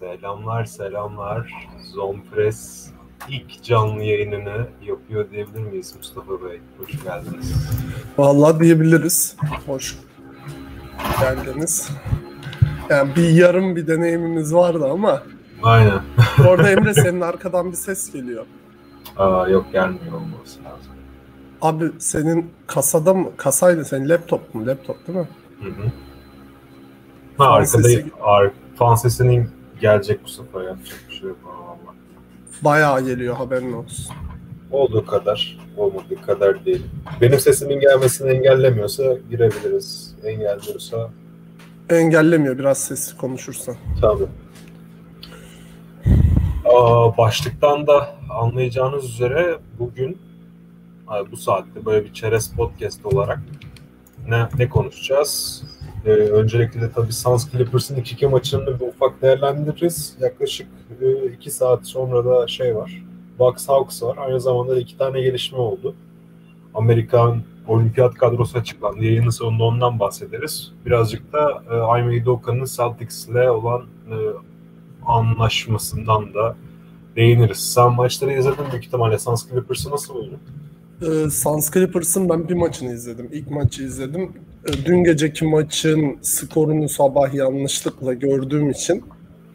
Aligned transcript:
Selamlar 0.00 0.64
selamlar. 0.64 1.68
Zonpress 1.94 2.90
ilk 3.28 3.62
canlı 3.62 4.02
yayınını 4.02 4.66
yapıyor 4.82 5.30
diyebilir 5.30 5.60
miyiz 5.60 5.94
Mustafa 5.96 6.44
Bey? 6.44 6.60
Hoş 6.78 7.04
geldiniz. 7.04 7.68
Vallahi 8.18 8.60
diyebiliriz. 8.60 9.36
Hoş 9.66 9.98
geldiniz. 11.20 11.90
Yani 12.90 13.16
bir 13.16 13.28
yarım 13.28 13.76
bir 13.76 13.86
deneyimimiz 13.86 14.54
vardı 14.54 14.88
ama 14.92 15.22
Aynen. 15.62 16.00
orada 16.48 16.70
Emre 16.70 16.94
senin 16.94 17.20
arkadan 17.20 17.72
bir 17.72 17.76
ses 17.76 18.12
geliyor. 18.12 18.46
Aa, 19.16 19.48
yok 19.48 19.72
gelmiyor 19.72 20.12
olması 20.12 20.58
lazım. 20.64 20.92
Abi 21.62 21.84
senin 21.98 22.50
kasada 22.66 23.14
mı? 23.14 23.28
Kasaydı 23.36 23.84
senin 23.84 24.08
laptop 24.08 24.54
mu? 24.54 24.66
Laptop 24.66 25.06
değil 25.06 25.18
mi? 25.18 25.28
Hı 25.62 25.68
hı. 25.68 25.90
Ha, 27.38 27.44
arkada 27.50 27.88
ar, 28.22 28.50
fan 28.76 28.94
sesinin 28.94 29.59
gelecek 29.80 30.24
bu 30.24 30.28
sefer 30.28 30.60
yapacak 30.60 30.98
bir 31.08 31.14
şey 31.14 31.28
yok 31.28 31.38
valla. 31.44 31.94
Bayağı 32.62 33.04
geliyor 33.04 33.36
haberin 33.36 33.72
olsun. 33.72 34.14
Olduğu 34.70 35.06
kadar, 35.06 35.58
olmadığı 35.76 36.22
kadar 36.22 36.64
değil. 36.64 36.82
Benim 37.20 37.38
sesimin 37.40 37.80
gelmesini 37.80 38.30
engellemiyorsa 38.30 39.04
girebiliriz. 39.30 40.14
Engelliyorsa 40.24 41.10
Engellemiyor 41.90 42.58
biraz 42.58 42.78
sesi 42.78 43.16
konuşursan. 43.16 43.76
Tabii. 44.00 44.26
Aa, 46.64 47.16
başlıktan 47.18 47.86
da 47.86 48.14
anlayacağınız 48.30 49.04
üzere 49.04 49.58
bugün 49.78 50.18
bu 51.30 51.36
saatte 51.36 51.84
böyle 51.84 52.04
bir 52.04 52.12
çerez 52.12 52.54
podcast 52.56 53.06
olarak 53.06 53.38
ne, 54.28 54.48
ne 54.58 54.68
konuşacağız? 54.68 55.62
Ee, 56.06 56.10
öncelikle 56.10 56.80
de 56.80 56.92
tabii 56.92 57.12
Suns 57.12 57.50
Clippers'ın 57.50 57.96
2-2 57.96 58.28
maçını 58.28 58.80
bir 58.80 58.86
ufak 58.86 59.22
değerlendiririz. 59.22 60.16
Yaklaşık 60.20 60.68
2 61.34 61.50
saat 61.50 61.86
sonra 61.86 62.24
da 62.24 62.48
şey 62.48 62.76
var. 62.76 63.02
Bucks 63.38 63.68
Hawks 63.68 64.02
var. 64.02 64.16
Aynı 64.18 64.40
zamanda 64.40 64.76
da 64.76 64.80
iki 64.80 64.98
tane 64.98 65.20
gelişme 65.20 65.58
oldu. 65.58 65.94
Amerikan 66.74 67.42
olimpiyat 67.68 68.14
kadrosu 68.14 68.58
açıklandı. 68.58 69.04
Yayının 69.04 69.30
sonunda 69.30 69.64
ondan 69.64 70.00
bahsederiz. 70.00 70.72
Birazcık 70.86 71.32
da 71.32 71.62
e, 71.70 72.00
Ime 72.00 72.22
Udoka'nın 72.22 72.64
Celtics'le 72.64 73.50
olan 73.50 73.82
e, 74.10 74.16
anlaşmasından 75.06 76.34
da 76.34 76.56
değiniriz. 77.16 77.72
Sen 77.72 77.92
maçları 77.92 78.32
izledin 78.32 78.64
büyük 78.70 78.84
ihtimalle. 78.84 79.18
Suns 79.18 79.48
Clippers'ı 79.50 79.90
nasıl 79.90 80.14
buldun? 80.14 80.38
Ee, 81.02 81.30
Suns 81.30 81.70
Clippers'ın 81.70 82.28
ben 82.28 82.48
bir 82.48 82.54
maçını 82.54 82.92
izledim. 82.92 83.28
İlk 83.32 83.50
maçı 83.50 83.82
izledim. 83.82 84.32
Dün 84.84 85.04
geceki 85.04 85.44
maçın 85.44 86.18
skorunu 86.22 86.88
sabah 86.88 87.34
yanlışlıkla 87.34 88.12
gördüğüm 88.14 88.70
için 88.70 89.04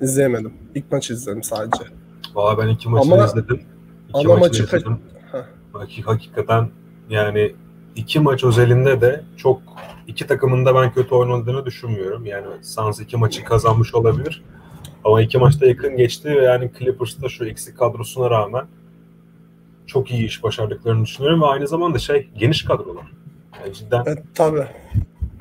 izleyemedim. 0.02 0.53
İlk 0.75 0.92
maçı 0.92 1.14
izledim 1.14 1.44
sadece. 1.44 1.84
Valla 2.36 2.58
ben 2.58 2.67
iki 2.67 2.89
maçı 2.89 3.14
Ama- 3.14 3.26
izledim. 3.26 3.61
İki 4.09 4.17
ama 4.28 4.36
maçı 4.38 4.64
izledim. 4.64 4.98
Hak- 5.73 6.06
Hakikaten 6.06 6.70
yani 7.09 7.52
iki 7.95 8.20
maç 8.20 8.44
özelinde 8.44 9.02
de 9.02 9.23
çok 9.38 9.61
iki 10.08 10.28
takımın 10.28 10.66
da 10.66 10.76
ben 10.76 10.94
kötü 10.94 11.16
oynadığını 11.16 11.66
düşünmüyorum. 11.66 12.26
Yani 12.26 12.45
Suns 12.61 13.00
iki 13.00 13.17
maçı 13.17 13.44
kazanmış 13.44 13.95
olabilir. 13.95 14.44
Ama 15.03 15.22
iki 15.22 15.38
maçta 15.38 15.66
yakın 15.66 15.98
geçti 15.98 16.30
ve 16.30 16.44
yani 16.44 16.72
Clippers'ta 16.80 17.30
şu 17.30 17.45
eksik 17.45 17.78
kadrosuna 17.78 18.30
rağmen 18.30 18.66
çok 19.88 20.11
iyi 20.11 20.26
iş 20.26 20.44
başardıklarını 20.44 21.03
düşünüyorum 21.06 21.42
ve 21.42 21.45
aynı 21.45 21.67
zamanda 21.67 22.00
şey 22.00 22.30
geniş 22.38 22.64
kadrolar. 22.66 23.06
Yani 23.64 23.73
cidden 23.73 24.03
Evet 24.08 24.23
tabii. 24.36 24.66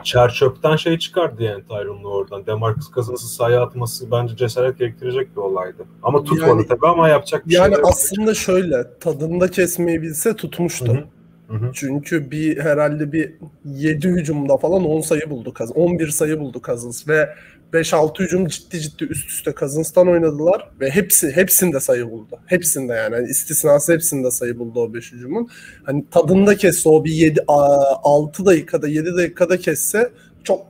çer 0.03 0.31
çöpten 0.31 0.77
şey 0.77 0.99
çıkardı 0.99 1.43
yani 1.43 1.63
Tyron'la 1.69 2.09
oradan. 2.09 2.47
Demarcus 2.47 2.91
Cousins'ı 2.95 3.29
sahaya 3.29 3.63
atması 3.63 4.11
bence 4.11 4.37
cesaret 4.37 4.79
gerektirecek 4.79 5.31
bir 5.37 5.41
olaydı. 5.41 5.85
Ama 6.03 6.25
tutmadı 6.25 6.51
Yani- 6.51 6.67
tabii 6.67 6.87
ama 6.87 7.09
yapacak 7.09 7.49
bir 7.49 7.55
Yani 7.55 7.73
şey 7.75 7.81
yok. 7.81 7.89
aslında 7.93 8.35
şöyle 8.35 8.99
tadında 9.01 9.51
kesmeyi 9.51 10.03
bilse 10.03 10.37
tutmuştu. 10.37 10.87
Hı 10.95 10.99
hı. 10.99 11.05
Hı 11.49 11.55
hı. 11.67 11.71
Çünkü 11.75 12.31
bir 12.31 12.61
herhalde 12.61 13.13
bir 13.13 13.33
7 13.65 14.09
hücumda 14.09 14.57
falan 14.57 14.85
10 14.85 15.01
sayı 15.01 15.31
buldu 15.31 15.53
Cousins. 15.59 15.77
11 15.77 16.09
sayı 16.09 16.41
buldu 16.41 16.61
Cousins 16.67 17.09
ve 17.09 17.29
5-6 17.75 18.19
hücum 18.19 18.47
ciddi 18.47 18.81
ciddi 18.81 19.05
üst 19.05 19.29
üste 19.29 19.55
Cousins'tan 19.61 20.09
oynadılar 20.09 20.71
ve 20.81 20.91
hepsi 20.91 21.37
hepsinde 21.37 21.81
sayı 21.81 22.11
buldu. 22.11 22.39
Hepsinde 22.47 22.93
yani. 22.93 23.15
yani 23.15 23.29
istisnası 23.29 23.93
hepsinde 23.93 24.31
sayı 24.31 24.59
buldu 24.59 24.81
o 24.81 24.95
5 24.95 25.13
hücumun. 25.13 25.49
Hani 25.85 26.05
tadında 26.11 26.57
kesse 26.57 26.89
o 26.89 27.05
bir 27.05 27.13
7 27.13 27.45
6 27.49 28.47
dakikada 28.47 28.89
7 28.89 29.17
dakikada 29.17 29.57
kesse 29.57 30.13
çok 30.45 30.67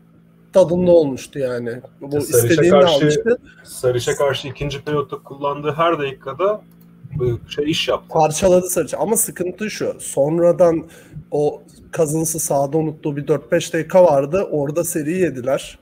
tadında 0.53 0.91
olmuştu 0.91 1.39
yani. 1.39 1.81
Bu 2.01 2.19
istediğini 2.19 2.71
karşı- 2.71 2.95
almıştı. 2.95 3.39
Sarıç'a 3.65 4.17
karşı 4.17 4.49
ikinci 4.49 4.85
periyotta 4.85 5.17
kullandığı 5.17 5.73
her 5.73 5.99
dakikada 5.99 6.61
şey 7.49 7.71
iş 7.71 7.89
yaptı. 7.89 8.09
Parçaladı 8.09 8.71
Sarıçı 8.71 8.99
ama 8.99 9.17
sıkıntı 9.17 9.71
şu. 9.71 9.97
Sonradan 9.99 10.85
o 11.31 11.63
Cousins'ı 11.93 12.39
sahada 12.39 12.79
unuttuğu 12.79 13.17
bir 13.17 13.27
4-5 13.27 13.73
dakika 13.73 14.05
vardı. 14.05 14.49
Orada 14.51 14.85
seri 14.85 15.13
yediler. 15.13 15.79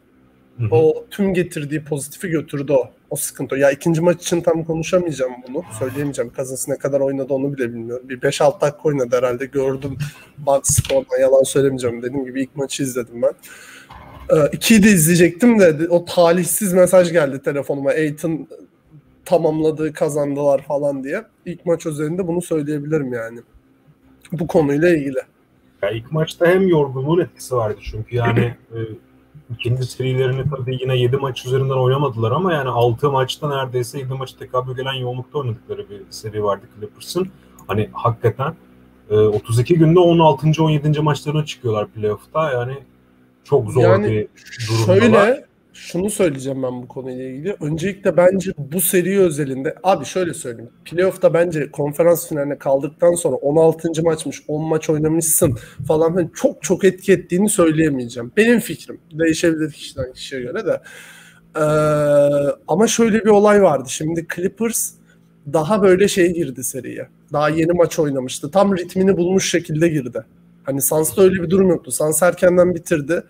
Hı 0.58 0.64
hı. 0.64 0.68
O 0.70 1.04
tüm 1.10 1.34
getirdiği 1.34 1.84
pozitifi 1.84 2.28
götürdü 2.28 2.72
o. 2.72 2.90
O 3.10 3.16
sıkıntı. 3.16 3.56
Ya 3.56 3.70
ikinci 3.70 4.00
maç 4.00 4.22
için 4.22 4.40
tam 4.40 4.64
konuşamayacağım 4.64 5.32
bunu. 5.48 5.62
Söyleyemeyeceğim. 5.78 6.32
Cousins 6.36 6.68
ne 6.68 6.78
kadar 6.78 7.00
oynadı 7.00 7.34
onu 7.34 7.56
bile 7.56 7.68
bilmiyorum. 7.68 8.08
Bir 8.08 8.20
5-6 8.20 8.60
dakika 8.60 8.82
oynadı 8.82 9.16
herhalde. 9.16 9.46
Gördüm. 9.46 9.98
Bak 10.38 10.66
skordan 10.66 11.20
yalan 11.20 11.42
söylemeyeceğim. 11.42 12.02
Dediğim 12.02 12.24
gibi 12.24 12.42
ilk 12.42 12.56
maçı 12.56 12.82
izledim 12.82 13.22
ben. 13.22 13.32
Ee, 14.36 14.48
ikiyi 14.52 14.82
de 14.82 14.88
izleyecektim 14.88 15.58
de 15.58 15.88
o 15.88 16.04
talihsiz 16.04 16.72
mesaj 16.72 17.12
geldi 17.12 17.42
telefonuma. 17.42 17.90
Aiton 17.90 18.48
tamamladı, 19.24 19.92
kazandılar 19.92 20.62
falan 20.62 21.04
diye. 21.04 21.24
İlk 21.46 21.66
maç 21.66 21.86
özelinde 21.86 22.26
bunu 22.26 22.42
söyleyebilirim 22.42 23.12
yani. 23.12 23.40
Bu 24.32 24.46
konuyla 24.46 24.88
ilgili. 24.88 25.18
Ya 25.82 25.90
ilk 25.90 26.12
maçta 26.12 26.46
hem 26.46 26.68
yorgunluğun 26.68 27.20
etkisi 27.20 27.54
vardı 27.54 27.78
çünkü 27.82 28.16
yani 28.16 28.40
e, 28.74 28.78
ikinci 29.54 29.84
serilerini 29.84 30.50
tabii 30.50 30.78
yine 30.80 30.96
7 30.96 31.16
maç 31.16 31.46
üzerinden 31.46 31.74
oynamadılar 31.74 32.32
ama 32.32 32.52
yani 32.52 32.68
6 32.68 33.10
maçta 33.10 33.48
neredeyse 33.48 33.98
7 33.98 34.14
maçı 34.14 34.38
tekabül 34.38 34.76
gelen 34.76 34.92
yoğunlukta 34.92 35.38
oynadıkları 35.38 35.90
bir 35.90 36.00
seri 36.10 36.44
vardı 36.44 36.66
Clippers'ın. 36.74 37.28
Hani 37.66 37.88
hakikaten 37.92 38.54
e, 39.10 39.16
32 39.16 39.74
günde 39.74 40.00
16. 40.00 40.62
17. 40.62 41.00
maçlarına 41.00 41.44
çıkıyorlar 41.44 41.88
playoff'ta 41.88 42.52
yani 42.52 42.74
çok 43.44 43.70
zor 43.70 43.82
Yani 43.82 44.10
bir 44.10 44.28
durumdalar. 44.68 45.00
Şöyle 45.00 45.46
şunu 45.72 46.10
söyleyeceğim 46.10 46.62
ben 46.62 46.82
bu 46.82 46.88
konuyla 46.88 47.24
ilgili. 47.24 47.56
Öncelikle 47.60 48.16
bence 48.16 48.52
bu 48.58 48.80
seri 48.80 49.20
özelinde 49.20 49.74
abi 49.82 50.04
şöyle 50.04 50.34
söyleyeyim. 50.34 50.70
Playoff'ta 50.84 51.34
bence 51.34 51.70
konferans 51.70 52.28
finaline 52.28 52.58
kaldıktan 52.58 53.14
sonra 53.14 53.36
16. 53.36 54.02
maçmış 54.02 54.42
10 54.48 54.64
maç 54.64 54.90
oynamışsın 54.90 55.58
falan 55.86 56.12
hani 56.12 56.30
çok 56.34 56.62
çok 56.62 56.84
etki 56.84 57.12
ettiğini 57.12 57.48
söyleyemeyeceğim. 57.48 58.32
Benim 58.36 58.60
fikrim. 58.60 59.00
Değişebilir 59.18 59.72
kişiden 59.72 60.12
kişiye 60.12 60.40
göre 60.40 60.66
de. 60.66 60.80
Ee, 61.56 61.60
ama 62.68 62.86
şöyle 62.86 63.24
bir 63.24 63.30
olay 63.30 63.62
vardı. 63.62 63.88
Şimdi 63.88 64.26
Clippers 64.34 64.92
daha 65.52 65.82
böyle 65.82 66.08
şey 66.08 66.34
girdi 66.34 66.64
seriye. 66.64 67.08
Daha 67.32 67.48
yeni 67.48 67.72
maç 67.72 67.98
oynamıştı. 67.98 68.50
Tam 68.50 68.76
ritmini 68.76 69.16
bulmuş 69.16 69.50
şekilde 69.50 69.88
girdi. 69.88 70.24
Hani 70.64 70.82
Suns'ta 70.82 71.22
öyle 71.22 71.42
bir 71.42 71.50
durum 71.50 71.68
yoktu. 71.68 71.92
Suns 71.92 72.22
erkenden 72.22 72.74
bitirdi. 72.74 73.22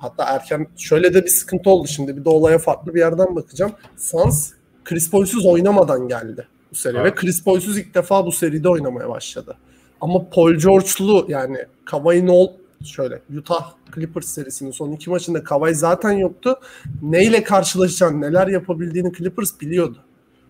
Hatta 0.00 0.24
erken 0.24 0.66
şöyle 0.76 1.14
de 1.14 1.24
bir 1.24 1.30
sıkıntı 1.30 1.70
oldu 1.70 1.88
şimdi. 1.88 2.16
Bir 2.16 2.24
de 2.24 2.28
olaya 2.28 2.58
farklı 2.58 2.94
bir 2.94 2.98
yerden 3.00 3.36
bakacağım. 3.36 3.72
Suns 3.96 4.52
Chris 4.84 5.10
Paul'suz 5.10 5.46
oynamadan 5.46 6.08
geldi 6.08 6.48
bu 6.70 6.74
seri 6.74 6.96
Evet. 6.96 7.06
ve 7.06 7.14
Chris 7.14 7.44
Paul'suz 7.44 7.78
ilk 7.78 7.94
defa 7.94 8.26
bu 8.26 8.32
seride 8.32 8.68
oynamaya 8.68 9.08
başladı. 9.08 9.56
Ama 10.00 10.30
Paul 10.30 10.54
George'lu 10.54 11.26
yani 11.28 11.58
Kawhi 11.84 12.26
Noel 12.26 12.48
şöyle 12.84 13.22
Utah 13.38 13.72
Clippers 13.94 14.26
serisinin 14.26 14.70
son 14.70 14.92
iki 14.92 15.10
maçında 15.10 15.44
Kawhi 15.44 15.74
zaten 15.74 16.12
yoktu. 16.12 16.56
Neyle 17.02 17.42
karşılaşacağını, 17.42 18.20
neler 18.20 18.48
yapabildiğini 18.48 19.12
Clippers 19.12 19.60
biliyordu. 19.60 19.98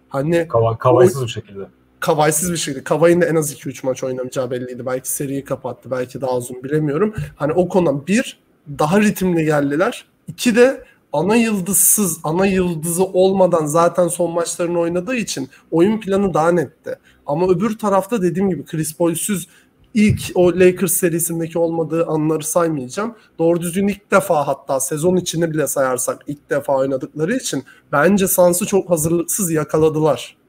Hani 0.09 0.49
kavaysız 0.79 1.23
bir 1.23 1.29
şekilde. 1.29 1.65
Kavay'sız 2.01 2.53
bir 2.53 2.57
şekilde. 2.57 2.85
Kavay'ın 2.85 3.21
da 3.21 3.27
en 3.27 3.35
az 3.35 3.53
2-3 3.53 3.87
maç 3.87 4.05
oynamayacağı 4.05 4.51
belliydi. 4.51 4.87
Belki 4.87 5.11
seriyi 5.11 5.45
kapattı. 5.45 5.91
Belki 5.91 6.21
daha 6.21 6.37
uzun 6.37 6.65
bilemiyorum. 6.65 7.15
Hani 7.37 7.53
o 7.53 7.69
konuda 7.69 8.07
bir 8.07 8.39
daha 8.79 9.01
ritimli 9.01 9.45
geldiler. 9.45 10.05
İki 10.29 10.57
de 10.57 10.85
ana 11.13 11.37
yıldızsız, 11.37 12.19
ana 12.25 12.47
yıldızı 12.47 13.05
olmadan 13.05 13.67
zaten 13.67 14.09
son 14.09 14.31
maçlarını 14.31 14.79
oynadığı 14.79 15.17
için 15.17 15.49
oyun 15.71 16.01
planı 16.01 16.35
daha 16.35 16.53
netti. 16.53 16.99
Ama 17.27 17.49
öbür 17.49 17.79
tarafta 17.79 18.23
dediğim 18.23 18.51
gibi 18.51 18.65
Chris 18.65 18.97
Paul'süz 18.97 19.49
ilk 19.95 20.23
o 20.35 20.49
Lakers 20.49 20.93
serisindeki 20.93 21.59
olmadığı 21.59 22.07
anları 22.07 22.45
saymayacağım. 22.45 23.15
Doğru 23.39 23.61
düzgün 23.61 23.89
ilk 23.89 24.11
defa 24.11 24.47
hatta 24.47 24.81
sezon 24.81 25.17
içini 25.17 25.51
bile 25.51 25.67
sayarsak 25.67 26.23
ilk 26.27 26.51
defa 26.51 26.77
oynadıkları 26.77 27.37
için 27.37 27.65
bence 27.93 28.29
Suns'ı 28.29 28.67
çok 28.67 28.91
hazırlıksız 28.91 29.51
yakaladılar. 29.51 30.40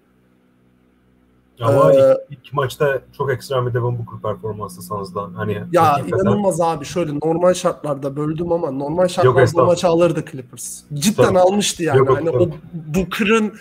Ama 1.62 1.94
ee, 1.94 2.18
ilk, 2.30 2.40
ilk 2.46 2.54
maçta 2.54 3.02
çok 3.18 3.32
ekstrem 3.32 3.68
bir 3.68 3.74
Devin 3.74 3.84
Booker 3.84 4.22
performansı 4.24 4.82
Suns'dan. 4.82 5.34
Hani 5.34 5.64
ya 5.72 6.02
inanılmaz 6.08 6.62
abi. 6.62 6.86
Şöyle 6.86 7.20
normal 7.24 7.54
şartlarda 7.54 8.16
böldüm 8.16 8.52
ama 8.52 8.72
normal 8.72 9.08
şartlarda 9.08 9.54
bu 9.54 9.66
maçı 9.66 9.88
alırdı 9.88 10.26
Clippers. 10.32 10.82
Cidden 10.94 11.24
Tabii. 11.24 11.40
almıştı 11.40 11.84
yani. 11.84 11.98
Yok, 11.98 12.18
hani 12.18 12.26
yok, 12.26 12.42
o 12.42 12.50
Booker'ın 12.96 13.54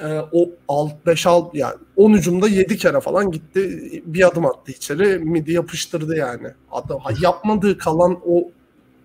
e, 0.00 0.20
o 0.32 0.50
alt 0.68 1.06
5 1.06 1.26
alt 1.26 1.54
yani 1.54 1.74
10 1.96 2.12
hücumda 2.12 2.48
7 2.48 2.76
kere 2.76 3.00
falan 3.00 3.30
gitti. 3.30 4.02
Bir 4.06 4.26
adım 4.26 4.46
attı 4.46 4.72
içeri. 4.72 5.18
Midi 5.18 5.52
yapıştırdı 5.52 6.16
yani. 6.16 6.48
Adam 6.72 7.00
yapmadığı 7.22 7.78
kalan 7.78 8.18
o 8.26 8.48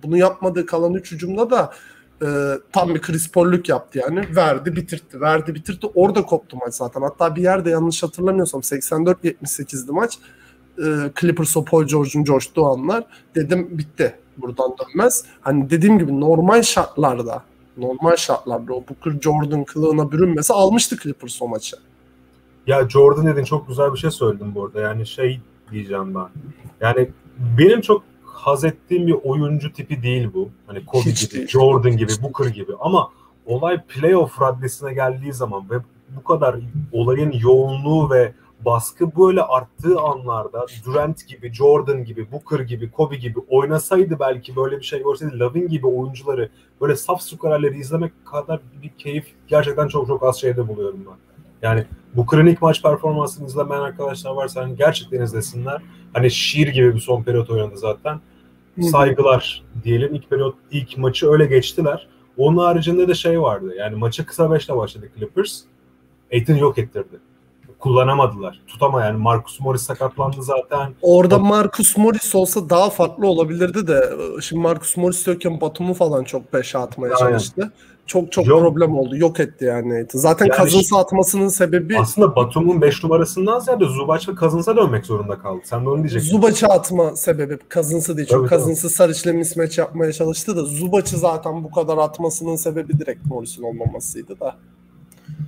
bunu 0.04 0.18
yapmadığı 0.18 0.66
kalan 0.66 0.94
3 0.94 1.12
hücumda 1.12 1.50
da 1.50 1.72
e, 2.22 2.28
tam 2.72 2.96
bir 2.96 3.02
Chris 3.02 3.32
Paul'luk 3.32 3.70
yaptı 3.70 4.00
yani. 4.00 4.36
Verdi 4.36 4.76
bitirtti. 4.76 5.22
Verdi 5.22 5.56
bitirtti. 5.56 5.88
Orada 5.96 6.22
koptu 6.22 6.58
maç 6.58 6.74
zaten. 6.74 7.02
Hatta 7.02 7.36
bir 7.36 7.42
yerde 7.42 7.70
yanlış 7.70 8.04
hatırlamıyorsam 8.04 8.62
84-78'di 8.62 9.92
maç. 9.92 10.18
E, 10.78 10.84
Clippers 11.20 11.58
o 11.58 11.66
Paul 11.66 11.84
George'un 11.84 12.24
coştuğu 12.24 12.66
anlar. 12.66 13.04
Dedim 13.36 13.68
bitti. 13.72 14.16
Buradan 14.38 14.76
dönmez. 14.78 15.26
Hani 15.42 15.70
dediğim 15.70 16.00
gibi 16.00 16.20
normal 16.20 16.62
şartlarda 16.62 17.44
normal 17.78 18.16
şartlarda 18.16 18.74
o 18.74 18.84
Booker 18.90 19.22
Jordan 19.22 19.64
kılığına 19.64 20.12
bürünmese 20.12 20.54
almıştı 20.54 20.98
Clippers 21.04 21.42
o 21.42 21.48
maçı. 21.48 21.76
Ya 22.68 22.90
Jordan 22.90 23.26
dedin 23.26 23.44
çok 23.44 23.68
güzel 23.68 23.94
bir 23.94 23.98
şey 23.98 24.12
söyledin 24.12 24.56
bu 24.56 24.66
arada. 24.66 24.82
Yani 24.82 25.08
şey 25.08 25.42
diyeceğim 25.72 26.16
ben. 26.16 26.28
Yani 26.82 27.10
benim 27.58 27.82
çok 27.82 28.04
haz 28.42 28.64
ettiğim 28.64 29.08
bir 29.08 29.16
oyuncu 29.24 29.74
tipi 29.74 30.04
değil 30.04 30.30
bu. 30.34 30.50
Hani 30.68 30.86
Kobe 30.86 31.02
Hiç 31.02 31.22
gibi, 31.22 31.34
değil. 31.34 31.48
Jordan 31.48 31.98
gibi, 31.98 32.12
Booker 32.24 32.46
gibi. 32.46 32.72
Ama 32.80 33.10
olay 33.46 33.82
playoff 33.82 34.42
raddesine 34.42 34.94
geldiği 34.94 35.34
zaman 35.34 35.70
ve 35.70 35.76
bu 36.10 36.24
kadar 36.24 36.56
olayın 36.92 37.32
yoğunluğu 37.32 38.10
ve 38.10 38.34
baskı 38.66 39.16
böyle 39.18 39.42
arttığı 39.42 40.00
anlarda 40.00 40.66
Durant 40.86 41.28
gibi, 41.28 41.54
Jordan 41.54 42.06
gibi, 42.06 42.32
Booker 42.32 42.60
gibi, 42.60 42.92
Kobe 42.92 43.16
gibi 43.16 43.40
oynasaydı 43.50 44.20
belki 44.20 44.56
böyle 44.56 44.78
bir 44.78 44.84
şey 44.84 45.04
görseydi 45.04 45.40
Lavin 45.40 45.68
gibi 45.68 45.88
oyuncuları 45.88 46.50
böyle 46.82 46.96
saf 46.96 47.22
skorerleri 47.22 47.80
izlemek 47.80 48.26
kadar 48.26 48.60
bir 48.84 48.90
keyif 48.90 49.26
gerçekten 49.48 49.88
çok 49.88 50.08
çok 50.08 50.24
az 50.24 50.42
şeyde 50.42 50.68
buluyorum 50.68 51.06
ben. 51.08 51.18
Yani 51.68 51.86
bu 52.16 52.26
klinik 52.26 52.62
maç 52.62 52.82
performansını 52.82 53.48
izlemeyen 53.48 53.82
arkadaşlar 53.82 54.32
varsa 54.32 54.62
hani 54.62 54.76
gerçekten 54.76 55.22
izlesinler. 55.22 55.82
Hani 56.14 56.32
şiir 56.32 56.68
gibi 56.68 56.96
bir 56.96 57.00
son 57.00 57.24
periyot 57.24 57.50
oynadı 57.50 57.78
zaten. 57.78 58.20
Saygılar 58.92 59.64
diyelim. 59.84 60.16
İlk 60.16 60.30
periyot, 60.30 60.56
ilk 60.72 60.98
maçı 60.98 61.32
öyle 61.32 61.46
geçtiler. 61.46 62.08
Onun 62.38 62.58
haricinde 62.58 63.08
de 63.08 63.14
şey 63.14 63.42
vardı. 63.42 63.74
Yani 63.78 63.96
maçı 63.96 64.26
kısa 64.26 64.52
beşle 64.52 64.76
başladı 64.78 65.10
Clippers. 65.16 65.62
Aiton 66.34 66.56
yok 66.56 66.78
ettirdi 66.78 67.20
kullanamadılar. 67.82 68.62
Tutama 68.68 69.06
yani 69.06 69.18
Marcus 69.18 69.60
Morris 69.60 69.82
sakatlandı 69.82 70.44
zaten. 70.44 70.94
Orada 71.02 71.40
Marcus 71.40 71.98
Morris 71.98 72.36
olsa 72.36 72.70
daha 72.70 72.90
farklı 72.90 73.28
olabilirdi 73.28 73.88
de 73.88 74.14
şimdi 74.42 74.62
Marcus 74.62 74.98
Morris 74.98 75.28
yokken 75.28 75.62
Batum'u 75.62 75.94
falan 75.94 76.24
çok 76.24 76.52
peşe 76.52 76.78
atmaya 76.78 77.16
Aynen. 77.16 77.30
çalıştı. 77.30 77.72
Çok 78.12 78.32
çok 78.32 78.48
Yok. 78.48 78.62
problem 78.62 78.98
oldu. 78.98 79.18
Yok 79.18 79.40
etti 79.40 79.66
yani. 79.66 80.06
Zaten 80.14 80.46
yani 80.46 80.58
Cousins'ı 80.58 80.98
atmasının 80.98 81.48
sebebi... 81.48 82.00
Aslında 82.00 82.36
Batum'un 82.36 82.82
5 82.82 83.04
numarasından 83.04 83.60
ziyade 83.60 83.86
Zubac 83.86 84.32
ve 84.32 84.36
Cousins'a 84.36 84.78
dönmek 84.78 85.06
zorunda 85.06 85.40
kaldı. 85.40 85.62
Sen 85.64 85.86
de 85.86 85.90
onu 85.90 85.98
diyeceksin. 85.98 86.30
Zubac'ı 86.30 86.68
atma 86.68 87.16
sebebi 87.16 87.58
Cousins'ı 87.74 88.18
değil. 88.18 88.28
Çünkü 88.32 88.50
Cousins'ı 88.50 88.90
Sarıç'la 88.90 89.34
mismatch 89.34 89.78
yapmaya 89.78 90.14
çalıştı 90.14 90.56
da 90.56 90.64
Zubac'ı 90.64 91.18
zaten 91.18 91.64
bu 91.64 91.72
kadar 91.72 91.98
atmasının 91.98 92.56
sebebi 92.56 93.00
direkt 93.00 93.26
Morris'in 93.26 93.64
olmamasıydı 93.64 94.40
da. 94.40 94.56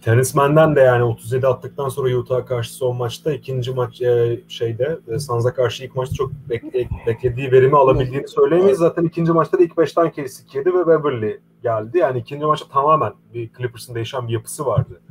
Terence 0.04 0.30
Mann'den 0.36 0.76
de 0.76 0.80
yani 0.80 1.04
37 1.04 1.48
attıktan 1.48 1.90
sonra 1.90 2.18
Utah 2.18 2.46
karşı 2.46 2.74
son 2.74 2.98
maçta 2.98 3.34
ikinci 3.34 3.72
maç 3.72 4.02
e, 4.02 4.42
şeyde 4.48 5.00
e, 5.08 5.20
Suns'a 5.20 5.54
karşı 5.54 5.84
ilk 5.84 5.96
maçta 5.96 6.16
çok 6.16 6.32
bek, 6.50 6.64
beklediği 7.08 7.52
verimi 7.52 7.78
alabildiğini 7.78 8.28
söyleyemeyiz. 8.28 8.78
Zaten 8.78 9.04
ikinci 9.04 9.32
maçta 9.32 9.60
da 9.60 9.64
ilk 9.64 9.78
beşten 9.78 10.12
kesik 10.12 10.56
yedi 10.56 10.74
ve 10.74 10.88
Beverly 10.88 11.40
geldi. 11.64 11.98
Yani 11.98 12.20
ikinci 12.20 12.46
maçta 12.46 12.68
tamamen 12.68 13.14
bir 13.34 13.50
Clippers'ın 13.58 13.96
değişen 13.96 14.28
bir 14.28 14.34
yapısı 14.34 14.66
vardı. 14.66 15.02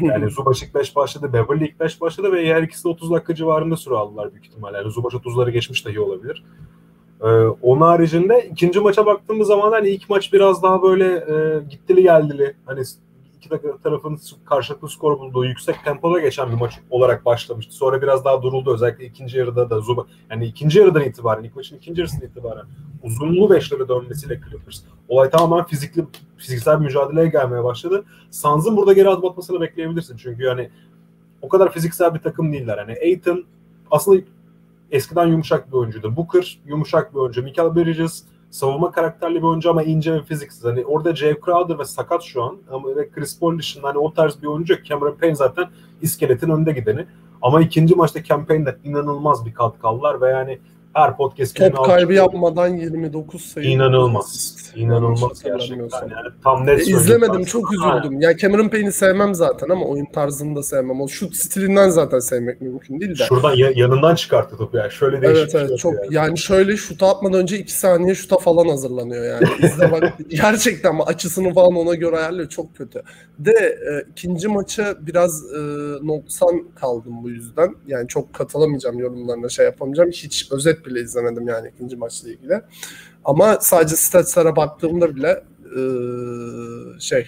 Yani 0.00 0.30
Zubac 0.30 0.66
ilk 0.66 0.74
5 0.74 0.96
başladı, 0.96 1.32
Beverly 1.32 1.64
ilk 1.64 1.80
5 1.80 2.00
başladı 2.00 2.32
ve 2.32 2.54
her 2.54 2.62
ikisi 2.62 2.84
de 2.84 2.88
30 2.88 3.10
dakika 3.10 3.34
civarında 3.34 3.76
süre 3.76 3.94
aldılar 3.94 4.32
büyük 4.32 4.46
ihtimalle. 4.46 4.76
Yani 4.76 4.90
Zubac 4.90 5.14
30'ları 5.14 5.50
geçmiş 5.50 5.86
dahi 5.86 6.00
olabilir. 6.00 6.44
Ee, 7.20 7.26
onun 7.62 7.80
haricinde 7.80 8.48
ikinci 8.52 8.80
maça 8.80 9.06
baktığımız 9.06 9.48
zaman 9.48 9.72
hani 9.72 9.88
ilk 9.88 10.10
maç 10.10 10.32
biraz 10.32 10.62
daha 10.62 10.82
böyle 10.82 11.14
e, 11.14 11.62
gittili 11.70 12.02
geldili. 12.02 12.54
Hani 12.66 12.82
iki 13.44 13.82
tarafın 13.82 14.18
karşılıklı 14.44 14.88
skor 14.88 15.18
bulduğu 15.18 15.44
yüksek 15.44 15.84
tempoda 15.84 16.20
geçen 16.20 16.48
bir 16.48 16.54
maç 16.54 16.80
olarak 16.90 17.24
başlamıştı. 17.24 17.74
Sonra 17.74 18.02
biraz 18.02 18.24
daha 18.24 18.42
duruldu. 18.42 18.74
Özellikle 18.74 19.04
ikinci 19.04 19.38
yarıda 19.38 19.70
da 19.70 19.80
Zuba 19.80 20.06
yani 20.30 20.46
ikinci 20.46 20.78
yarıdan 20.78 21.02
itibaren, 21.02 21.44
ilk 21.44 21.56
maçın 21.56 21.76
ikinci 21.76 22.00
yarısından 22.00 22.26
itibaren 22.26 22.64
uzunlu 23.02 23.50
beşlere 23.50 23.88
dönmesiyle 23.88 24.40
Clippers. 24.50 24.82
Olay 25.08 25.30
tamamen 25.30 25.66
fizikli 25.66 26.04
fiziksel 26.36 26.80
bir 26.80 26.84
mücadeleye 26.84 27.28
gelmeye 27.28 27.64
başladı. 27.64 28.04
Suns'ın 28.30 28.76
burada 28.76 28.92
geri 28.92 29.08
adım 29.08 29.24
atmasını 29.24 29.60
bekleyebilirsin. 29.60 30.16
Çünkü 30.16 30.42
yani 30.42 30.70
o 31.42 31.48
kadar 31.48 31.72
fiziksel 31.72 32.14
bir 32.14 32.20
takım 32.20 32.52
değiller. 32.52 32.78
Yani 32.78 32.96
Aiton 33.02 33.44
aslında 33.90 34.22
eskiden 34.90 35.26
yumuşak 35.26 35.68
bir 35.68 35.76
oyuncuydu. 35.76 36.16
Booker 36.16 36.58
yumuşak 36.66 37.14
bir 37.14 37.18
oyuncu. 37.18 37.42
Michael 37.42 37.74
Bridges 37.74 38.24
savunma 38.54 38.92
karakterli 38.92 39.36
bir 39.36 39.42
oyuncu 39.42 39.70
ama 39.70 39.82
ince 39.82 40.14
ve 40.14 40.22
fiziksiz. 40.22 40.64
Hani 40.64 40.84
orada 40.84 41.16
Jay 41.16 41.36
Crowder 41.44 41.78
ve 41.78 41.84
sakat 41.84 42.22
şu 42.22 42.42
an 42.42 42.56
ama 42.70 42.96
ve 42.96 43.10
Chris 43.10 43.40
Paul 43.40 43.58
dışında 43.58 43.88
hani 43.88 43.98
o 43.98 44.14
tarz 44.14 44.42
bir 44.42 44.46
oyuncu 44.46 44.72
yok. 44.72 44.84
Cameron 44.84 45.16
Payne 45.20 45.34
zaten 45.34 45.66
iskeletin 46.02 46.50
önde 46.50 46.72
gideni. 46.72 47.06
Ama 47.42 47.60
ikinci 47.60 47.94
maçta 47.94 48.24
Campaign'de 48.24 48.76
inanılmaz 48.84 49.46
bir 49.46 49.54
katkı 49.54 49.88
aldılar 49.88 50.20
ve 50.20 50.28
yani 50.28 50.58
her 50.94 51.16
podcast 51.16 51.56
Top 51.56 51.86
kaybı 51.86 52.12
yapmadan 52.12 52.68
29 52.68 53.44
sayı. 53.44 53.66
İnanılmaz. 53.66 54.56
İnanılmaz 54.76 55.42
gerçekten. 55.42 56.08
Yani 56.08 56.28
tam 56.44 56.66
net 56.66 56.80
e, 56.80 56.82
İzlemedim 56.82 57.44
çok 57.44 57.72
üzüldüm. 57.72 58.20
Ya 58.20 58.36
Cameron 58.36 58.68
Payne'i 58.68 58.92
sevmem 58.92 59.34
zaten 59.34 59.68
ama 59.68 59.86
oyun 59.86 60.04
tarzını 60.04 60.56
da 60.56 60.62
sevmem. 60.62 61.00
O 61.00 61.08
şut 61.08 61.36
stilinden 61.36 61.88
zaten 61.88 62.18
sevmek 62.18 62.60
mümkün 62.60 63.00
değil 63.00 63.18
de. 63.18 63.24
Şuradan 63.24 63.54
ya, 63.54 63.72
yanından 63.74 64.14
çıkarttı 64.14 64.56
topu 64.56 64.76
yani. 64.76 64.92
Şöyle 64.92 65.22
değişik 65.22 65.54
Evet 65.54 65.54
evet 65.54 65.78
çok 65.78 65.94
yani. 65.94 66.14
yani 66.14 66.38
şöyle 66.38 66.76
şuta 66.76 67.08
atmadan 67.08 67.40
önce 67.40 67.58
2 67.58 67.72
saniye 67.72 68.14
şuta 68.14 68.38
falan 68.38 68.68
hazırlanıyor 68.68 69.24
yani. 69.24 69.48
İzle 69.62 69.92
bak 69.92 70.12
gerçekten 70.28 70.90
ama 70.90 71.04
açısını 71.04 71.54
falan 71.54 71.76
ona 71.76 71.94
göre 71.94 72.16
ayarlıyor 72.16 72.48
çok 72.48 72.76
kötü. 72.76 73.02
De 73.38 73.52
e, 73.52 74.10
ikinci 74.10 74.48
maça 74.48 74.94
biraz 75.00 75.54
e, 75.54 75.58
noksan 76.02 76.62
kaldım 76.74 77.22
bu 77.22 77.30
yüzden. 77.30 77.74
Yani 77.86 78.08
çok 78.08 78.34
katılamayacağım 78.34 78.98
yorumlarına 78.98 79.48
şey 79.48 79.64
yapamayacağım. 79.64 80.10
Hiç 80.10 80.52
özet 80.52 80.83
bile 80.86 81.00
izlemedim 81.00 81.48
yani 81.48 81.70
ikinci 81.74 81.96
maçla 81.96 82.28
ilgili. 82.28 82.60
Ama 83.24 83.58
sadece 83.60 83.96
statslara 83.96 84.56
baktığımda 84.56 85.16
bile 85.16 85.44
e, 85.64 85.80
şey 87.00 87.26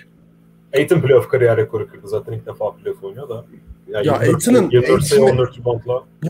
Aiton 0.74 1.00
playoff 1.00 1.28
kariyer 1.28 1.56
rekoru 1.56 1.88
kırdı. 1.88 2.08
Zaten 2.08 2.32
ilk 2.32 2.46
defa 2.46 2.72
playoff 2.76 3.04
oynuyor 3.04 3.28
da. 3.28 3.44
Yani 3.88 4.06
ya 4.06 4.12
Aiton'un 4.12 4.70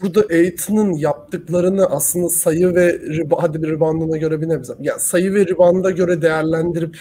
burada 0.02 0.20
Aiton'un 0.30 0.92
yaptıklarını 0.92 1.86
aslında 1.86 2.28
sayı 2.28 2.74
ve 2.74 3.00
hadi 3.38 3.62
bir 3.62 3.68
reboundına 3.68 4.16
göre 4.16 4.40
bir 4.40 4.48
nebze. 4.48 4.74
Yani 4.80 5.00
sayı 5.00 5.34
ve 5.34 5.46
rebound'a 5.46 5.90
göre 5.90 6.22
değerlendirip 6.22 6.98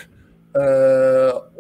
e, 0.56 0.62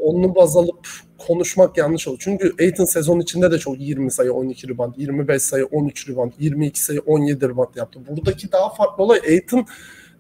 onu 0.01 0.35
baz 0.35 0.57
alıp 0.57 0.87
konuşmak 1.17 1.77
yanlış 1.77 2.07
olur. 2.07 2.17
Çünkü 2.19 2.53
Aiton 2.59 2.85
sezon 2.85 3.19
içinde 3.19 3.51
de 3.51 3.57
çok 3.57 3.79
20 3.79 4.11
sayı, 4.11 4.33
12 4.33 4.67
rebound, 4.67 4.93
25 4.97 5.41
sayı, 5.41 5.65
13 5.65 6.09
rebound, 6.09 6.31
22 6.39 6.83
sayı, 6.83 7.01
17 7.05 7.49
rebound 7.49 7.75
yaptı. 7.75 7.99
Buradaki 8.07 8.51
daha 8.51 8.69
farklı 8.69 9.03
olay 9.03 9.19
Aiton 9.27 9.65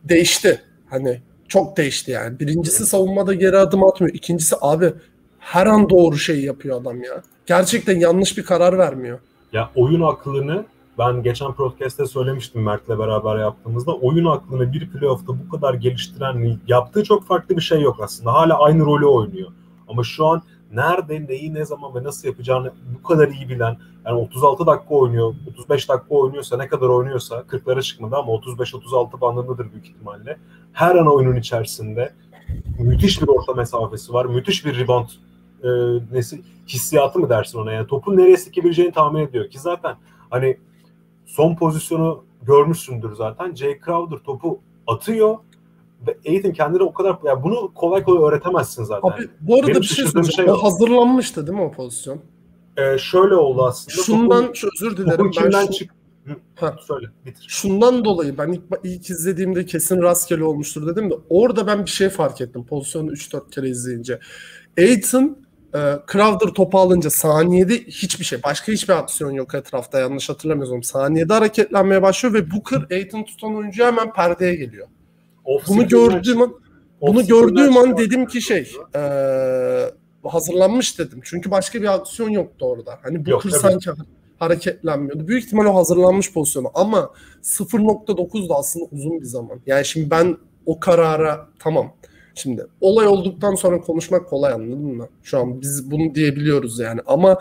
değişti. 0.03 0.61
Hani 0.89 1.21
çok 1.47 1.77
değişti 1.77 2.11
yani. 2.11 2.39
Birincisi 2.39 2.85
savunmada 2.85 3.33
geri 3.33 3.57
adım 3.57 3.83
atmıyor. 3.83 4.15
İkincisi 4.15 4.55
abi 4.61 4.93
her 5.39 5.67
an 5.67 5.89
doğru 5.89 6.17
şey 6.17 6.41
yapıyor 6.43 6.81
adam 6.81 7.03
ya. 7.03 7.23
Gerçekten 7.45 7.99
yanlış 7.99 8.37
bir 8.37 8.43
karar 8.43 8.77
vermiyor. 8.77 9.19
Ya 9.53 9.71
oyun 9.75 10.01
aklını 10.01 10.65
ben 10.97 11.23
geçen 11.23 11.53
podcast'te 11.53 12.05
söylemiştim 12.05 12.63
Mert'le 12.63 12.89
beraber 12.89 13.37
yaptığımızda 13.37 13.95
oyun 13.95 14.25
aklını 14.25 14.73
bir 14.73 14.89
playoff'ta 14.89 15.27
bu 15.27 15.49
kadar 15.49 15.73
geliştiren 15.73 16.59
yaptığı 16.67 17.03
çok 17.03 17.27
farklı 17.27 17.55
bir 17.55 17.61
şey 17.61 17.81
yok 17.81 17.97
aslında. 18.01 18.33
Hala 18.33 18.59
aynı 18.59 18.85
rolü 18.85 19.05
oynuyor. 19.05 19.51
Ama 19.87 20.03
şu 20.03 20.25
an 20.25 20.41
nerede, 20.71 21.27
neyi, 21.27 21.53
ne 21.53 21.65
zaman 21.65 21.95
ve 21.95 22.03
nasıl 22.03 22.27
yapacağını 22.27 22.73
bu 22.99 23.07
kadar 23.07 23.27
iyi 23.27 23.49
bilen, 23.49 23.77
yani 24.05 24.19
36 24.19 24.65
dakika 24.65 24.95
oynuyor, 24.95 25.35
35 25.49 25.89
dakika 25.89 26.15
oynuyorsa, 26.15 26.57
ne 26.57 26.67
kadar 26.67 26.87
oynuyorsa, 26.87 27.35
40'lara 27.35 27.81
çıkmadı 27.81 28.15
ama 28.15 28.33
35-36 28.33 29.21
bandındadır 29.21 29.71
büyük 29.71 29.87
ihtimalle. 29.87 30.37
Her 30.73 30.95
an 30.95 31.13
oyunun 31.13 31.35
içerisinde 31.35 32.13
müthiş 32.79 33.21
bir 33.21 33.27
orta 33.27 33.53
mesafesi 33.53 34.13
var, 34.13 34.25
müthiş 34.25 34.65
bir 34.65 34.79
rebound 34.79 35.07
e, 35.63 35.69
nesi, 36.11 36.41
hissiyatı 36.67 37.19
mı 37.19 37.29
dersin 37.29 37.59
ona 37.59 37.71
yani 37.71 37.87
topun 37.87 38.17
nereye 38.17 38.37
sekebileceğini 38.37 38.91
tahmin 38.91 39.21
ediyor 39.21 39.49
ki 39.49 39.59
zaten 39.59 39.95
hani 40.29 40.57
son 41.25 41.55
pozisyonu 41.55 42.23
görmüşsündür 42.43 43.15
zaten. 43.15 43.55
Jay 43.55 43.79
Crowder 43.85 44.17
topu 44.17 44.59
atıyor 44.87 45.37
ve 46.07 46.17
Aiton 46.29 46.51
kendine 46.51 46.83
o 46.83 46.93
kadar 46.93 47.17
yani 47.25 47.43
bunu 47.43 47.71
kolay 47.75 48.03
kolay 48.03 48.29
öğretemezsin 48.29 48.83
zaten. 48.83 49.09
Abi 49.09 49.29
bu 49.41 49.55
arada 49.55 49.67
Benim 49.67 49.81
bir 49.81 49.85
şey 49.85 50.05
söyleyeceğim. 50.05 50.47
Şey 50.49 50.49
o 50.49 50.63
hazırlanmıştı 50.63 51.47
değil 51.47 51.57
mi 51.59 51.63
o 51.65 51.71
pozisyon? 51.71 52.19
e, 52.77 52.97
şöyle 52.97 53.35
oldu 53.35 53.65
aslında. 53.65 54.03
Şundan 54.03 54.43
Topun- 54.45 54.55
şu 54.55 54.67
özür 54.75 54.97
dilerim. 54.97 55.31
topun 55.31 55.51
Ben 55.53 55.65
şu- 55.65 55.71
çık... 55.73 55.95
Ha. 56.55 56.75
Söyle 56.87 57.07
bitir. 57.25 57.45
şundan 57.49 58.05
dolayı 58.05 58.37
ben 58.37 58.51
ilk, 58.51 58.61
ilk 58.83 59.09
izlediğimde 59.09 59.65
kesin 59.65 60.01
rastgele 60.01 60.43
olmuştur 60.43 60.87
dedim 60.87 61.09
de 61.09 61.13
orada 61.29 61.67
ben 61.67 61.85
bir 61.85 61.89
şey 61.89 62.09
fark 62.09 62.41
ettim 62.41 62.65
pozisyonu 62.65 63.11
3-4 63.11 63.49
kere 63.49 63.69
izleyince. 63.69 64.19
Aiton 64.77 65.37
e, 65.75 65.79
Crowder 66.11 66.53
topu 66.53 66.79
alınca 66.79 67.09
saniyede 67.09 67.73
hiçbir 67.73 68.25
şey 68.25 68.43
başka 68.43 68.71
hiçbir 68.71 68.93
aksiyon 68.93 69.31
yok 69.31 69.55
etrafta 69.55 69.99
yanlış 69.99 70.29
hatırlamıyorsam. 70.29 70.83
Saniyede 70.83 71.33
hareketlenmeye 71.33 72.01
başlıyor 72.01 72.33
ve 72.33 72.51
Booker 72.51 72.85
Aiton 72.91 73.23
tutan 73.23 73.55
oyuncu 73.55 73.85
hemen 73.85 74.13
perdeye 74.13 74.55
geliyor. 74.55 74.87
Bunu 75.67 75.87
gördüğüm 75.87 76.41
an 76.41 76.53
bunu 77.01 77.27
gördüğüm 77.27 77.77
an 77.77 77.97
dedim 77.97 78.25
ki 78.25 78.41
şey 78.41 78.71
e, 78.95 79.01
hazırlanmış 80.23 80.99
dedim. 80.99 81.19
Çünkü 81.23 81.51
başka 81.51 81.81
bir 81.81 81.93
aksiyon 81.93 82.29
yoktu 82.29 82.65
orada. 82.65 82.99
Hani 83.03 83.15
Yok, 83.15 83.27
Booker 83.27 83.59
tabii. 83.59 83.61
sanki 83.61 83.89
hareketlenmiyordu. 84.39 85.27
Büyük 85.27 85.43
ihtimal 85.43 85.65
o 85.65 85.75
hazırlanmış 85.75 86.33
pozisyonu 86.33 86.71
ama 86.73 87.09
0.9 87.43 88.49
da 88.49 88.55
aslında 88.55 88.85
uzun 88.91 89.21
bir 89.21 89.25
zaman. 89.25 89.59
Yani 89.65 89.85
şimdi 89.85 90.09
ben 90.09 90.37
o 90.65 90.79
karara 90.79 91.47
tamam. 91.59 91.93
Şimdi 92.35 92.65
olay 92.81 93.07
olduktan 93.07 93.55
sonra 93.55 93.81
konuşmak 93.81 94.29
kolay 94.29 94.53
anladın 94.53 94.95
mı? 94.95 95.09
Şu 95.23 95.39
an 95.39 95.61
biz 95.61 95.91
bunu 95.91 96.15
diyebiliyoruz 96.15 96.79
yani 96.79 97.01
ama 97.05 97.39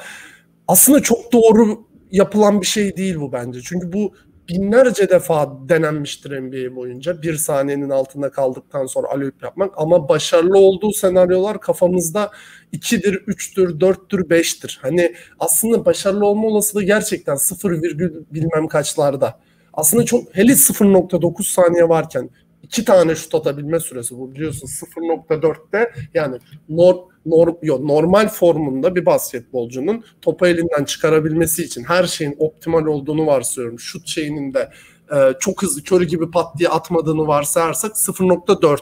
aslında 0.69 1.03
çok 1.03 1.33
doğru 1.33 1.85
yapılan 2.11 2.61
bir 2.61 2.67
şey 2.67 2.97
değil 2.97 3.17
bu 3.21 3.33
bence. 3.33 3.61
Çünkü 3.63 3.93
bu 3.93 4.13
binlerce 4.49 5.11
defa 5.11 5.59
denenmiştir 5.69 6.31
NBA 6.31 6.77
boyunca. 6.77 7.23
Bir 7.23 7.35
saniyenin 7.35 7.91
altında 7.91 8.31
kaldıktan 8.31 8.87
sonra 8.87 9.09
alüp 9.09 9.43
yapmak 9.43 9.75
ama 9.77 10.09
başarılı 10.09 10.59
olduğu 10.59 10.93
senaryolar 10.93 11.61
kafamızda 11.61 12.31
2'dir, 12.73 13.15
3'tür, 13.15 13.81
4'tür, 13.81 14.29
5'tir. 14.29 14.79
Hani 14.83 15.15
aslında 15.41 15.85
başarılı 15.85 16.27
olma 16.27 16.47
olasılığı 16.47 16.83
gerçekten 16.83 17.37
0, 17.37 17.83
virgül 17.83 18.25
bilmem 18.31 18.69
kaçlarda. 18.69 19.41
Aslında 19.73 20.05
çok 20.05 20.37
hele 20.37 20.53
0.9 20.53 21.53
saniye 21.53 21.89
varken 21.89 22.31
iki 22.75 22.85
tane 22.85 23.15
şut 23.15 23.35
atabilme 23.35 23.81
süresi 23.81 24.19
bu 24.19 24.35
biliyorsun 24.35 24.67
0.4'te 24.67 25.93
yani 26.15 26.39
nor, 26.69 26.95
nor, 27.27 27.55
yo, 27.63 27.79
normal 27.89 28.29
formunda 28.29 28.95
bir 28.95 29.07
basketbolcunun 29.07 30.05
topu 30.23 30.47
elinden 30.47 30.85
çıkarabilmesi 30.85 31.65
için 31.65 31.85
her 31.85 32.05
şeyin 32.05 32.37
optimal 32.39 32.87
olduğunu 32.87 33.27
varsayıyorum. 33.27 33.81
Şut 33.81 34.09
şeyinin 34.09 34.55
de 34.55 34.71
e, 35.15 35.17
çok 35.41 35.63
hızlı 35.63 35.83
körü 35.83 36.05
gibi 36.05 36.31
pat 36.31 36.59
diye 36.59 36.69
atmadığını 36.69 37.27
varsayarsak 37.27 37.93
0.4 37.93 38.79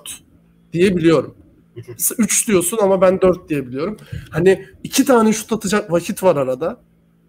diyebiliyorum. 0.72 1.34
Üç, 1.76 1.88
üç. 1.88 2.12
3 2.18 2.48
diyorsun 2.48 2.78
ama 2.82 3.00
ben 3.00 3.20
4 3.20 3.48
diyebiliyorum. 3.48 3.96
Hani 4.30 4.66
iki 4.84 5.04
tane 5.04 5.32
şut 5.32 5.52
atacak 5.52 5.92
vakit 5.92 6.22
var 6.22 6.36
arada 6.36 6.80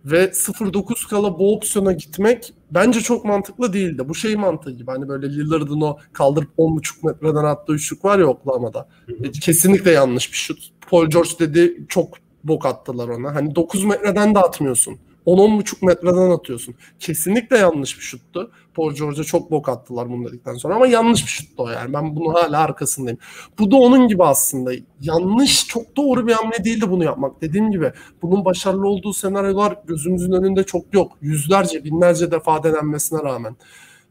ve 0.06 0.26
0.9 0.26 1.10
kala 1.10 1.40
bu 1.40 1.56
opsiyona 1.56 1.92
gitmek 1.92 2.54
bence 2.74 3.02
çok 3.02 3.26
mantıklı 3.26 3.74
değildi. 3.74 4.10
Bu 4.10 4.16
şey 4.16 4.36
mantığı 4.36 4.72
gibi 4.72 4.92
hani 4.92 5.08
böyle 5.08 5.30
Lillard'ın 5.30 5.82
o 5.82 5.98
kaldırıp 6.14 6.50
10.5 6.58 7.06
metreden 7.06 7.44
attığı 7.44 7.74
üçlük 7.74 8.06
var 8.06 8.20
ya 8.20 8.26
Oklahoma'da. 8.26 8.88
E, 9.24 9.32
Kesinlikle 9.32 9.92
yanlış 9.92 10.32
bir 10.32 10.38
şut. 10.38 10.70
Paul 10.90 11.08
George 11.10 11.30
dedi 11.40 11.86
çok 11.90 12.18
bok 12.44 12.66
attılar 12.66 13.08
ona. 13.08 13.36
Hani 13.36 13.56
9 13.56 13.84
metreden 13.84 14.36
de 14.36 14.40
atmıyorsun. 14.40 14.98
10-10.5 15.26 15.86
metreden 15.86 16.30
atıyorsun. 16.30 16.76
Kesinlikle 17.00 17.58
yanlış 17.58 17.98
bir 17.98 18.04
şuttu. 18.04 18.52
Paul 18.74 18.94
George'a 18.94 19.24
çok 19.24 19.52
bok 19.52 19.70
attılar 19.70 20.10
bunu 20.10 20.28
dedikten 20.28 20.54
sonra 20.54 20.76
ama 20.76 20.88
yanlış 20.88 21.24
bir 21.24 21.30
şuttu 21.30 21.64
o 21.64 21.70
yani. 21.70 21.94
Ben 21.94 22.16
bunu 22.16 22.34
hala 22.34 22.60
arkasındayım. 22.60 23.20
Bu 23.60 23.72
da 23.72 23.76
onun 23.76 24.08
gibi 24.08 24.24
aslında. 24.24 24.72
Yanlış, 25.02 25.68
çok 25.68 25.96
doğru 25.96 26.28
bir 26.28 26.34
hamle 26.34 26.64
değildi 26.64 26.90
bunu 26.90 27.04
yapmak. 27.04 27.42
Dediğim 27.42 27.72
gibi 27.72 27.92
bunun 28.22 28.46
başarılı 28.46 28.88
olduğu 28.88 29.14
senaryolar 29.14 29.78
gözümüzün 29.88 30.32
önünde 30.32 30.64
çok 30.64 30.94
yok. 30.94 31.12
Yüzlerce, 31.22 31.84
binlerce 31.84 32.32
defa 32.32 32.64
denenmesine 32.64 33.24
rağmen. 33.24 33.56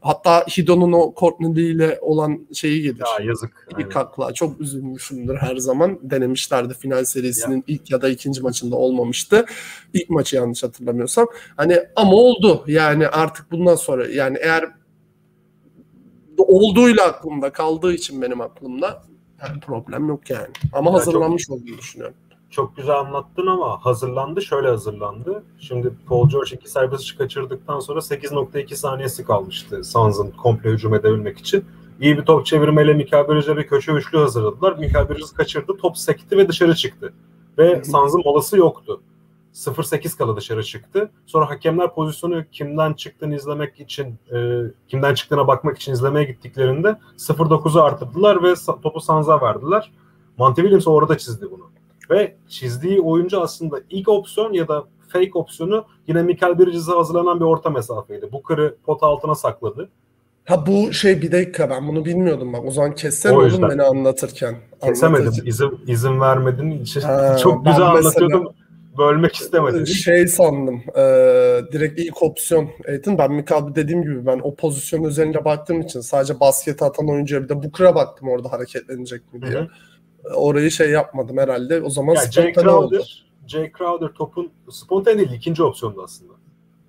Hatta 0.03 0.39
Hido'nun 0.39 0.91
o 0.91 1.13
Courtney 1.17 1.55
Lee 1.55 1.71
ile 1.71 1.99
olan 2.01 2.47
şeyi 2.53 2.81
gelir. 2.81 2.99
Ya 3.19 3.25
yazık. 3.25 3.67
İlk 3.79 3.97
akla 3.97 4.33
çok 4.33 4.61
üzülmüşümdür 4.61 5.35
her 5.35 5.55
zaman. 5.55 5.99
Denemişlerdi 6.01 6.73
final 6.73 7.05
serisinin 7.05 7.63
ilk 7.67 7.91
ya 7.91 8.01
da 8.01 8.09
ikinci 8.09 8.41
maçında 8.41 8.75
olmamıştı. 8.75 9.45
İlk 9.93 10.09
maçı 10.09 10.35
yanlış 10.35 10.63
hatırlamıyorsam. 10.63 11.27
Hani 11.57 11.79
ama 11.95 12.13
oldu. 12.13 12.63
Yani 12.67 13.07
artık 13.07 13.51
bundan 13.51 13.75
sonra 13.75 14.07
yani 14.07 14.37
eğer 14.41 14.65
olduğuyla 16.37 17.05
aklımda 17.05 17.51
kaldığı 17.51 17.93
için 17.93 18.21
benim 18.21 18.41
aklımda 18.41 19.03
yani 19.43 19.59
problem 19.59 20.07
yok 20.07 20.29
yani. 20.29 20.47
Ama 20.73 20.91
Ya 20.91 20.97
hazırlanmış 20.97 21.49
olduğunu 21.49 21.77
düşünüyorum. 21.77 22.15
Çok 22.53 22.75
güzel 22.77 22.99
anlattın 22.99 23.47
ama 23.47 23.85
hazırlandı. 23.85 24.41
Şöyle 24.41 24.67
hazırlandı. 24.67 25.43
Şimdi 25.59 25.93
Paul 26.07 26.29
George 26.29 26.55
iki 26.55 26.69
serbest 26.69 27.17
kaçırdıktan 27.17 27.79
sonra 27.79 27.99
8.2 27.99 28.75
saniyesi 28.75 29.25
kalmıştı 29.25 29.83
Suns'ın 29.83 30.31
komple 30.31 30.69
hücum 30.69 30.93
edebilmek 30.93 31.37
için. 31.37 31.65
İyi 32.01 32.17
bir 32.17 32.25
top 32.25 32.45
çevirmeyle 32.45 32.93
Mikael 32.93 33.27
Bridges'e 33.27 33.57
bir 33.57 33.67
köşe 33.67 33.91
üçlü 33.91 34.17
hazırladılar. 34.17 34.77
Mikael 34.77 35.09
Bridges 35.09 35.31
kaçırdı. 35.31 35.77
Top 35.77 35.97
sekti 35.97 36.37
ve 36.37 36.47
dışarı 36.47 36.75
çıktı. 36.75 37.13
Ve 37.57 37.83
Suns'ın 37.83 38.21
molası 38.25 38.57
yoktu. 38.57 39.01
0-8 39.53 40.17
kala 40.17 40.35
dışarı 40.35 40.63
çıktı. 40.63 41.11
Sonra 41.25 41.49
hakemler 41.49 41.93
pozisyonu 41.93 42.43
kimden 42.51 42.93
çıktığını 42.93 43.35
izlemek 43.35 43.79
için, 43.79 44.15
e, 44.33 44.59
kimden 44.87 45.13
çıktığına 45.13 45.47
bakmak 45.47 45.77
için 45.77 45.93
izlemeye 45.93 46.25
gittiklerinde 46.25 46.99
0-9'u 47.17 47.81
artırdılar 47.81 48.43
ve 48.43 48.53
topu 48.83 49.01
Suns'a 49.01 49.41
verdiler. 49.41 49.91
Monty 50.37 50.61
Williams 50.61 50.87
orada 50.87 51.17
çizdi 51.17 51.51
bunu. 51.51 51.73
Ve 52.13 52.35
çizdiği 52.49 53.01
oyuncu 53.01 53.41
aslında 53.41 53.79
ilk 53.89 54.09
opsiyon 54.09 54.53
ya 54.53 54.67
da 54.67 54.83
fake 55.07 55.31
opsiyonu 55.33 55.85
yine 56.07 56.23
Mikael 56.23 56.59
Bridges'e 56.59 56.91
hazırlanan 56.91 57.39
bir 57.39 57.45
orta 57.45 57.69
mesafeydi. 57.69 58.31
Booker'ı 58.31 58.75
pot 58.85 59.03
altına 59.03 59.35
sakladı. 59.35 59.89
Ha 60.45 60.65
bu 60.67 60.93
şey 60.93 61.21
bir 61.21 61.31
dakika 61.31 61.69
ben 61.69 61.87
bunu 61.87 62.05
bilmiyordum 62.05 62.53
bak. 62.53 62.65
O 62.65 62.71
zaman 62.71 62.95
kessen 62.95 63.33
oğlum 63.33 63.69
beni 63.69 63.83
anlatırken. 63.83 64.55
Kesemedim. 64.83 65.33
İzin, 65.45 65.79
izin 65.87 66.19
vermedin. 66.19 66.71
için 66.71 67.01
Ha, 67.01 67.37
Çok 67.43 67.65
güzel 67.65 67.79
mesela- 67.79 67.97
anlatıyordum. 67.99 68.53
Bölmek 68.97 69.35
istemedim. 69.35 69.87
Şey 69.87 70.27
sandım. 70.27 70.81
e, 70.95 71.01
direkt 71.71 71.99
ilk 71.99 72.23
opsiyon 72.23 72.69
Aiton. 72.87 73.17
Ben 73.17 73.31
Mikael 73.31 73.63
dediğim 73.75 74.01
gibi 74.01 74.25
ben 74.25 74.39
o 74.43 74.55
pozisyon 74.55 75.03
üzerinde 75.03 75.45
baktığım 75.45 75.81
için 75.81 75.99
sadece 75.99 76.39
basket 76.39 76.81
atan 76.83 77.09
oyuncuya 77.09 77.43
bir 77.43 77.49
de 77.49 77.63
Booker'a 77.63 77.95
baktım 77.95 78.29
orada 78.29 78.51
hareketlenecek 78.51 79.33
mi 79.33 79.41
diye. 79.41 79.53
Hı 79.53 79.59
hı. 79.59 79.67
Orayı 80.35 80.71
şey 80.71 80.89
yapmadım 80.91 81.37
herhalde. 81.37 81.81
O 81.81 81.89
zaman 81.89 82.13
Ya 82.15 82.31
Jay 82.31 82.43
spontane 82.53 82.75
oldu. 82.75 82.89
Crowder, 82.89 83.25
Jay 83.47 83.71
Crowder 83.77 84.07
topun 84.07 84.51
spontane 84.69 85.17
değil 85.17 85.31
ikinci 85.31 85.63
opsiyondu 85.63 86.03
aslında. 86.03 86.33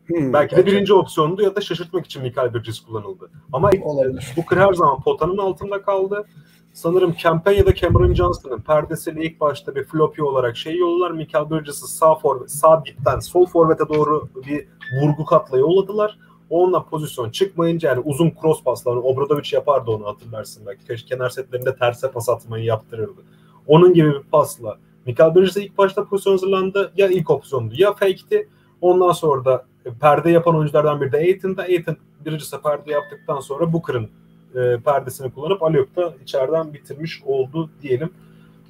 Hmm, 0.06 0.32
Belki 0.32 0.56
de 0.56 0.66
birinci 0.66 0.94
opsiyondu 0.94 1.42
ya 1.42 1.56
da 1.56 1.60
şaşırtmak 1.60 2.06
için 2.06 2.22
Mikael 2.22 2.54
Bridges 2.54 2.80
kullanıldı. 2.80 3.30
Ama 3.52 3.70
Olabilir. 3.82 4.32
Booker 4.36 4.56
her 4.56 4.72
zaman 4.72 5.00
potanın 5.02 5.38
altında 5.38 5.82
kaldı. 5.82 6.24
Sanırım 6.72 7.14
Campaign 7.22 7.58
ya 7.58 7.66
da 7.66 7.74
Cameron 7.74 8.14
Johnson'ın 8.14 8.60
perdesiyle 8.60 9.24
ilk 9.24 9.40
başta 9.40 9.74
bir 9.74 9.84
floppy 9.84 10.22
olarak 10.22 10.56
şey 10.56 10.76
yolladılar. 10.78 11.10
Mikael 11.10 11.50
Bridges'ı 11.50 11.88
sağ 11.88 12.14
forvet, 12.14 12.50
sağ 12.50 12.84
dipten 12.84 13.18
sol 13.18 13.46
forvete 13.46 13.88
doğru 13.88 14.28
bir 14.46 14.68
vurgu 15.02 15.24
katla 15.24 15.58
yolladılar. 15.58 16.18
Onunla 16.54 16.84
pozisyon 16.84 17.30
çıkmayınca 17.30 17.88
yani 17.88 18.00
uzun 18.00 18.32
cross 18.42 18.62
paslarını 18.62 19.00
Obradovic 19.00 19.48
yapardı 19.52 19.90
onu 19.90 20.06
hatırlarsın 20.06 20.66
belki. 20.66 21.06
Kenar 21.06 21.28
setlerinde 21.28 21.76
terse 21.76 22.10
pas 22.10 22.28
atmayı 22.28 22.64
yaptırırdı. 22.64 23.20
Onun 23.66 23.94
gibi 23.94 24.12
bir 24.12 24.22
pasla 24.22 24.78
Mikael 25.06 25.34
Bridges'e 25.34 25.64
ilk 25.64 25.78
başta 25.78 26.04
pozisyon 26.04 26.32
hazırlandı. 26.32 26.92
Ya 26.96 27.08
ilk 27.08 27.30
opsiyondu 27.30 27.74
ya 27.76 27.92
fake'ti. 27.92 28.48
Ondan 28.80 29.12
sonra 29.12 29.44
da 29.44 29.64
perde 30.00 30.30
yapan 30.30 30.56
oyunculardan 30.56 31.00
biri 31.00 31.12
de 31.12 31.16
Aiton'da. 31.16 31.62
Aiton 31.62 31.96
Bridges'e 32.26 32.60
perde 32.60 32.92
yaptıktan 32.92 33.40
sonra 33.40 33.72
Booker'ın 33.72 34.08
e, 34.54 34.76
perdesini 34.84 35.30
kullanıp 35.30 35.62
Aliyok'ta 35.62 36.14
içeriden 36.22 36.74
bitirmiş 36.74 37.22
oldu 37.26 37.70
diyelim. 37.82 38.10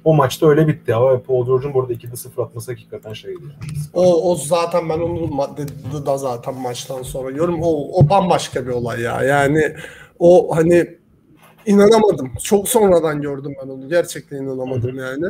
O 0.05 0.13
maçta 0.13 0.49
öyle 0.49 0.67
bitti 0.67 0.95
ama 0.95 1.21
Paul 1.21 1.45
George'un 1.45 1.73
burada 1.73 1.93
2'de 1.93 2.15
0 2.15 2.43
atması 2.43 2.71
hakikaten 2.71 3.13
şeydi. 3.13 3.43
O, 3.93 4.31
o 4.31 4.35
zaten 4.35 4.89
ben 4.89 4.99
onu 4.99 5.27
maddede 5.27 6.05
da 6.05 6.17
zaten 6.17 6.55
maçtan 6.55 7.01
sonra 7.01 7.31
yorum. 7.31 7.59
O, 7.61 7.99
o 7.99 8.09
bambaşka 8.09 8.67
bir 8.67 8.71
olay 8.71 9.01
ya. 9.01 9.23
Yani 9.23 9.75
o 10.19 10.55
hani 10.55 10.97
inanamadım. 11.65 12.31
Çok 12.43 12.69
sonradan 12.69 13.21
gördüm 13.21 13.55
ben 13.63 13.69
onu. 13.69 13.89
Gerçekten 13.89 14.37
inanamadım 14.37 14.97
yani. 14.97 15.25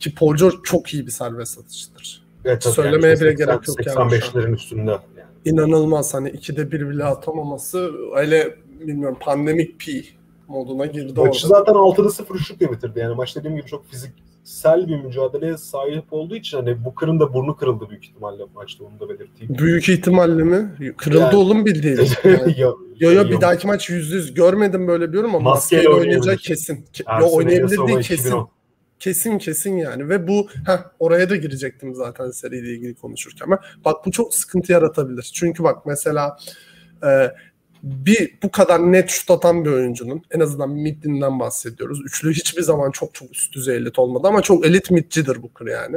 Ki 0.00 0.14
Paul 0.14 0.36
George 0.36 0.56
çok 0.64 0.94
iyi 0.94 1.06
bir 1.06 1.12
serbest 1.12 1.58
atıştır. 1.58 2.22
Evet, 2.44 2.64
Söylemeye 2.64 3.14
işte 3.14 3.24
bile 3.24 3.36
80 3.36 3.46
gerek 3.46 3.68
yok 3.68 3.86
yani 3.86 3.96
85'lerin 3.96 4.54
üstünde. 4.54 4.90
Yani. 4.90 5.00
İnanılmaz 5.44 6.14
hani 6.14 6.30
ikide 6.30 6.72
bir 6.72 6.90
bile 6.90 7.04
atamaması 7.04 7.92
öyle 8.16 8.56
bilmiyorum 8.80 9.18
pandemik 9.20 9.80
pi 9.80 10.17
moduna 10.48 10.86
girdi 10.86 11.12
Maçı 11.20 11.46
orada. 11.46 11.58
zaten 11.58 11.72
6'da 11.74 12.10
0 12.10 12.34
üçlükle 12.34 12.72
bitirdi. 12.72 12.98
Yani 12.98 13.14
maç 13.14 13.36
dediğim 13.36 13.56
gibi 13.56 13.66
çok 13.66 13.86
fiziksel 13.86 14.88
bir 14.88 14.96
mücadeleye 15.04 15.56
sahip 15.56 16.04
olduğu 16.10 16.36
için 16.36 16.56
hani 16.56 16.84
Booker'ın 16.84 17.20
da 17.20 17.34
burnu 17.34 17.56
kırıldı 17.56 17.88
büyük 17.90 18.04
ihtimalle 18.04 18.42
maçta 18.54 18.84
onu 18.84 19.00
da 19.00 19.08
belirteyim. 19.08 19.58
Büyük 19.58 19.88
ihtimalle 19.88 20.42
mi? 20.42 20.74
Kırıldı 20.96 21.20
Yani- 21.22 21.36
oğlum 21.36 21.66
bildiğin. 21.66 21.96
Yani. 22.24 22.54
yo, 22.60 22.76
Yo 23.00 23.12
yo 23.12 23.28
bir 23.28 23.40
dahaki 23.40 23.66
maç 23.66 23.90
yüzde 23.90 24.14
yüz 24.16 24.34
görmedim 24.34 24.88
böyle 24.88 25.12
bir 25.12 25.24
ama 25.24 25.38
Maskeyle 25.40 25.82
maskeyle 25.88 26.00
oynayacak 26.00 26.38
kesin. 26.38 26.84
Ke- 26.92 27.20
Yo 27.20 27.28
oynayabilir 27.32 27.68
değil 27.78 27.98
2010. 27.98 28.00
kesin. 28.02 28.34
Kesin 29.00 29.38
kesin 29.38 29.76
yani 29.76 30.08
ve 30.08 30.28
bu 30.28 30.48
heh, 30.66 30.78
oraya 30.98 31.30
da 31.30 31.36
girecektim 31.36 31.94
zaten 31.94 32.30
seriyle 32.30 32.72
ilgili 32.72 32.94
konuşurken. 32.94 33.46
Ama 33.46 33.58
bak 33.84 34.06
bu 34.06 34.10
çok 34.10 34.34
sıkıntı 34.34 34.72
yaratabilir. 34.72 35.30
Çünkü 35.34 35.62
bak 35.64 35.86
mesela 35.86 36.36
e, 37.04 37.08
bir 37.82 38.38
bu 38.42 38.50
kadar 38.50 38.92
net 38.92 39.10
şut 39.10 39.30
atan 39.30 39.64
bir 39.64 39.70
oyuncunun 39.70 40.22
en 40.30 40.40
azından 40.40 40.70
middinden 40.70 41.40
bahsediyoruz. 41.40 42.00
Üçlü 42.04 42.32
hiçbir 42.32 42.62
zaman 42.62 42.90
çok 42.90 43.14
çok 43.14 43.32
üst 43.32 43.54
düzey 43.54 43.76
elit 43.76 43.98
olmadı 43.98 44.28
ama 44.28 44.42
çok 44.42 44.66
elit 44.66 44.90
midcidir 44.90 45.42
bu 45.42 45.52
kır 45.52 45.66
yani. 45.66 45.96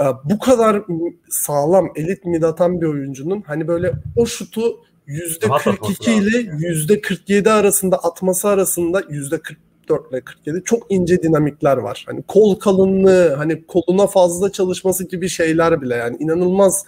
E, 0.00 0.04
bu 0.24 0.38
kadar 0.38 0.82
sağlam 1.30 1.88
elit 1.96 2.24
mid 2.24 2.42
atan 2.42 2.80
bir 2.80 2.86
oyuncunun 2.86 3.42
hani 3.46 3.68
böyle 3.68 3.92
o 4.16 4.26
şutu 4.26 4.76
%42 5.08 6.10
ile 6.10 6.38
%47 6.38 7.50
arasında 7.50 7.96
atması 7.96 8.48
arasında 8.48 9.00
%40 9.00 9.56
44 9.86 10.10
ile 10.10 10.20
47 10.20 10.62
çok 10.64 10.86
ince 10.88 11.22
dinamikler 11.22 11.76
var. 11.76 12.04
Hani 12.06 12.22
kol 12.22 12.54
kalınlığı, 12.54 13.34
hani 13.34 13.66
koluna 13.66 14.06
fazla 14.06 14.52
çalışması 14.52 15.04
gibi 15.04 15.28
şeyler 15.28 15.82
bile 15.82 15.94
yani 15.94 16.16
inanılmaz 16.20 16.86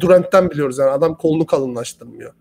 Durant'ten 0.00 0.50
biliyoruz 0.50 0.78
yani 0.78 0.90
adam 0.90 1.18
kolunu 1.18 1.46
kalınlaştırmıyor. 1.46 2.32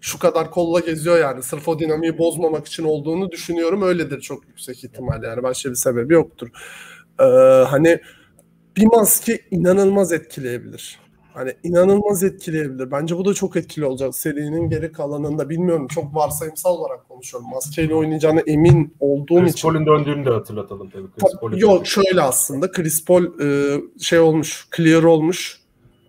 Şu 0.00 0.18
kadar 0.18 0.50
kolla 0.50 0.80
geziyor 0.80 1.18
yani 1.18 1.42
sırf 1.42 1.68
o 1.68 1.78
dinamiği 1.78 2.18
bozmamak 2.18 2.66
için 2.66 2.84
olduğunu 2.84 3.30
düşünüyorum. 3.30 3.82
Öyledir 3.82 4.20
çok 4.20 4.48
yüksek 4.48 4.84
ihtimal 4.84 5.22
yani 5.22 5.42
başka 5.42 5.70
bir 5.70 5.74
sebebi 5.74 6.14
yoktur. 6.14 6.48
Ee, 7.20 7.24
hani 7.64 8.00
bir 8.76 8.86
maske 8.86 9.40
inanılmaz 9.50 10.12
etkileyebilir. 10.12 11.00
Hani 11.34 11.54
inanılmaz 11.62 12.24
etkileyebilir. 12.24 12.90
Bence 12.90 13.16
bu 13.16 13.24
da 13.24 13.34
çok 13.34 13.56
etkili 13.56 13.84
olacak 13.84 14.14
serinin 14.14 14.70
geri 14.70 14.92
kalanında. 14.92 15.48
Bilmiyorum 15.48 15.88
çok 15.88 16.14
varsayımsal 16.14 16.78
olarak 16.78 17.08
konuşuyorum. 17.08 17.50
Maskeyle 17.50 17.94
oynayacağına 17.94 18.40
emin 18.40 18.94
olduğum 19.00 19.40
Chris 19.40 19.52
için. 19.52 19.68
Paul'un 19.68 19.86
döndüğünü 19.86 20.26
de 20.26 20.30
hatırlatalım 20.30 20.90
tabii. 20.90 21.06
Chris 21.06 21.32
Tabii, 21.40 21.60
yok 21.60 21.86
şöyle 21.86 22.22
aslında 22.22 22.70
Chris 22.70 23.04
Paul 23.04 23.24
e, 23.40 23.80
şey 24.00 24.18
olmuş, 24.18 24.68
clear 24.76 25.02
olmuş 25.02 25.60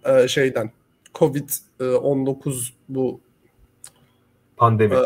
e, 0.06 0.28
şeyden. 0.28 0.72
Covid-19 1.14 2.70
bu 2.90 3.20
pandemi. 4.62 4.96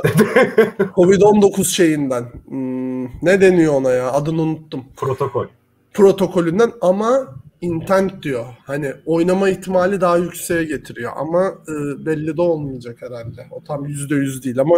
E, 0.79 0.83
Covid-19 0.83 1.65
şeyinden. 1.65 2.25
Hmm, 2.47 3.03
ne 3.05 3.41
deniyor 3.41 3.73
ona 3.73 3.91
ya? 3.91 4.11
Adını 4.11 4.41
unuttum. 4.41 4.83
Protokol. 4.97 5.45
Protokolünden 5.93 6.71
ama 6.81 7.27
intent 7.61 8.23
diyor. 8.23 8.45
Hani 8.65 8.93
oynama 9.05 9.49
ihtimali 9.49 10.01
daha 10.01 10.17
yükseğe 10.17 10.63
getiriyor 10.63 11.11
ama 11.15 11.47
e, 11.47 12.05
belli 12.05 12.37
de 12.37 12.41
olmayacak 12.41 12.97
herhalde. 13.01 13.47
O 13.51 13.63
tam 13.63 13.85
yüzde 13.85 14.15
yüz 14.15 14.43
değil 14.43 14.59
ama 14.59 14.75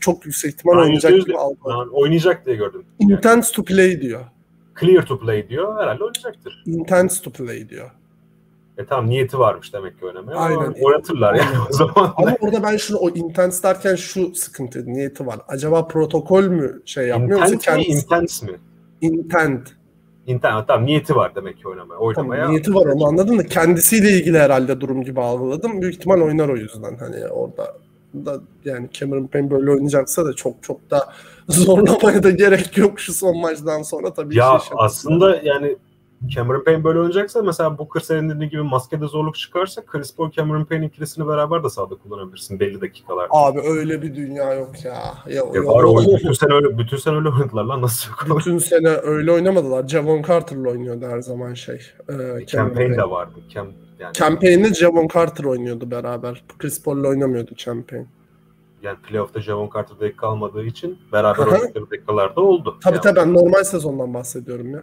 çok 0.00 0.26
yüksek 0.26 0.54
ihtimal 0.54 0.76
ben 0.76 0.82
oynayacak 0.82 1.12
gibi 1.12 1.36
algıladım. 1.36 1.90
Oynayacak 1.92 2.46
diye 2.46 2.56
gördüm. 2.56 2.82
Intent 2.98 3.54
to 3.54 3.64
play 3.64 4.00
diyor. 4.00 4.24
Clear 4.80 5.06
to 5.06 5.18
play 5.18 5.48
diyor. 5.48 5.80
Herhalde 5.82 6.04
oynayacaktır. 6.04 6.62
Intent 6.66 7.22
to 7.24 7.30
play 7.30 7.68
diyor. 7.68 7.90
E 8.78 8.84
tamam 8.84 9.10
niyeti 9.10 9.38
varmış 9.38 9.72
demek 9.74 9.98
ki 9.98 10.06
oynamaya. 10.06 10.38
Aynen. 10.38 10.74
Oynatırlar 10.82 11.34
yani 11.34 11.56
o 11.70 11.72
zaman. 11.72 12.12
Ama 12.16 12.36
orada 12.40 12.62
ben 12.62 12.76
şunu 12.76 12.98
o 12.98 13.10
intense 13.10 13.62
derken 13.62 13.94
şu 13.94 14.34
sıkıntı 14.34 14.86
niyeti 14.86 15.26
var. 15.26 15.38
Acaba 15.48 15.86
protokol 15.86 16.44
mü 16.44 16.82
şey 16.84 17.08
yapmıyor? 17.08 17.40
Intent 17.40 17.76
mi? 17.76 17.84
Intense 17.84 18.46
mi? 18.46 18.58
Intent. 19.00 19.68
İnternet 20.26 20.68
tamam 20.68 20.86
niyeti 20.86 21.16
var 21.16 21.34
demek 21.34 21.58
ki 21.58 21.68
oynamaya. 21.68 21.98
oynamaya. 22.00 22.42
Tamam, 22.42 22.52
niyeti 22.52 22.74
var 22.74 22.86
onu 22.86 23.06
anladın 23.06 23.38
da 23.38 23.46
kendisiyle 23.46 24.10
ilgili 24.10 24.38
herhalde 24.38 24.80
durum 24.80 25.04
gibi 25.04 25.20
algıladım. 25.20 25.82
Büyük 25.82 25.94
ihtimal 25.94 26.20
oynar 26.20 26.48
o 26.48 26.56
yüzden 26.56 26.96
hani 26.96 27.28
orada 27.28 27.74
da 28.14 28.40
yani 28.64 28.88
Cameron 28.92 29.26
Payne 29.26 29.50
böyle 29.50 29.70
oynayacaksa 29.70 30.24
da 30.26 30.32
çok 30.32 30.62
çok 30.62 30.90
da 30.90 31.12
zorlamaya 31.48 32.22
da 32.22 32.30
gerek 32.30 32.76
yok 32.78 33.00
şu 33.00 33.12
son 33.12 33.40
maçtan 33.40 33.82
sonra 33.82 34.12
tabii. 34.12 34.36
Ya 34.36 34.58
şey 34.68 34.76
aslında 34.80 35.40
yani 35.42 35.76
Cameron 36.26 36.64
Payne 36.64 36.84
böyle 36.84 36.98
oynayacaksa 36.98 37.42
mesela 37.42 37.78
Booker 37.78 38.00
senin 38.00 38.30
dediğin 38.30 38.50
gibi 38.50 38.62
maskede 38.62 39.06
zorluk 39.06 39.36
çıkarsa 39.36 39.82
Chris 39.86 40.16
Paul 40.16 40.30
Cameron 40.30 40.64
Payne 40.64 40.86
ikilisini 40.86 41.28
beraber 41.28 41.64
de 41.64 41.68
sahada 41.68 41.94
kullanabilirsin 41.94 42.60
belli 42.60 42.80
dakikalarda. 42.80 43.28
Abi 43.30 43.60
öyle 43.60 44.02
bir 44.02 44.14
dünya 44.14 44.54
yok 44.54 44.84
ya. 44.84 45.14
ya, 45.26 45.34
ya 45.54 45.64
var 45.64 45.84
o 45.84 45.96
bütün 45.96 46.32
sene 46.32 46.54
öyle 46.54 46.78
bütün 46.78 46.96
sene 46.96 47.16
öyle 47.16 47.28
oynadılar 47.28 47.64
lan 47.64 47.82
nasıl 47.82 48.10
yok? 48.10 48.38
Bütün 48.38 48.58
sene 48.58 48.88
öyle 48.88 49.32
oynamadılar. 49.32 49.88
Javon 49.88 50.22
Carter'la 50.22 50.70
oynuyordu 50.70 51.06
her 51.06 51.20
zaman 51.20 51.54
şey. 51.54 51.80
E, 52.08 52.46
Campaign 52.46 52.92
de 52.92 53.10
vardı. 53.10 53.40
Cam, 53.48 53.66
yani. 53.98 54.12
Campaign'de 54.12 54.74
Javon 54.74 55.08
Carter 55.14 55.44
oynuyordu 55.44 55.90
beraber. 55.90 56.44
Chris 56.58 56.82
Paul'la 56.82 57.08
oynamıyordu 57.08 57.54
Campaign 57.54 58.04
yani 58.82 58.96
playoff'ta 58.98 59.40
Javon 59.40 59.70
Carter 59.74 60.00
dakika 60.00 60.20
kalmadığı 60.20 60.64
için 60.64 60.98
beraber 61.12 61.46
oynadıkları 61.46 61.90
dakikalarda 61.90 62.40
oldu. 62.40 62.78
Tabii 62.82 62.94
yani. 62.94 63.02
tabii 63.02 63.16
ben 63.16 63.34
normal 63.34 63.64
sezondan 63.64 64.14
bahsediyorum 64.14 64.70
ya. 64.70 64.82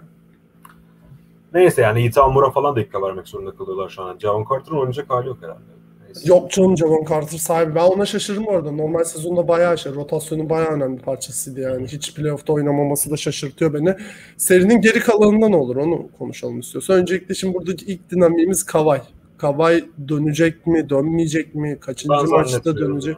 Neyse 1.55 1.81
yani 1.81 2.05
Ethan 2.05 2.33
Moore'a 2.33 2.51
falan 2.51 2.75
dakika 2.75 3.01
vermek 3.01 3.27
zorunda 3.27 3.51
kalıyorlar 3.51 3.89
şu 3.89 4.03
an. 4.03 4.17
Javon 4.19 4.45
Carter'ın 4.49 4.77
oynayacak 4.77 5.09
hali 5.09 5.27
yok 5.27 5.37
herhalde. 5.41 5.59
Neyse. 6.05 6.29
Yok 6.29 6.51
canım 6.51 6.77
Javon 6.77 7.05
Carter 7.09 7.37
sahibi. 7.37 7.75
Ben 7.75 7.83
ona 7.83 8.05
şaşırdım 8.05 8.47
orada. 8.47 8.71
Normal 8.71 9.03
sezonda 9.03 9.47
bayağı 9.47 9.77
şey. 9.77 9.95
Rotasyonun 9.95 10.49
bayağı 10.49 10.71
önemli 10.71 11.01
parçasıydı 11.01 11.59
yani. 11.59 11.87
Hiç 11.87 12.15
playoff'ta 12.15 12.53
oynamaması 12.53 13.11
da 13.11 13.17
şaşırtıyor 13.17 13.73
beni. 13.73 13.95
Serinin 14.37 14.81
geri 14.81 14.99
kalanında 14.99 15.49
ne 15.49 15.55
olur 15.55 15.75
onu 15.75 16.07
konuşalım 16.17 16.59
istiyorsan. 16.59 16.95
Öncelikle 16.95 17.35
şimdi 17.35 17.53
buradaki 17.53 17.85
ilk 17.85 18.11
dinamiğimiz 18.11 18.63
Kavay. 18.63 19.01
Kavay 19.37 19.83
dönecek 20.07 20.67
mi, 20.67 20.89
dönmeyecek 20.89 21.55
mi? 21.55 21.77
Kaçıncı 21.79 22.13
ben 22.23 22.29
maçta 22.29 22.77
dönecek? 22.77 23.17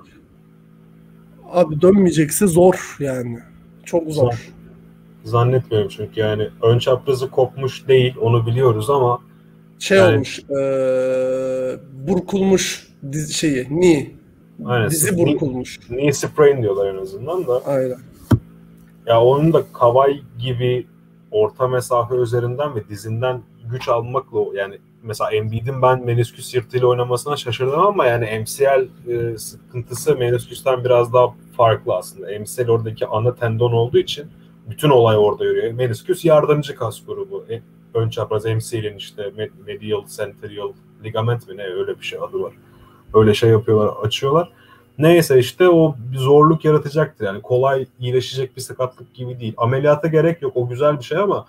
Abi 1.52 1.82
dönmeyecekse 1.82 2.48
zor 2.48 2.98
yani. 3.00 3.40
Çok 3.86 4.04
zor. 4.04 4.24
zor. 4.24 4.57
Zannetmiyorum 5.30 5.90
çünkü 5.90 6.20
yani 6.20 6.50
ön 6.62 6.80
çaprazı 6.80 7.30
kopmuş 7.30 7.88
değil 7.88 8.16
onu 8.22 8.48
biliyoruz 8.48 8.90
ama 8.90 9.20
şey 9.80 9.98
yani, 9.98 10.14
olmuş 10.14 10.40
e, 10.40 10.60
burkulmuş 12.08 12.88
diz, 13.12 13.36
şeyi 13.36 13.68
Aynen. 14.66 14.90
Dizi 14.90 15.18
burkulmuş. 15.18 15.80
Knee 15.80 16.12
sprain 16.12 16.62
diyorlar 16.62 16.94
en 16.94 16.98
azından 16.98 17.48
da. 17.48 17.62
Aynen. 17.66 17.98
Ya 19.06 19.22
onun 19.22 19.54
da 19.54 19.64
Kavay 19.74 20.22
gibi 20.40 20.88
orta 21.32 21.68
mesafe 21.68 22.16
üzerinden 22.16 22.76
ve 22.76 22.88
dizinden 22.90 23.42
güç 23.72 23.90
almakla 23.90 24.40
yani 24.54 24.78
mesela 25.04 25.32
Embiid'in 25.32 25.82
ben 25.82 26.06
menisküs 26.06 26.56
yırtıyla 26.56 26.88
oynamasına 26.88 27.38
şaşırdım 27.38 27.80
ama 27.80 28.06
yani 28.06 28.40
MCL 28.40 29.10
e, 29.12 29.38
sıkıntısı 29.38 30.16
menisküsten 30.16 30.84
biraz 30.84 31.14
daha 31.14 31.34
farklı 31.58 31.96
aslında. 31.96 32.40
MCL 32.40 32.70
oradaki 32.70 33.08
ana 33.08 33.36
tendon 33.36 33.72
olduğu 33.72 33.98
için 33.98 34.26
bütün 34.70 34.90
olay 34.90 35.18
orada 35.18 35.46
yürüyor. 35.46 35.74
Menisküs 35.74 36.26
yardımcı 36.26 36.76
kas 36.76 37.06
grubu. 37.06 37.46
E, 37.50 37.62
ön 37.94 38.10
çapraz 38.10 38.46
MCL'in 38.46 38.98
işte 38.98 39.32
medial, 39.66 40.06
central 40.18 40.74
ligament 41.04 41.48
mi 41.48 41.58
ne 41.58 41.64
öyle 41.64 42.00
bir 42.00 42.06
şey 42.06 42.20
adı 42.20 42.42
var. 42.42 42.54
Öyle 43.14 43.34
şey 43.34 43.50
yapıyorlar, 43.50 43.94
açıyorlar. 44.06 44.52
Neyse 44.98 45.40
işte 45.40 45.70
o 45.70 45.96
bir 46.12 46.18
zorluk 46.18 46.66
yaratacaktır. 46.66 47.26
Yani 47.26 47.42
kolay 47.42 47.86
iyileşecek 48.00 48.56
bir 48.56 48.62
sakatlık 48.62 49.14
gibi 49.14 49.40
değil. 49.40 49.54
Ameliyata 49.58 50.08
gerek 50.08 50.42
yok. 50.42 50.58
O 50.58 50.70
güzel 50.70 51.00
bir 51.00 51.04
şey 51.04 51.18
ama 51.18 51.46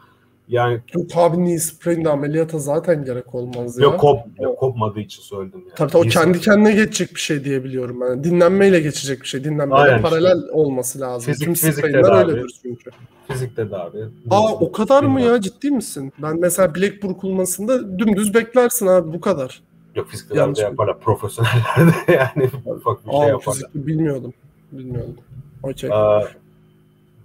yani 0.48 0.80
Yok 0.94 1.06
abi 1.14 1.36
knee 1.36 1.58
sprain'de 1.58 2.08
ameliyata 2.08 2.58
zaten 2.58 3.04
gerek 3.04 3.34
olmaz 3.34 3.78
ya. 3.78 3.84
Yok, 3.84 4.00
kop, 4.00 4.18
yok 4.40 4.58
kopmadığı 4.58 5.00
için 5.00 5.22
söyledim 5.22 5.60
yani. 5.60 5.72
Tabii, 5.76 5.90
tabii 5.92 6.06
o 6.06 6.10
kendi 6.10 6.40
kendine 6.40 6.72
geçecek 6.72 7.14
bir 7.14 7.20
şey 7.20 7.44
diyebiliyorum 7.44 8.00
ben. 8.00 8.24
Dinlenmeyle 8.24 8.80
geçecek 8.80 9.22
bir 9.22 9.26
şey. 9.26 9.44
Dinlenmeyle 9.44 9.82
Aynen 9.82 10.02
paralel 10.02 10.36
işte. 10.36 10.52
olması 10.52 11.00
lazım. 11.00 11.32
Fizik, 11.32 11.44
Tüm 11.44 11.54
fizik 11.54 11.74
sprain'ler 11.74 12.28
öyledir 12.28 12.60
çünkü. 12.62 12.90
Fizik 13.28 13.56
tedavi. 13.56 14.04
Aa 14.30 14.52
o 14.52 14.72
kadar 14.72 15.02
mı 15.02 15.20
ya 15.20 15.40
ciddi 15.40 15.70
misin? 15.70 16.12
Ben 16.22 16.40
mesela 16.40 16.74
bilek 16.74 17.02
burkulmasında 17.02 17.98
dümdüz 17.98 18.34
beklersin 18.34 18.86
abi 18.86 19.12
bu 19.12 19.20
kadar. 19.20 19.62
Yok 19.94 20.08
fizik 20.08 20.28
tedavi 20.28 20.60
yaparlar 20.60 21.00
profesyonellerde 21.00 21.92
yani 22.12 22.50
ufak 22.66 23.06
bir 23.06 23.10
şey 23.10 23.20
Aa, 23.20 23.22
şey 23.22 23.30
yaparlar. 23.30 23.54
Fizik 23.54 23.74
bilmiyordum. 23.74 24.34
Bilmiyordum. 24.72 25.16
Okey. 25.62 25.90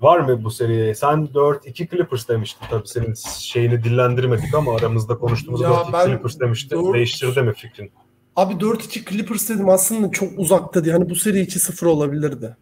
Var 0.04 0.20
mı 0.20 0.44
bu 0.44 0.52
seriye? 0.52 0.96
Sen 0.96 1.30
4-2 1.34 1.90
Clippers 1.90 2.28
demiştin 2.28 2.66
tabii 2.70 2.88
senin 2.88 3.14
şeyini 3.40 3.84
dillendirmedik 3.84 4.56
ama 4.56 4.76
aramızda 4.76 5.18
konuştuğumuz 5.18 5.62
4-2 5.62 6.06
Clippers 6.06 6.40
demiştin. 6.40 6.78
4... 6.86 6.94
Değiştirdi 6.94 7.42
mi 7.42 7.54
fikrin? 7.54 7.92
Abi 8.36 8.54
4-2 8.54 9.10
Clippers 9.10 9.50
dedim 9.50 9.70
aslında 9.70 10.12
çok 10.12 10.30
uzakta 10.38 10.84
diye. 10.84 10.94
Hani 10.94 11.10
bu 11.10 11.16
seri 11.16 11.44
2-0 11.44 11.86
olabilirdi. 11.86 12.58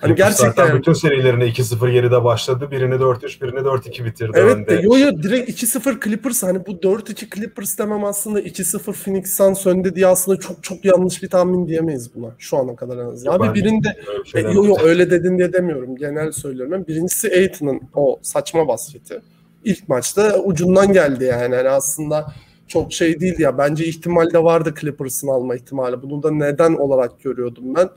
Hani 0.00 0.14
gerçekten 0.14 0.48
zaten 0.48 0.78
bütün 0.78 0.92
serilerine 0.92 1.44
2-0 1.44 1.92
geride 1.92 2.24
başladı. 2.24 2.70
Birini 2.70 2.94
4-3, 2.94 3.42
birini 3.42 3.58
4-2 3.58 4.04
bitirdi. 4.04 4.32
Evet 4.34 4.56
önde. 4.56 4.68
de 4.68 4.80
yo 4.82 4.98
yo 4.98 5.22
direkt 5.22 5.50
2-0 5.50 6.04
Clippers 6.04 6.42
hani 6.42 6.66
bu 6.66 6.72
4-2 6.72 7.34
Clippers 7.34 7.78
demem 7.78 8.04
aslında 8.04 8.40
2-0 8.40 8.92
Phoenix 8.92 9.36
Suns 9.36 9.66
önde 9.66 9.94
diye 9.94 10.06
aslında 10.06 10.40
çok 10.40 10.62
çok 10.64 10.84
yanlış 10.84 11.22
bir 11.22 11.28
tahmin 11.28 11.68
diyemeyiz 11.68 12.14
buna 12.14 12.34
şu 12.38 12.56
ana 12.56 12.76
kadar 12.76 12.96
en 12.96 13.06
azından. 13.06 13.32
Abi 13.40 13.54
birinde 13.54 13.96
e, 14.34 14.40
yo 14.40 14.64
yo 14.64 14.76
öyle 14.82 15.10
dedin 15.10 15.38
diye 15.38 15.52
demiyorum. 15.52 15.96
Genel 15.96 16.32
söylüyorum. 16.32 16.72
Ben 16.72 16.86
birincisi 16.86 17.28
Aiton'un 17.28 17.80
o 17.94 18.18
saçma 18.22 18.68
basketi. 18.68 19.20
İlk 19.64 19.88
maçta 19.88 20.38
ucundan 20.38 20.92
geldi 20.92 21.24
yani. 21.24 21.54
yani 21.54 21.68
aslında 21.68 22.32
çok 22.68 22.92
şey 22.92 23.20
değil 23.20 23.38
ya. 23.38 23.58
Bence 23.58 23.84
ihtimal 23.84 24.30
de 24.32 24.44
vardı 24.44 24.74
Clippers'ın 24.80 25.28
alma 25.28 25.56
ihtimali. 25.56 26.02
Bunu 26.02 26.22
da 26.22 26.30
neden 26.30 26.74
olarak 26.74 27.22
görüyordum 27.22 27.74
ben. 27.74 27.88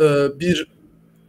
Ee, 0.00 0.40
bir 0.40 0.79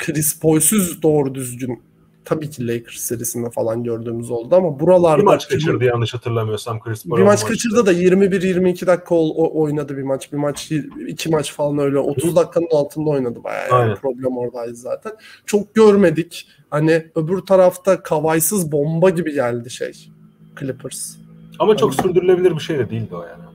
Chris 0.01 0.39
Paul'suz 0.39 1.01
doğru 1.01 1.35
düzgün 1.35 1.81
tabii 2.25 2.49
ki 2.49 2.67
Lakers 2.67 2.97
serisinde 2.97 3.49
falan 3.49 3.83
gördüğümüz 3.83 4.31
oldu 4.31 4.55
ama 4.55 4.79
buralarda 4.79 5.17
bir 5.17 5.23
maç 5.23 5.47
kaçırdı 5.47 5.83
yanlış 5.83 6.13
hatırlamıyorsam 6.13 6.79
Chris 6.79 7.05
Paul. 7.05 7.17
Bir 7.17 7.23
maç 7.23 7.45
kaçırdı 7.45 7.85
da 7.85 7.93
21-22 7.93 8.87
dakika 8.87 9.15
oynadı 9.15 9.97
bir 9.97 10.03
maç. 10.03 10.33
Bir 10.33 10.37
maç 10.37 10.71
iki 11.07 11.29
maç 11.29 11.53
falan 11.53 11.77
öyle 11.77 11.99
30 11.99 12.35
dakikanın 12.35 12.67
altında 12.71 13.09
oynadı 13.09 13.43
bayağı. 13.43 13.69
Yani. 13.69 13.81
Aynen. 13.81 13.95
Problem 13.95 14.37
oradaydı 14.37 14.75
zaten. 14.75 15.11
Çok 15.45 15.75
görmedik. 15.75 16.47
Hani 16.69 17.05
öbür 17.15 17.39
tarafta 17.39 18.03
kavaysız 18.03 18.71
bomba 18.71 19.09
gibi 19.09 19.33
geldi 19.33 19.69
şey 19.69 20.09
Clippers. 20.59 21.15
Ama 21.59 21.77
çok 21.77 21.91
hani... 21.91 22.01
sürdürülebilir 22.01 22.55
bir 22.55 22.59
şey 22.59 22.77
de 22.79 22.89
değildi 22.89 23.15
o 23.15 23.23
yani. 23.23 23.50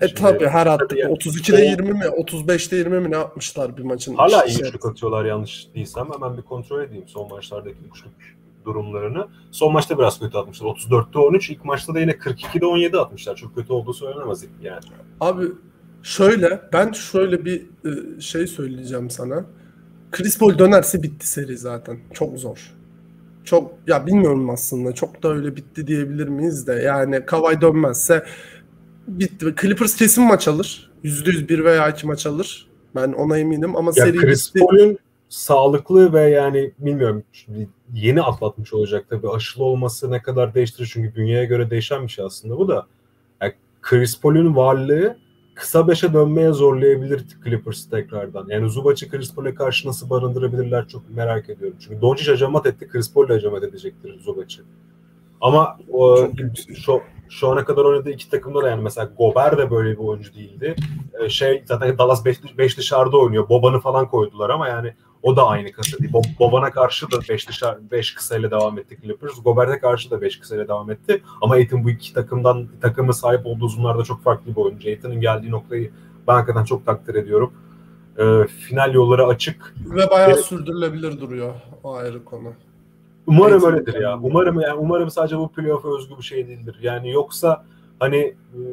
E 0.00 0.14
tabi 0.14 0.46
her 0.46 0.66
attık. 0.66 0.98
Yani, 0.98 1.14
32'de 1.14 1.56
o, 1.56 1.58
20 1.58 1.92
mi 1.92 2.04
35'te 2.04 2.76
20 2.76 3.00
mi 3.00 3.10
ne 3.10 3.16
yapmışlar 3.16 3.76
bir 3.76 3.82
maçın. 3.82 4.14
Hala 4.14 4.44
iyi 4.44 4.60
üçlük 4.60 4.86
atıyorlar 4.86 5.24
yanlış 5.24 5.66
değilsem. 5.74 6.08
Hemen 6.12 6.36
bir 6.36 6.42
kontrol 6.42 6.82
edeyim 6.82 7.04
son 7.08 7.28
maçlardaki 7.28 7.78
üçlük 7.92 8.36
durumlarını. 8.64 9.28
Son 9.50 9.72
maçta 9.72 9.98
biraz 9.98 10.20
kötü 10.20 10.38
atmışlar. 10.38 10.66
34'te 10.66 11.18
13. 11.18 11.50
İlk 11.50 11.64
maçta 11.64 11.94
da 11.94 12.00
yine 12.00 12.12
42'de 12.12 12.66
17 12.66 12.98
atmışlar. 12.98 13.36
Çok 13.36 13.54
kötü 13.54 13.72
olduğu 13.72 13.94
söylenemez 13.94 14.44
yani. 14.62 14.80
Abi 15.20 15.44
şöyle 16.02 16.60
ben 16.72 16.92
şöyle 16.92 17.44
bir 17.44 17.62
e, 17.84 18.20
şey 18.20 18.46
söyleyeceğim 18.46 19.10
sana. 19.10 19.44
Chris 20.10 20.38
Paul 20.38 20.58
dönerse 20.58 21.02
bitti 21.02 21.28
seri 21.28 21.58
zaten. 21.58 21.98
Çok 22.14 22.38
zor. 22.38 22.74
Çok 23.44 23.72
ya 23.86 24.06
bilmiyorum 24.06 24.50
aslında. 24.50 24.92
Çok 24.92 25.22
da 25.22 25.28
öyle 25.28 25.56
bitti 25.56 25.86
diyebilir 25.86 26.28
miyiz 26.28 26.66
de. 26.66 26.72
Yani 26.72 27.26
Kawhi 27.26 27.60
dönmezse 27.60 28.24
bitti. 29.18 29.54
Clippers 29.60 29.96
kesin 29.96 30.24
maç 30.24 30.48
alır. 30.48 30.90
%100 31.04 31.48
bir 31.48 31.64
veya 31.64 31.88
iki 31.88 32.06
maç 32.06 32.26
alır. 32.26 32.66
Ben 32.94 33.12
ona 33.12 33.38
eminim 33.38 33.76
ama 33.76 33.92
ya 33.96 34.04
seri 34.04 34.16
Chris 34.16 34.52
Paul'un 34.52 34.98
sağlıklı 35.28 36.12
ve 36.12 36.20
yani 36.20 36.72
bilmiyorum 36.78 37.24
yeni 37.92 38.22
atlatmış 38.22 38.72
olacak 38.72 39.06
tabii. 39.10 39.28
Aşılı 39.28 39.64
olması 39.64 40.10
ne 40.10 40.22
kadar 40.22 40.54
değiştirir 40.54 40.90
çünkü 40.92 41.14
dünyaya 41.14 41.44
göre 41.44 41.70
değişen 41.70 42.02
bir 42.02 42.08
şey 42.08 42.24
aslında 42.24 42.58
bu 42.58 42.68
da. 42.68 42.86
Yani 43.42 43.52
Chris 43.82 44.20
Paul'un 44.20 44.56
varlığı 44.56 45.16
kısa 45.54 45.88
beşe 45.88 46.12
dönmeye 46.12 46.52
zorlayabilir 46.52 47.26
Clippers 47.44 47.90
tekrardan. 47.90 48.46
Yani 48.48 48.70
Zubac'ı 48.70 49.10
Chris 49.10 49.34
Paul'e 49.34 49.54
karşı 49.54 49.88
nasıl 49.88 50.10
barındırabilirler 50.10 50.88
çok 50.88 51.10
merak 51.10 51.50
ediyorum. 51.50 51.76
Çünkü 51.80 52.00
Doncic 52.00 52.30
hacamat 52.30 52.66
etti, 52.66 52.88
Chris 52.88 53.12
Paul 53.12 53.28
hacamat 53.28 53.62
edecektir 53.62 54.20
Zubac'ı. 54.20 54.62
Ama 55.40 55.78
o, 55.92 56.30
şu, 56.74 57.00
şu 57.30 57.48
ana 57.48 57.64
kadar 57.64 57.84
oynadığı 57.84 58.10
iki 58.10 58.30
takımda 58.30 58.62
da 58.62 58.68
yani 58.68 58.82
mesela 58.82 59.10
Gober 59.18 59.58
de 59.58 59.70
böyle 59.70 59.90
bir 59.90 60.04
oyuncu 60.04 60.34
değildi. 60.34 60.76
Ee, 61.20 61.28
şey 61.28 61.62
zaten 61.66 61.98
Dallas 61.98 62.24
5 62.58 62.78
dışarıda 62.78 63.18
oynuyor. 63.18 63.48
Boban'ı 63.48 63.80
falan 63.80 64.08
koydular 64.08 64.50
ama 64.50 64.68
yani 64.68 64.94
o 65.22 65.36
da 65.36 65.46
aynı 65.46 65.72
kasa 65.72 65.98
değil. 65.98 66.12
Boban'a 66.38 66.70
karşı 66.70 67.10
da 67.10 67.16
5 67.28 67.48
dışarı 67.48 67.78
5 67.90 68.14
kısayla 68.14 68.50
devam 68.50 68.78
etti 68.78 68.98
Clippers. 69.02 69.42
Gobert'e 69.44 69.78
karşı 69.78 70.10
da 70.10 70.20
5 70.20 70.40
kısayla 70.40 70.68
devam 70.68 70.90
etti. 70.90 71.22
Ama 71.40 71.54
Aiton 71.54 71.84
bu 71.84 71.90
iki 71.90 72.14
takımdan 72.14 72.68
takımı 72.80 73.14
sahip 73.14 73.46
olduğu 73.46 73.64
uzunlarda 73.64 74.04
çok 74.04 74.22
farklı 74.22 74.50
bir 74.50 74.60
oyuncu. 74.60 74.88
Aiton'un 74.88 75.20
geldiği 75.20 75.50
noktayı 75.50 75.90
ben 76.28 76.34
hakikaten 76.34 76.64
çok 76.64 76.86
takdir 76.86 77.14
ediyorum. 77.14 77.52
Ee, 78.18 78.46
final 78.46 78.94
yolları 78.94 79.26
açık. 79.26 79.74
Ve 79.86 80.10
bayağı 80.10 80.30
Ve, 80.30 80.34
sürdürülebilir 80.34 81.20
duruyor. 81.20 81.54
O 81.82 81.94
ayrı 81.94 82.24
konu. 82.24 82.52
Umarım 83.30 83.62
evet, 83.64 83.64
öyledir 83.64 84.00
ya. 84.00 84.18
Umarım 84.22 84.60
yani 84.60 84.74
umarım 84.74 85.10
sadece 85.10 85.38
bu 85.38 85.48
playoff 85.52 85.84
özgü 85.84 86.18
bir 86.18 86.22
şey 86.22 86.48
değildir. 86.48 86.78
Yani 86.82 87.10
yoksa 87.10 87.64
hani 87.98 88.34
ıı, 88.58 88.64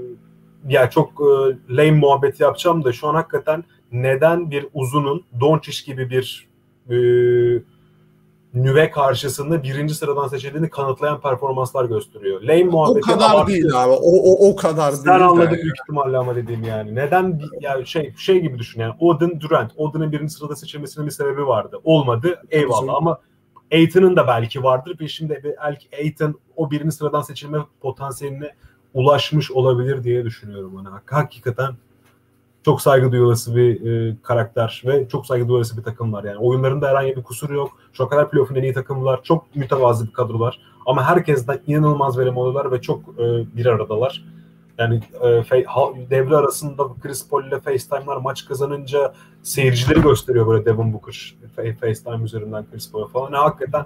ya 0.68 0.90
çok 0.90 1.10
e, 1.22 1.76
lame 1.76 1.92
muhabbeti 1.92 2.44
yapacağım 2.44 2.84
da 2.84 2.92
şu 2.92 3.08
an 3.08 3.16
hakikaten 3.16 3.64
neden 3.92 4.52
bir 4.52 4.66
uzunun 4.74 5.24
Doncic 5.40 5.86
gibi 5.86 6.10
bir 6.10 6.48
e, 6.90 6.98
nüve 8.54 8.92
karşısında 8.92 9.64
birinci 9.64 9.96
sıradan 9.96 10.28
seçildiğini 10.28 10.70
kanıtlayan 10.70 11.22
performanslar 11.22 11.86
gösteriyor. 11.86 12.42
Lane 12.42 12.64
muhabbeti 12.64 13.12
o 13.12 13.14
kadar 13.14 13.32
abartı. 13.32 13.52
değil 13.52 13.84
abi. 13.84 13.92
O, 13.92 14.12
o, 14.12 14.50
o 14.50 14.56
kadar 14.56 14.92
Sen 14.92 15.06
değil. 15.06 15.18
Sen 15.18 15.28
anladın 15.28 15.52
yani. 15.52 15.62
büyük 15.62 15.76
ihtimalle 15.84 16.18
ama 16.18 16.36
dediğim 16.36 16.64
yani. 16.64 16.96
Neden 16.96 17.42
yani 17.62 17.88
şey 17.88 18.14
şey 18.18 18.42
gibi 18.42 18.60
düşün 18.60 18.82
yani. 18.82 18.94
Odin 19.00 19.40
Durant. 19.40 19.72
Odin'in 19.78 20.12
birinci 20.12 20.34
sırada 20.34 20.56
seçilmesinin 20.56 21.06
bir 21.06 21.12
sebebi 21.12 21.48
vardı. 21.48 21.80
Olmadı. 21.84 22.42
Eyvallah 22.50 22.94
ama 22.96 23.20
Aiton'un 23.72 24.16
da 24.16 24.28
belki 24.28 24.64
vardır. 24.64 25.00
Bir 25.00 25.08
şimdi 25.08 25.56
belki 25.62 25.88
Aiton 25.98 26.40
o 26.56 26.72
birinci 26.72 26.96
sıradan 26.96 27.22
seçilme 27.22 27.58
potansiyeline 27.82 28.56
ulaşmış 28.94 29.52
olabilir 29.52 30.04
diye 30.04 30.26
düşünüyorum. 30.26 30.76
Hani 30.76 31.00
hakikaten 31.06 31.76
çok 32.66 32.82
saygı 32.82 33.12
duyulası 33.12 33.56
bir 33.56 33.86
e, 33.86 34.16
karakter 34.24 34.84
ve 34.86 35.08
çok 35.10 35.26
saygı 35.26 35.48
duyulası 35.48 35.78
bir 35.78 35.84
takım 35.84 36.14
var. 36.14 36.24
Yani 36.24 36.38
oyunlarında 36.38 36.90
herhangi 36.90 37.16
bir 37.16 37.24
kusur 37.24 37.50
yok. 37.50 37.72
Şu 37.94 38.08
kadar 38.08 38.30
playoff'un 38.30 38.56
en 38.56 38.64
iyi 38.64 38.74
takımlar. 38.74 39.24
Çok 39.24 39.56
mütevazı 39.56 40.08
bir 40.08 40.14
kadrolar. 40.14 40.60
Ama 40.86 41.04
herkesten 41.04 41.60
inanılmaz 41.68 42.18
verim 42.18 42.38
alıyorlar 42.38 42.72
ve 42.72 42.82
çok 42.82 43.00
e, 43.20 43.56
bir 43.58 43.66
aradalar. 43.66 44.24
Yani 44.78 45.02
e, 45.24 46.10
devre 46.10 46.36
arasında 46.36 46.84
Chris 47.02 47.30
Paul 47.30 47.44
ile 47.44 47.60
FaceTime'lar 47.60 48.18
maç 48.18 48.46
kazanınca 48.46 49.14
seyircileri 49.44 50.02
gösteriyor 50.02 50.48
böyle 50.48 50.66
Devin 50.66 50.94
Booker 50.94 51.36
FaceTime 51.56 52.24
üzerinden 52.24 52.66
Chris 52.72 52.92
Paul 52.92 53.08
falan. 53.08 53.32
Yani 53.32 53.44
hakikaten 53.44 53.86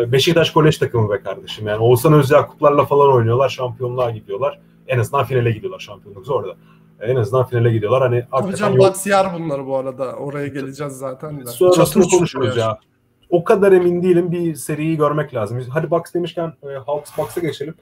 e, 0.00 0.12
Beşiktaş 0.12 0.50
kolej 0.50 0.78
takımı 0.78 1.10
be 1.10 1.22
kardeşim. 1.22 1.66
Yani 1.66 1.78
Oğuzhan 1.78 2.12
Özyakuplarla 2.12 2.84
falan 2.84 3.12
oynuyorlar. 3.12 3.48
Şampiyonluğa 3.48 4.10
gidiyorlar. 4.10 4.60
En 4.88 4.98
azından 4.98 5.24
finale 5.24 5.50
gidiyorlar 5.50 5.78
şampiyonluk 5.78 6.26
zor 6.26 6.44
da. 6.44 6.56
En 7.00 7.16
azından 7.16 7.46
finale 7.46 7.72
gidiyorlar. 7.72 8.02
Hani 8.02 8.26
Hocam 8.30 8.76
yok... 8.76 8.86
Bucks 8.86 9.06
yer 9.06 9.34
bunları 9.34 9.66
bu 9.66 9.76
arada. 9.76 10.12
Oraya 10.12 10.46
geleceğiz 10.46 10.92
zaten. 10.92 11.44
Sonrasını 11.44 12.04
konuşuruz 12.08 12.56
ya. 12.56 12.78
O 13.30 13.44
kadar 13.44 13.72
emin 13.72 14.02
değilim. 14.02 14.32
Bir 14.32 14.54
seriyi 14.54 14.96
görmek 14.96 15.34
lazım. 15.34 15.62
Hadi 15.68 15.90
Bucks 15.90 16.14
demişken 16.14 16.52
e, 16.62 16.66
Hawks 16.86 17.18
Bucks'a 17.18 17.40
geçelim. 17.40 17.74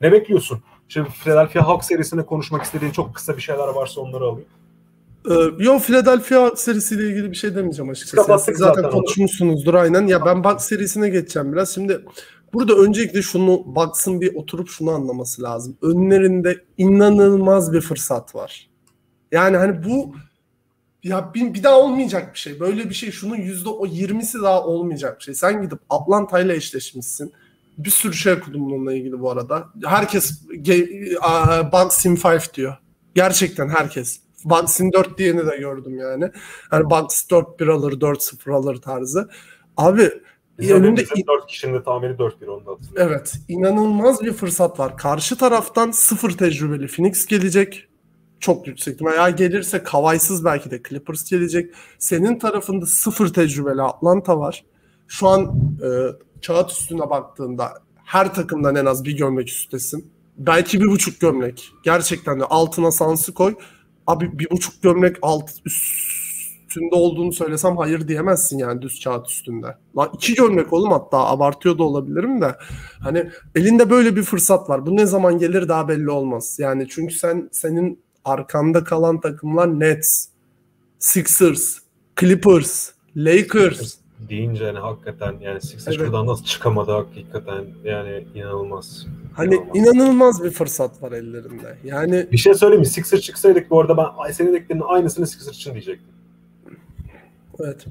Ne 0.00 0.12
bekliyorsun? 0.12 0.62
Şimdi 0.88 1.08
Philadelphia 1.10 1.68
Hawks 1.68 1.88
serisinde 1.88 2.26
konuşmak 2.26 2.62
istediğin 2.62 2.92
çok 2.92 3.14
kısa 3.14 3.36
bir 3.36 3.42
şeyler 3.42 3.68
varsa 3.68 4.00
onları 4.00 4.24
alayım. 4.24 4.48
Ee, 5.30 5.64
yo 5.64 5.78
Philadelphia 5.78 6.56
serisiyle 6.56 7.08
ilgili 7.08 7.30
bir 7.30 7.36
şey 7.36 7.54
demeyeceğim 7.54 7.90
açıkçası. 7.90 8.38
Zaten, 8.38 8.52
zaten 8.52 8.90
konuşmuşsunuzdur 8.90 9.74
aynen. 9.74 10.06
Ya 10.06 10.24
ben 10.26 10.44
Bucks 10.44 10.64
serisine 10.64 11.08
geçeceğim 11.08 11.52
biraz. 11.52 11.74
Şimdi 11.74 12.04
burada 12.52 12.74
öncelikle 12.74 13.22
şunu 13.22 13.62
Bucks'ın 13.66 14.20
bir 14.20 14.34
oturup 14.34 14.68
şunu 14.68 14.90
anlaması 14.90 15.42
lazım. 15.42 15.76
Önlerinde 15.82 16.64
inanılmaz 16.78 17.72
bir 17.72 17.80
fırsat 17.80 18.34
var. 18.34 18.70
Yani 19.32 19.56
hani 19.56 19.84
bu 19.84 20.14
ya 21.02 21.34
bir, 21.34 21.54
bir 21.54 21.62
daha 21.62 21.80
olmayacak 21.80 22.34
bir 22.34 22.38
şey. 22.38 22.60
Böyle 22.60 22.88
bir 22.88 22.94
şey 22.94 23.10
şunun 23.10 23.36
yüzde 23.36 23.68
o 23.68 23.86
yirmisi 23.86 24.42
daha 24.42 24.64
olmayacak 24.64 25.18
bir 25.18 25.24
şey. 25.24 25.34
Sen 25.34 25.62
gidip 25.62 25.78
Atlanta 25.90 26.40
ile 26.40 26.54
eşleşmişsin. 26.54 27.32
Bir 27.84 27.90
sürü 27.90 28.14
şey 28.14 28.32
okudum 28.32 28.70
bununla 28.70 28.92
ilgili 28.92 29.20
bu 29.20 29.30
arada. 29.30 29.68
Herkes 29.84 30.42
Bucks 31.72 32.06
in 32.06 32.18
5 32.24 32.54
diyor. 32.54 32.76
Gerçekten 33.14 33.68
herkes. 33.68 34.20
Bucks'in 34.44 34.92
4 34.92 35.18
diyeni 35.18 35.46
de 35.46 35.56
gördüm 35.56 35.98
yani. 35.98 36.30
Hani 36.70 36.84
Bucks 36.84 37.24
4-1 37.30 37.72
alır, 37.72 37.92
4-0 38.00 38.52
alır 38.52 38.76
tarzı. 38.76 39.28
Abi 39.76 40.10
Bizim 40.58 40.76
önünde 40.76 41.00
bizim 41.00 41.26
4 41.26 41.46
kişinin 41.46 41.74
de 41.74 41.82
tahmini 41.82 42.12
4-1 42.12 42.46
onda 42.46 42.70
Evet. 42.96 43.34
inanılmaz 43.48 44.22
bir 44.22 44.32
fırsat 44.32 44.78
var. 44.78 44.96
Karşı 44.96 45.36
taraftan 45.36 45.90
sıfır 45.90 46.30
tecrübeli 46.30 46.86
Phoenix 46.86 47.26
gelecek. 47.26 47.86
Çok 48.40 48.66
yüksek 48.66 48.94
ihtimal. 48.94 49.14
Ya 49.14 49.30
gelirse 49.30 49.82
Kavay'sız 49.82 50.44
belki 50.44 50.70
de 50.70 50.82
Clippers 50.88 51.30
gelecek. 51.30 51.74
Senin 51.98 52.38
tarafında 52.38 52.86
sıfır 52.86 53.32
tecrübeli 53.32 53.82
Atlanta 53.82 54.38
var. 54.38 54.64
Şu 55.08 55.28
an 55.28 55.42
e, 55.82 55.88
kağıt 56.46 56.70
üstüne 56.70 57.10
baktığında 57.10 57.74
her 58.04 58.34
takımdan 58.34 58.74
en 58.74 58.86
az 58.86 59.04
bir 59.04 59.16
gömlek 59.16 59.48
üstesin. 59.48 60.10
Belki 60.38 60.80
bir 60.80 60.86
buçuk 60.86 61.20
gömlek. 61.20 61.70
Gerçekten 61.84 62.40
de 62.40 62.44
altına 62.44 62.90
sansı 62.90 63.34
koy. 63.34 63.54
Abi 64.06 64.38
bir 64.38 64.50
buçuk 64.50 64.82
gömlek 64.82 65.16
alt 65.22 65.50
üstünde 65.64 66.94
olduğunu 66.94 67.32
söylesem 67.32 67.76
hayır 67.76 68.08
diyemezsin 68.08 68.58
yani 68.58 68.82
düz 68.82 69.04
kağıt 69.04 69.30
üstünde. 69.30 69.76
Lan 69.96 70.10
iki 70.14 70.34
gömlek 70.34 70.72
oğlum 70.72 70.92
hatta 70.92 71.18
abartıyor 71.18 71.78
da 71.78 71.82
olabilirim 71.82 72.40
de. 72.40 72.56
Hani 73.00 73.30
elinde 73.54 73.90
böyle 73.90 74.16
bir 74.16 74.22
fırsat 74.22 74.68
var. 74.68 74.86
Bu 74.86 74.96
ne 74.96 75.06
zaman 75.06 75.38
gelir 75.38 75.68
daha 75.68 75.88
belli 75.88 76.10
olmaz. 76.10 76.56
Yani 76.58 76.88
çünkü 76.88 77.14
sen 77.14 77.48
senin 77.52 78.02
arkanda 78.24 78.84
kalan 78.84 79.20
takımlar 79.20 79.80
Nets, 79.80 80.26
Sixers, 80.98 81.78
Clippers, 82.20 82.90
Lakers, 83.16 83.94
deyince 84.28 84.64
yani 84.64 84.78
hakikaten 84.78 85.34
yani 85.40 85.60
Sixers 85.60 85.88
evet. 85.88 85.98
şuradan 86.06 86.26
nasıl 86.26 86.44
çıkamadı 86.44 86.92
hakikaten 86.92 87.64
yani 87.84 88.26
inanılmaz. 88.34 89.06
Hani 89.32 89.54
inanılmaz. 89.54 89.76
inanılmaz 89.76 90.44
bir 90.44 90.50
fırsat 90.50 91.02
var 91.02 91.12
ellerinde. 91.12 91.78
Yani 91.84 92.26
bir 92.32 92.38
şey 92.38 92.54
söyleyeyim 92.54 92.80
mi? 92.80 92.86
Sixers 92.86 93.20
çıksaydık 93.20 93.70
bu 93.70 93.80
arada 93.80 93.96
ben 93.96 94.32
senin 94.32 94.52
dediklerinin 94.52 94.84
aynısını 94.86 95.26
Sixers 95.26 95.56
için 95.56 95.72
diyecektim. 95.72 96.08
Evet. 97.60 97.86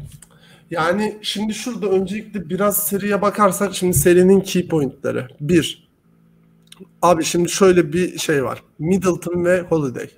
Yani 0.71 1.17
şimdi 1.21 1.53
şurada 1.53 1.87
öncelikle 1.87 2.49
biraz 2.49 2.87
seriye 2.87 3.21
bakarsak 3.21 3.75
şimdi 3.75 3.93
serinin 3.93 4.41
key 4.41 4.67
pointleri. 4.67 5.25
Bir, 5.41 5.89
abi 7.01 7.23
şimdi 7.23 7.49
şöyle 7.49 7.93
bir 7.93 8.17
şey 8.17 8.43
var. 8.43 8.63
Middleton 8.79 9.45
ve 9.45 9.61
Holiday. 9.61 10.09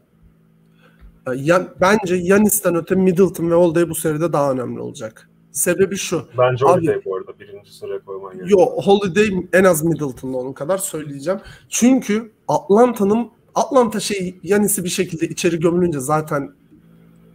Yani 1.35 1.67
bence 1.81 2.15
Yanis'ten 2.15 2.75
öte 2.75 2.95
Middleton 2.95 3.51
ve 3.51 3.55
Holiday 3.55 3.89
bu 3.89 3.95
seride 3.95 4.33
daha 4.33 4.51
önemli 4.51 4.79
olacak. 4.79 5.29
Sebebi 5.51 5.97
şu. 5.97 6.27
Bence 6.37 6.65
Abi- 6.65 6.71
Holiday 6.71 7.05
bu 7.05 7.15
arada 7.15 7.39
birinci 7.39 7.73
sıraya 7.73 7.99
koyman 7.99 8.33
gerekiyor. 8.37 8.59
Yo 8.59 8.65
Holiday 8.65 9.29
en 9.53 9.63
az 9.63 9.83
Middleton'la 9.83 10.37
onun 10.37 10.53
kadar 10.53 10.77
söyleyeceğim. 10.77 11.39
Çünkü 11.69 12.31
Atlanta'nın 12.47 13.29
Atlanta 13.55 13.99
şey 13.99 14.39
Yanis'i 14.43 14.83
bir 14.83 14.89
şekilde 14.89 15.27
içeri 15.27 15.59
gömülünce 15.59 15.99
zaten 15.99 16.51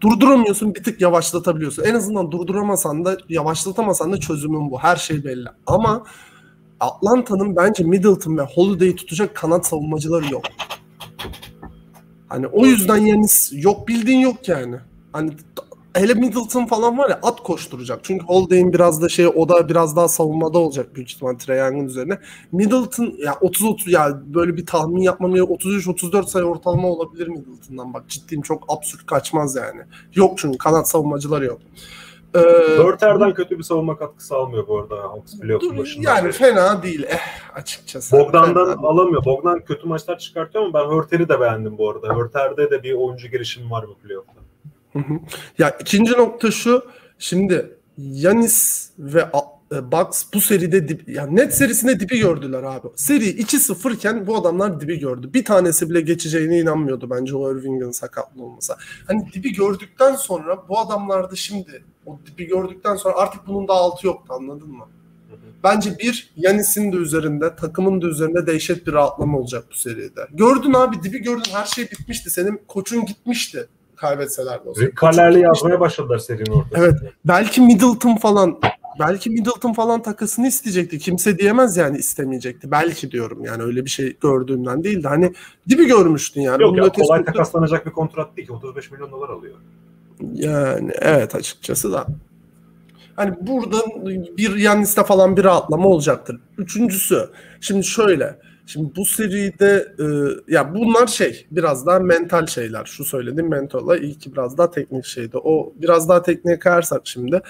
durduramıyorsun 0.00 0.74
bir 0.74 0.84
tık 0.84 1.00
yavaşlatabiliyorsun. 1.00 1.82
En 1.82 1.94
azından 1.94 2.30
durduramasan 2.30 3.04
da 3.04 3.16
yavaşlatamasan 3.28 4.12
da 4.12 4.20
çözümün 4.20 4.70
bu. 4.70 4.78
Her 4.78 4.96
şey 4.96 5.24
belli. 5.24 5.48
Ama 5.66 6.04
Atlanta'nın 6.80 7.56
bence 7.56 7.84
Middleton 7.84 8.38
ve 8.38 8.42
Holiday'i 8.42 8.96
tutacak 8.96 9.34
kanat 9.34 9.66
savunmacıları 9.66 10.32
yok. 10.32 10.42
Hani 12.28 12.46
o 12.46 12.66
yüzden 12.66 12.96
Yanis 12.96 13.52
yok 13.54 13.88
bildiğin 13.88 14.20
yok 14.20 14.48
yani. 14.48 14.76
Hani 15.12 15.30
hele 16.00 16.14
Middleton 16.14 16.66
falan 16.66 16.98
var 16.98 17.10
ya 17.10 17.18
at 17.22 17.42
koşturacak. 17.42 18.00
Çünkü 18.02 18.26
Holiday'in 18.26 18.72
biraz 18.72 19.02
da 19.02 19.08
şey 19.08 19.26
o 19.26 19.48
da 19.48 19.68
biraz 19.68 19.96
daha 19.96 20.08
savunmada 20.08 20.58
olacak 20.58 20.94
büyük 20.94 21.10
ihtimal 21.10 21.34
Trae 21.34 21.58
Young'un 21.58 21.86
üzerine. 21.86 22.18
Middleton 22.52 23.14
ya 23.18 23.34
30 23.40 23.66
30 23.66 23.92
ya 23.92 24.20
böyle 24.26 24.56
bir 24.56 24.66
tahmin 24.66 25.02
yapmam 25.02 25.36
ya 25.36 25.44
33 25.44 25.88
34 25.88 26.28
sayı 26.28 26.44
ortalama 26.44 26.88
olabilir 26.88 27.28
Middleton'dan. 27.28 27.94
Bak 27.94 28.08
ciddiyim 28.08 28.42
çok 28.42 28.64
absürt 28.68 29.06
kaçmaz 29.06 29.56
yani. 29.56 29.80
Yok 30.14 30.38
çünkü 30.38 30.58
kanat 30.58 30.88
savunmacıları 30.88 31.44
yok. 31.44 31.58
Ee, 32.34 32.38
Dörter'den 32.78 33.34
kötü 33.34 33.58
bir 33.58 33.62
savunma 33.62 33.98
katkısı 33.98 34.34
almıyor 34.34 34.68
bu 34.68 34.78
arada 34.78 34.96
Hawks 34.96 35.40
playoff'un 35.40 35.78
başında. 35.78 36.10
yani 36.10 36.32
fena 36.32 36.82
değil 36.82 37.02
eh 37.08 37.56
açıkçası. 37.56 38.18
Bogdan'dan 38.18 38.74
Fena. 38.74 38.88
alamıyor. 38.88 39.24
Bogdan 39.24 39.64
kötü 39.64 39.88
maçlar 39.88 40.18
çıkartıyor 40.18 40.64
ama 40.64 40.74
ben 40.80 40.96
Hörter'i 40.96 41.28
de 41.28 41.40
beğendim 41.40 41.78
bu 41.78 41.90
arada. 41.90 42.14
Hörter'de 42.14 42.70
de 42.70 42.82
bir 42.82 42.92
oyuncu 42.92 43.28
gelişimi 43.28 43.70
var 43.70 43.84
bu 43.88 43.94
playoff'ta. 43.94 44.45
Ya 45.58 45.76
ikinci 45.80 46.12
nokta 46.12 46.50
şu. 46.50 46.86
Şimdi 47.18 47.76
Yanis 47.98 48.90
ve 48.98 49.26
e, 49.72 49.92
Bucks 49.92 50.22
bu 50.34 50.40
seride 50.40 50.88
dip, 50.88 51.08
ya 51.08 51.26
net 51.26 51.54
serisinde 51.54 52.00
dibi 52.00 52.18
gördüler 52.18 52.62
abi. 52.62 52.88
Seri 52.96 53.24
2-0 53.24 53.94
iken 53.94 54.26
bu 54.26 54.36
adamlar 54.36 54.80
dibi 54.80 54.98
gördü. 54.98 55.30
Bir 55.34 55.44
tanesi 55.44 55.90
bile 55.90 56.00
geçeceğine 56.00 56.58
inanmıyordu 56.58 57.10
bence 57.10 57.36
o 57.36 57.52
Irving'in 57.52 57.90
sakatlı 57.90 58.42
olmasa. 58.42 58.76
Hani 59.06 59.32
dibi 59.32 59.52
gördükten 59.52 60.14
sonra 60.14 60.68
bu 60.68 60.78
adamlar 60.78 61.30
da 61.30 61.36
şimdi 61.36 61.84
o 62.06 62.18
dibi 62.26 62.44
gördükten 62.46 62.96
sonra 62.96 63.16
artık 63.16 63.46
bunun 63.46 63.68
da 63.68 63.72
altı 63.72 64.06
yoktu 64.06 64.34
anladın 64.38 64.68
mı? 64.68 64.84
Bence 65.64 65.98
bir 65.98 66.32
Yanis'in 66.36 66.92
de 66.92 66.96
üzerinde, 66.96 67.56
takımın 67.56 68.02
da 68.02 68.06
üzerinde 68.06 68.46
dehşet 68.46 68.86
bir 68.86 68.92
rahatlama 68.92 69.38
olacak 69.38 69.64
bu 69.70 69.74
seride. 69.74 70.28
Gördün 70.32 70.72
abi 70.72 71.02
dibi 71.02 71.22
gördün 71.22 71.50
her 71.52 71.66
şey 71.66 71.84
bitmişti. 71.84 72.30
Senin 72.30 72.60
koçun 72.68 73.06
gitmişti 73.06 73.68
kaybetseler 73.96 74.64
de 74.64 74.68
olsa. 74.68 74.84
Gitmişti. 74.84 75.40
yazmaya 75.40 75.80
başladılar 75.80 76.18
serinin 76.18 76.52
ortasında. 76.52 76.78
Evet. 76.78 76.94
Belki 77.24 77.60
Middleton 77.60 78.16
falan 78.16 78.58
belki 79.00 79.30
Middleton 79.30 79.72
falan 79.72 80.02
takasını 80.02 80.46
isteyecekti. 80.46 80.98
Kimse 80.98 81.38
diyemez 81.38 81.76
yani 81.76 81.98
istemeyecekti. 81.98 82.70
Belki 82.70 83.10
diyorum 83.10 83.44
yani 83.44 83.62
öyle 83.62 83.84
bir 83.84 83.90
şey 83.90 84.16
gördüğümden 84.20 84.84
değil 84.84 85.02
de 85.02 85.08
hani 85.08 85.32
dibi 85.68 85.86
görmüştün 85.86 86.40
yani. 86.40 86.62
Yok 86.62 86.72
Bunun 86.72 86.82
ya 86.82 86.92
kolay 86.92 87.18
yok. 87.18 87.26
takaslanacak 87.26 87.86
bir 87.86 87.90
kontrat 87.90 88.36
değil 88.36 88.48
ki. 88.48 88.52
35 88.54 88.90
milyon 88.90 89.10
dolar 89.10 89.28
alıyor. 89.28 89.54
Yani 90.34 90.92
evet 90.98 91.34
açıkçası 91.34 91.92
da. 91.92 92.06
Hani 93.16 93.34
burada 93.40 93.76
bir 94.36 94.56
Yannis'te 94.56 95.04
falan 95.04 95.36
bir 95.36 95.44
rahatlama 95.44 95.88
olacaktır. 95.88 96.40
Üçüncüsü 96.58 97.30
şimdi 97.60 97.84
şöyle. 97.84 98.38
Şimdi 98.66 98.96
bu 98.96 99.04
seride 99.04 99.94
e, 99.98 100.04
ya 100.52 100.74
bunlar 100.74 101.06
şey 101.06 101.46
biraz 101.50 101.86
daha 101.86 101.98
mental 101.98 102.46
şeyler. 102.46 102.84
Şu 102.84 103.04
söylediğim 103.04 103.50
mental 103.50 104.02
iyi 104.02 104.16
biraz 104.26 104.58
daha 104.58 104.70
teknik 104.70 105.04
şeydi. 105.04 105.38
O 105.38 105.72
biraz 105.76 106.08
daha 106.08 106.22
tekniğe 106.22 106.58
kayarsak 106.58 107.00
şimdi. 107.04 107.42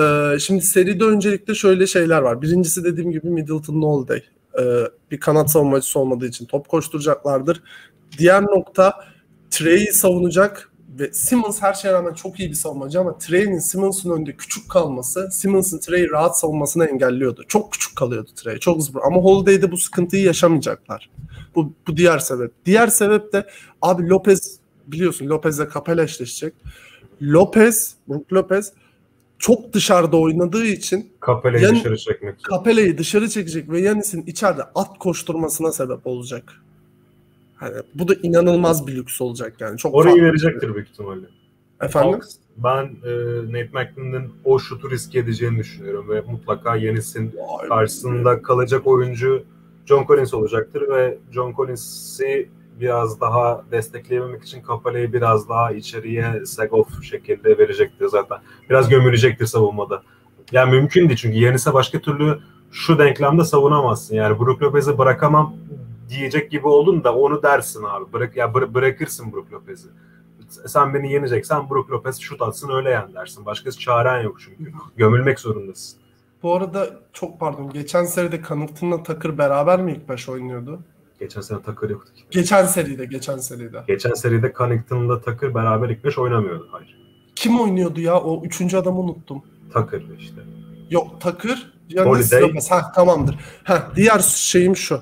e, 0.00 0.38
şimdi 0.38 0.62
seride 0.62 1.04
öncelikle 1.04 1.54
şöyle 1.54 1.86
şeyler 1.86 2.22
var. 2.22 2.42
Birincisi 2.42 2.84
dediğim 2.84 3.10
gibi 3.10 3.26
Middleton 3.30 3.82
Holiday. 3.82 4.22
E, 4.58 4.62
bir 5.10 5.20
kanat 5.20 5.50
savunmacısı 5.50 5.98
olmadığı 5.98 6.26
için 6.26 6.46
top 6.46 6.68
koşturacaklardır. 6.68 7.62
Diğer 8.18 8.42
nokta 8.42 8.94
Trey'i 9.50 9.92
savunacak 9.92 10.70
ve 10.98 11.12
Simmons 11.12 11.62
her 11.62 11.74
şeye 11.74 11.92
rağmen 11.94 12.14
çok 12.14 12.40
iyi 12.40 12.48
bir 12.50 12.54
savunmacı 12.54 13.00
ama 13.00 13.18
Trey'nin 13.18 13.58
Simmons'un 13.58 14.10
önünde 14.10 14.36
küçük 14.36 14.70
kalması 14.70 15.28
Simmons'ın 15.32 15.78
Trey'i 15.78 16.10
rahat 16.10 16.38
savunmasını 16.38 16.84
engelliyordu. 16.84 17.44
Çok 17.48 17.72
küçük 17.72 17.96
kalıyordu 17.96 18.30
Trey. 18.36 18.58
Çok 18.58 18.82
zıpır. 18.82 19.00
Ama 19.06 19.16
Holiday'de 19.20 19.70
bu 19.72 19.76
sıkıntıyı 19.76 20.22
yaşamayacaklar. 20.24 21.10
Bu, 21.54 21.72
bu 21.88 21.96
diğer 21.96 22.18
sebep. 22.18 22.52
Diğer 22.66 22.86
sebep 22.88 23.32
de 23.32 23.46
abi 23.82 24.08
Lopez 24.08 24.56
biliyorsun 24.86 25.26
Lopez'le 25.26 25.62
Capela 25.74 26.02
eşleşecek. 26.02 26.54
Lopez, 27.22 27.94
Brook 28.08 28.32
Lopez 28.32 28.72
çok 29.38 29.72
dışarıda 29.72 30.16
oynadığı 30.16 30.66
için 30.66 31.12
Yani- 31.62 31.78
dışarı 31.78 31.96
çekmek. 31.98 32.40
için. 32.40 32.50
Capela'yı 32.50 32.98
dışarı 32.98 33.28
çekecek 33.28 33.70
ve 33.70 33.80
Yanis'in 33.80 34.22
içeride 34.26 34.62
at 34.74 34.98
koşturmasına 34.98 35.72
sebep 35.72 36.06
olacak. 36.06 36.52
Hani 37.64 37.82
bu 37.94 38.08
da 38.08 38.14
inanılmaz 38.22 38.86
bir 38.86 38.96
lüks 38.96 39.20
olacak 39.20 39.60
yani. 39.60 39.78
Çok 39.78 39.94
Orayı 39.94 40.22
verecektir 40.22 40.74
büyük 40.74 40.88
ihtimalle. 40.88 41.26
Efendim? 41.80 42.12
Hawks, 42.12 42.36
ben 42.56 42.84
e, 42.84 43.12
Nate 43.46 43.70
McMillan'ın 43.72 44.32
o 44.44 44.58
şutu 44.58 44.90
riske 44.90 45.18
edeceğini 45.18 45.58
düşünüyorum 45.58 46.08
ve 46.08 46.20
mutlaka 46.20 46.76
Yanis'in 46.76 47.32
Vay 47.36 47.68
karşısında 47.68 48.42
kalacak 48.42 48.86
oyuncu 48.86 49.44
John 49.86 50.06
Collins 50.06 50.34
olacaktır 50.34 50.88
ve 50.88 51.18
John 51.32 51.52
Collins'i 51.52 52.48
biraz 52.80 53.20
daha 53.20 53.64
destekleyebilmek 53.70 54.42
için 54.42 54.62
Kapale'yi 54.62 55.12
biraz 55.12 55.48
daha 55.48 55.72
içeriye 55.72 56.46
Segoff 56.46 57.02
şekilde 57.02 57.58
verecektir 57.58 58.06
zaten. 58.06 58.38
Biraz 58.70 58.88
gömülecektir 58.88 59.46
savunmada. 59.46 60.02
Yani 60.52 60.70
mümkün 60.70 61.08
değil 61.08 61.16
çünkü 61.16 61.38
Yanis'e 61.38 61.74
başka 61.74 61.98
türlü 61.98 62.38
şu 62.70 62.98
denklemde 62.98 63.44
savunamazsın. 63.44 64.14
Yani 64.14 64.38
Brook 64.38 64.62
Lopez'i 64.62 64.98
bırakamam 64.98 65.54
diyecek 66.08 66.50
gibi 66.50 66.66
oldun 66.68 67.04
da 67.04 67.14
onu 67.14 67.42
dersin 67.42 67.84
abi. 67.84 68.12
Bırak, 68.12 68.36
ya 68.36 68.46
bıra- 68.46 68.74
bırakırsın 68.74 69.32
Brook 69.32 69.52
Lopez'i. 69.52 69.88
Sen 70.66 70.94
beni 70.94 71.12
yeneceksen 71.12 71.70
Brook 71.70 71.90
Lopez 71.90 72.20
şut 72.20 72.42
atsın 72.42 72.70
öyle 72.70 72.90
yen 72.90 73.14
dersin. 73.14 73.46
Başkası 73.46 73.78
çaren 73.78 74.22
yok 74.22 74.36
çünkü. 74.40 74.72
Gömülmek 74.96 75.40
zorundasın. 75.40 75.98
Bu 76.42 76.54
arada 76.54 76.90
çok 77.12 77.40
pardon. 77.40 77.70
Geçen 77.70 78.04
seride 78.04 78.42
Connaughton'la 78.48 79.02
Takır 79.02 79.38
beraber 79.38 79.82
mi 79.82 79.92
ilk 79.92 80.08
baş 80.08 80.28
oynuyordu? 80.28 80.80
Geçen 81.20 81.40
sene 81.40 81.62
Takır 81.62 81.90
yoktu 81.90 82.12
ki. 82.14 82.22
Geçen 82.30 82.66
seride, 82.66 83.04
geçen 83.04 83.38
seride. 83.38 83.84
Geçen 83.86 84.12
seride 84.14 84.52
Connington'la 84.58 85.20
Takır 85.20 85.54
beraber 85.54 85.88
ilk 85.88 86.04
beş 86.04 86.18
oynamıyordu. 86.18 86.68
Hayır. 86.72 86.98
Kim 87.36 87.60
oynuyordu 87.60 88.00
ya? 88.00 88.20
O 88.20 88.42
üçüncü 88.44 88.76
adamı 88.76 88.98
unuttum. 89.00 89.42
Takır 89.72 90.18
işte. 90.18 90.40
Yok 90.90 91.20
Takır. 91.20 91.72
Yanis 91.88 92.32
Holiday. 92.32 92.54
Ha 92.70 92.92
tamamdır. 92.92 93.38
Ha 93.64 93.92
diğer 93.96 94.18
şeyim 94.18 94.76
şu. 94.76 95.00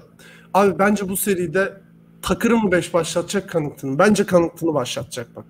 Abi 0.55 0.79
bence 0.79 1.09
bu 1.09 1.17
seride 1.17 1.81
Takır'ı 2.23 2.57
mı 2.57 2.73
5 2.73 2.95
başlatacak 2.95 3.53
Connaughton'u? 3.53 3.99
Bence 3.99 4.27
Connaughton'u 4.27 4.75
başlatacak 4.75 5.27
bak. 5.37 5.45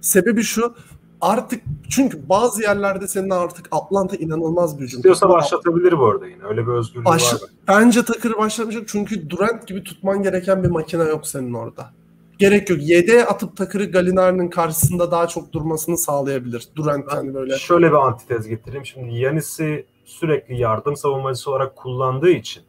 Sebebi 0.00 0.42
şu. 0.42 0.74
Artık 1.20 1.62
çünkü 1.90 2.28
bazı 2.28 2.62
yerlerde 2.62 3.08
senin 3.08 3.30
artık 3.30 3.68
Atlanta 3.70 4.16
inanılmaz 4.16 4.78
bir 4.78 4.84
hücum. 4.84 4.98
İstiyorsa 4.98 5.28
başlatabilir 5.28 5.98
bu 5.98 6.06
arada 6.06 6.26
yine. 6.26 6.44
Öyle 6.44 6.66
bir 6.66 6.72
özgürlüğü 6.72 7.04
Baş- 7.04 7.34
var. 7.34 7.40
Bence 7.68 8.04
Takır'ı 8.04 8.38
başlamayacak 8.38 8.88
çünkü 8.88 9.30
Durant 9.30 9.66
gibi 9.66 9.84
tutman 9.84 10.22
gereken 10.22 10.62
bir 10.62 10.68
makine 10.68 11.02
yok 11.02 11.26
senin 11.26 11.54
orada. 11.54 11.90
Gerek 12.38 12.70
yok. 12.70 12.78
Yedeğe 12.82 13.24
atıp 13.24 13.56
Takır'ı 13.56 13.90
Galinari'nin 13.90 14.48
karşısında 14.48 15.10
daha 15.10 15.28
çok 15.28 15.52
durmasını 15.52 15.98
sağlayabilir. 15.98 16.68
Durant 16.76 17.12
hani 17.12 17.34
böyle. 17.34 17.58
Şöyle 17.58 17.88
bir 17.88 18.06
antitez 18.06 18.48
getireyim. 18.48 18.86
Şimdi 18.86 19.18
Yanis'i 19.18 19.86
sürekli 20.04 20.60
yardım 20.60 20.96
savunmacısı 20.96 21.50
olarak 21.50 21.76
kullandığı 21.76 22.30
için. 22.30 22.62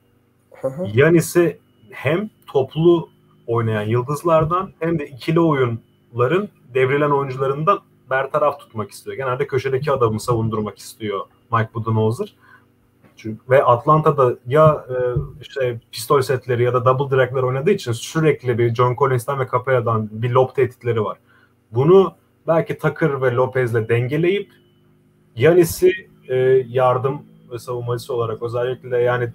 Yanis'i 0.93 1.59
hem 1.95 2.29
toplu 2.47 3.09
oynayan 3.47 3.81
yıldızlardan 3.81 4.71
hem 4.79 4.99
de 4.99 5.07
ikili 5.07 5.39
oyunların 5.39 6.49
devrilen 6.73 7.09
oyuncularından 7.09 7.79
bertaraf 8.09 8.59
tutmak 8.59 8.91
istiyor. 8.91 9.17
Genelde 9.17 9.47
köşedeki 9.47 9.91
adamı 9.91 10.19
savundurmak 10.19 10.77
istiyor 10.77 11.25
Mike 11.51 11.69
Budenholzer. 11.73 12.35
Çünkü 13.17 13.41
ve 13.49 13.63
Atlanta'da 13.63 14.35
ya 14.47 14.85
e, 14.89 14.95
işte 15.41 15.79
pistol 15.91 16.21
setleri 16.21 16.63
ya 16.63 16.73
da 16.73 16.85
double 16.85 17.17
drag'ler 17.17 17.43
oynadığı 17.43 17.71
için 17.71 17.91
sürekli 17.91 18.57
bir 18.57 18.75
John 18.75 18.95
Collins'ten 18.95 19.39
ve 19.39 19.47
Capella'dan 19.51 20.09
bir 20.11 20.31
lob 20.31 20.55
tehditleri 20.55 21.03
var. 21.03 21.17
Bunu 21.71 22.13
belki 22.47 22.77
Tucker 22.77 23.21
ve 23.21 23.31
Lopez'le 23.31 23.89
dengeleyip 23.89 24.51
Yanis'i 25.35 25.91
e, 26.27 26.35
yardım 26.67 27.21
ve 27.51 27.59
savunmacısı 27.59 28.13
olarak 28.13 28.43
özellikle 28.43 28.97
yani 28.97 29.33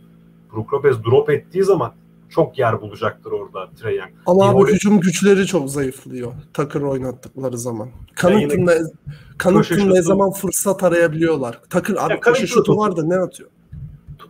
Brook 0.52 0.74
Lopez 0.74 1.04
drop 1.04 1.30
ettiği 1.30 1.64
zaman 1.64 1.92
çok 2.30 2.58
yer 2.58 2.80
bulacaktır 2.80 3.32
orada 3.32 3.70
Trae 3.80 3.94
Young. 3.94 4.10
Ama 4.26 4.42
Yine 4.44 4.52
abi 4.54 4.62
oraya- 4.62 4.72
hücum 4.72 5.00
güçleri 5.00 5.46
çok 5.46 5.70
zayıflıyor. 5.70 6.32
Takır 6.54 6.82
oynattıkları 6.82 7.58
zaman. 7.58 7.88
Yine- 8.24 8.66
ne, 8.66 10.02
zaman 10.02 10.30
fırsat 10.30 10.82
arayabiliyorlar. 10.82 11.60
Takır 11.70 11.96
abi 11.96 12.20
köşe 12.20 12.42
da 12.42 12.46
şutu 12.46 12.76
var 12.76 12.96
da 12.96 13.04
ne 13.04 13.16
atıyor? 13.16 13.50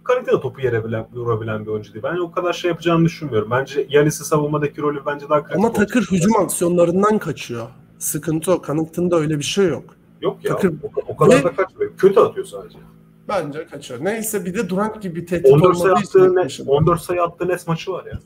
Kalite 0.05 0.33
de 0.33 0.41
topu 0.41 0.61
yere 0.61 0.85
bilen, 0.85 1.07
vurabilen 1.13 1.63
bir 1.67 1.71
oyuncu 1.71 1.95
değil. 1.95 2.03
Ben 2.03 2.17
o 2.17 2.31
kadar 2.33 2.53
şey 2.53 2.69
yapacağını 2.69 3.05
düşünmüyorum. 3.05 3.51
Bence 3.51 3.87
Yanis'i 3.91 4.25
savunmadaki 4.25 4.83
rolü 4.83 5.01
bence 5.07 5.29
daha 5.29 5.43
kritik 5.43 5.57
Ama 5.57 5.69
olacak. 5.69 5.89
Takır 5.89 6.03
hücum 6.11 6.37
aksiyonlarından 6.37 7.19
kaçıyor. 7.19 7.67
Sıkıntı 7.99 8.53
o. 8.53 8.63
Connaughton'da 8.67 9.17
öyle 9.17 9.39
bir 9.39 9.45
şey 9.45 9.67
yok. 9.67 9.85
Yok 10.23 10.45
ya. 10.45 10.57
Takır- 10.57 10.75
O, 10.83 11.13
o 11.13 11.17
kadar 11.17 11.39
Ve- 11.39 11.45
da 11.45 11.57
kaçmıyor. 11.57 11.91
Kötü 11.97 12.21
atıyor 12.21 12.47
sadece. 12.47 12.79
Bence 13.31 13.67
kaçıyor. 13.67 14.05
Neyse 14.05 14.45
bir 14.45 14.55
de 14.55 14.69
Durant 14.69 15.03
gibi 15.03 15.21
bir 15.21 15.27
tehdit 15.27 15.53
14 15.53 15.79
sayı 15.79 15.95
attığı, 15.95 16.35
yaşadı. 16.43 16.71
14 16.71 17.01
sayı 17.01 17.23
attığı 17.23 17.49
net 17.49 17.69
maçı 17.69 17.93
var 17.93 18.05
ya. 18.07 18.19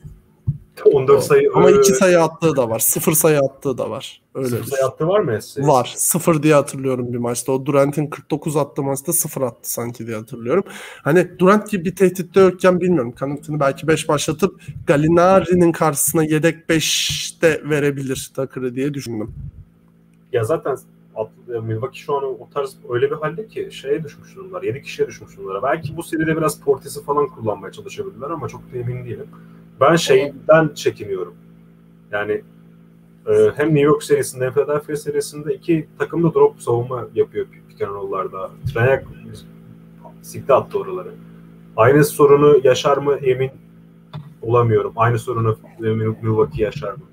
14 0.93 1.23
sayı 1.23 1.51
Ama 1.55 1.69
e, 1.69 1.73
iki 1.73 1.91
sayı 1.91 2.21
attığı 2.21 2.55
da 2.55 2.69
var. 2.69 2.79
Sıfır 2.79 3.13
sayı 3.13 3.39
attığı 3.39 3.77
da 3.77 3.89
var. 3.89 4.21
Öyle 4.35 4.47
sıfır 4.47 4.65
bir 4.65 4.71
sayı 4.71 4.85
attığı 4.85 5.07
var 5.07 5.19
mı 5.19 5.31
Messi? 5.31 5.67
Var. 5.67 5.93
Sıfır 5.97 6.43
diye 6.43 6.53
hatırlıyorum 6.53 7.13
bir 7.13 7.17
maçta. 7.17 7.51
O 7.51 7.65
Durant'in 7.65 8.07
49 8.07 8.57
attığı 8.57 8.83
maçta 8.83 9.13
sıfır 9.13 9.41
attı 9.41 9.73
sanki 9.73 10.07
diye 10.07 10.17
hatırlıyorum. 10.17 10.63
Hani 11.03 11.39
Durant 11.39 11.69
gibi 11.69 11.85
bir 11.85 11.95
tehditte 11.95 12.39
yokken 12.39 12.81
bilmiyorum. 12.81 13.11
Kanıtını 13.11 13.59
belki 13.59 13.87
5 13.87 14.09
başlatıp 14.09 14.61
Gallinari'nin 14.87 15.71
karşısına 15.71 16.23
yedek 16.23 16.69
5'te 16.69 17.61
verebilir 17.69 18.31
Takır'ı 18.35 18.75
diye 18.75 18.93
düşündüm. 18.93 19.35
Ya 20.33 20.43
zaten 20.43 20.71
at- 20.71 20.94
Milwaukee 21.47 21.99
şu 21.99 22.15
an 22.17 22.23
o 22.23 22.49
tarz 22.53 22.77
öyle 22.89 23.11
bir 23.11 23.15
halde 23.15 23.47
ki 23.47 23.69
şeye 23.71 24.03
düşmüş 24.03 24.35
durumlar. 24.35 24.63
7 24.63 24.81
kişiye 24.81 25.07
düşmüş 25.07 25.37
durumlar. 25.37 25.63
Belki 25.63 25.97
bu 25.97 26.03
seride 26.03 26.37
biraz 26.37 26.61
Portis'i 26.61 27.03
falan 27.03 27.27
kullanmaya 27.27 27.71
çalışabilirler 27.71 28.29
ama 28.29 28.47
çok 28.47 28.73
da 28.73 28.77
emin 28.77 29.05
değilim. 29.05 29.27
Ben 29.81 29.95
şeyden 29.95 30.73
çekiniyorum. 30.75 31.33
Yani 32.11 32.41
e, 33.27 33.51
hem 33.55 33.67
New 33.67 33.81
York 33.81 34.03
serisinde 34.03 34.45
hem 34.45 34.53
Philadelphia 34.53 34.95
serisinde 34.95 35.53
iki 35.53 35.87
takım 35.99 36.23
da 36.23 36.33
drop 36.33 36.61
savunma 36.61 37.07
yapıyor 37.15 37.45
pick 37.69 37.81
and 37.81 37.89
roll'larda. 37.95 38.51
Sikte 40.21 40.53
attı 40.53 40.79
oraları. 40.79 41.11
Aynı 41.77 42.03
sorunu 42.03 42.59
yaşar 42.63 42.97
mı 42.97 43.15
emin 43.15 43.51
olamıyorum. 44.41 44.93
Aynı 44.95 45.19
sorunu 45.19 45.57
Milwaukee 45.79 46.63
yaşar 46.63 46.93
mı? 46.93 47.03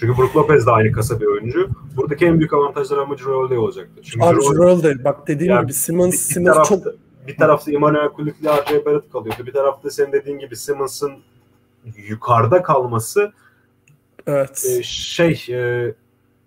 Çünkü 0.00 0.18
Brook 0.18 0.36
Lopez 0.36 0.66
de 0.66 0.70
aynı 0.70 0.92
kasa 0.92 1.20
bir 1.20 1.26
oyuncu. 1.26 1.68
Buradaki 1.96 2.26
en 2.26 2.38
büyük 2.38 2.52
avantajlar 2.52 2.98
ama 2.98 3.14
Drew 3.18 3.30
Holiday 3.32 3.58
olacaktır. 3.58 4.04
Çünkü 4.04 4.26
Abi 4.26 4.82
değil. 4.82 5.04
Bak 5.04 5.28
dediğim 5.28 5.52
Yani 5.52 5.62
gibi 5.62 5.72
Simmons, 5.72 6.06
bir, 6.06 6.12
bir 6.12 6.16
Simmons 6.18 6.54
tarafta, 6.54 6.74
çok 6.74 6.94
bir 7.26 7.36
tarafta 7.36 7.72
Emmanuel 7.72 8.08
Kulikli 8.08 8.48
R.J. 8.48 8.84
Barrett 8.84 9.12
kalıyordu. 9.12 9.46
Bir 9.46 9.52
tarafta 9.52 9.90
senin 9.90 10.12
dediğin 10.12 10.38
gibi 10.38 10.56
Simmons'ın 10.56 11.12
yukarıda 12.08 12.62
kalması 12.62 13.32
evet. 14.26 14.66
e, 14.78 14.82
şey 14.82 15.46
e, 15.50 15.94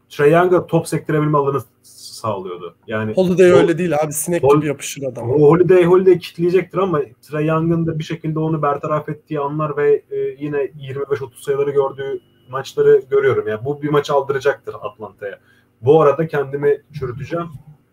Trae 0.10 0.30
Young'a 0.30 0.66
top 0.66 0.88
sektirebilme 0.88 1.38
alanı 1.38 1.62
sağlıyordu. 1.84 2.76
Yani 2.88 3.14
Holiday 3.14 3.54
o- 3.54 3.56
öyle 3.56 3.78
değil 3.78 3.96
abi. 4.04 4.14
Sinek 4.14 4.44
Hol- 4.44 4.58
gibi 4.58 4.68
yapışır 4.68 5.04
adam. 5.04 5.30
o 5.32 5.40
Holiday 5.42 5.86
Holiday 5.86 6.20
kitleyecektir 6.20 6.78
ama 6.78 7.02
Trae 7.22 7.46
Young'ın 7.46 7.88
da 7.88 8.00
bir 8.00 8.04
şekilde 8.04 8.40
onu 8.40 8.62
bertaraf 8.62 9.10
ettiği 9.10 9.40
anlar 9.40 9.78
ve 9.78 10.04
e, 10.12 10.18
yine 10.18 10.58
25-30 10.58 11.30
sayıları 11.44 11.72
gördüğü 11.72 12.20
maçları 12.50 13.02
görüyorum. 13.10 13.48
Yani 13.48 13.66
bu 13.66 13.82
bir 13.82 13.90
maç 13.90 14.10
aldıracaktır 14.10 14.76
Atlanta'ya. 14.82 15.40
Bu 15.82 16.02
arada 16.02 16.28
kendimi 16.28 16.82
çürüteceğim. 17.00 17.48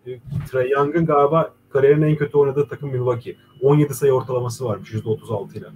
E, 0.07 0.19
Trae 0.51 0.69
Young'ın 0.69 1.05
galiba 1.05 1.53
kariyerin 1.69 2.01
en 2.01 2.15
kötü 2.15 2.37
oynadığı 2.37 2.67
takım 2.67 2.89
Milwaukee. 2.89 3.35
17 3.61 3.93
sayı 3.93 4.13
ortalaması 4.13 4.65
varmış 4.65 4.93
%36 4.93 5.57
ile. 5.57 5.67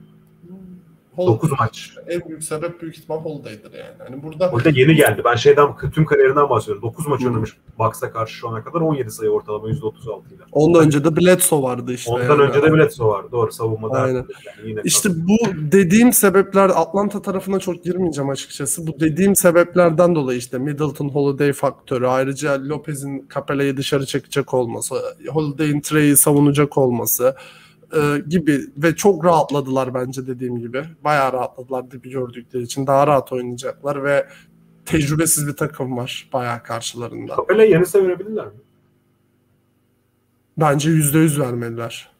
Holiday. 1.15 1.36
9 1.36 1.52
maç. 1.60 1.91
En 2.08 2.21
büyük 2.30 2.43
sebep 2.43 2.82
büyük 2.82 2.97
ihtimal 2.97 3.17
Holiday'dir 3.17 3.71
yani. 3.74 3.95
Hani 3.97 4.24
burada 4.24 4.50
Orada 4.50 4.69
yeni 4.69 4.95
geldi. 4.95 5.21
Ben 5.26 5.36
şeyden 5.36 5.67
tüm 5.93 6.06
kariyerinden 6.06 6.50
bahsediyorum. 6.50 6.82
9 6.84 7.08
maç 7.08 7.26
oynamış 7.26 7.58
Bucks'a 7.80 8.12
karşı 8.12 8.34
şu 8.34 8.50
ana 8.50 8.63
kadar 8.63 8.82
17 8.82 9.12
sayı 9.12 9.32
ortalama 9.32 9.69
%36 9.69 9.74
ile. 9.74 10.43
ondan 10.52 10.86
önce 10.86 11.04
de 11.04 11.15
Bledsoe 11.15 11.62
vardı 11.62 11.93
işte. 11.93 12.12
Ondan 12.12 12.30
yani. 12.30 12.41
önce 12.41 12.63
de 12.63 12.74
Bledsoe 12.74 13.08
var. 13.08 13.32
Doğru 13.32 13.52
savunmada. 13.52 13.93
Aynen. 13.93 14.15
Yani 14.15 14.69
yine 14.69 14.82
İşte 14.84 15.10
bu 15.28 15.38
dediğim 15.71 16.13
sebepler 16.13 16.69
Atlanta 16.69 17.21
tarafına 17.21 17.60
çok 17.60 17.84
girmeyeceğim 17.84 18.30
açıkçası. 18.30 18.88
Bu 18.88 19.00
dediğim 19.00 19.36
sebeplerden 19.36 20.15
dolayı 20.15 20.39
işte 20.39 20.58
Middleton 20.58 21.10
Holiday 21.10 21.54
faktörü, 21.54 22.08
ayrıca 22.08 22.67
Lopez'in 22.69 23.30
Capella'yı 23.34 23.78
dışarı 23.78 24.06
çekecek 24.06 24.54
olması, 24.54 24.95
Holiday'in 25.30 25.82
Trey'i 25.82 26.17
savunacak 26.17 26.78
olması 26.78 27.36
e, 27.95 28.19
gibi 28.30 28.62
ve 28.77 28.95
çok 28.95 29.25
rahatladılar 29.25 29.93
bence 29.93 30.27
dediğim 30.27 30.60
gibi. 30.60 30.84
Bayağı 31.04 31.34
rahatladılar 31.34 31.91
dibi 31.91 32.10
gördükleri 32.10 32.63
için. 32.63 32.88
Daha 32.88 33.08
rahat 33.08 33.32
oynayacaklar 33.32 34.04
ve 34.04 34.27
tecrübesiz 34.86 35.47
bir 35.47 35.54
takım 35.54 35.97
var 35.97 36.30
bayağı 36.34 36.63
karşılarında. 36.63 37.36
Capella 37.36 37.63
Yanis'e 37.63 38.04
verebilirler 38.04 38.45
mi? 38.45 38.54
Bence 40.58 40.89
%100 40.89 41.39
vermeliler. 41.39 42.12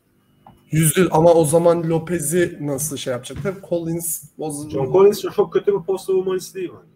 Yüzde 0.72 1.02
ama 1.12 1.34
o 1.34 1.46
zaman 1.46 1.90
Lopez'i 1.90 2.58
nasıl 2.62 2.98
şey 2.98 3.14
yapacaklar? 3.14 3.54
Collins 3.70 4.24
bozuldu. 4.38 4.70
John 4.70 4.92
Collins 4.92 5.22
çok 5.36 5.54
kötü 5.54 5.80
bir 5.80 5.86
post 5.86 6.06
savunmacısı 6.06 6.56
değil 6.56 6.72
bence. 6.74 6.92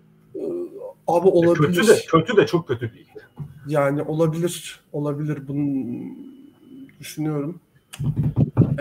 Abi 1.07 1.27
olabilir. 1.27 1.67
Kötü 1.67 1.87
de, 1.87 1.99
kötü 2.07 2.37
de 2.37 2.45
çok 2.45 2.67
kötü 2.67 2.93
değil. 2.93 3.07
Yani 3.67 4.01
olabilir. 4.01 4.79
Olabilir. 4.93 5.47
Bunu 5.47 5.85
düşünüyorum. 6.99 7.59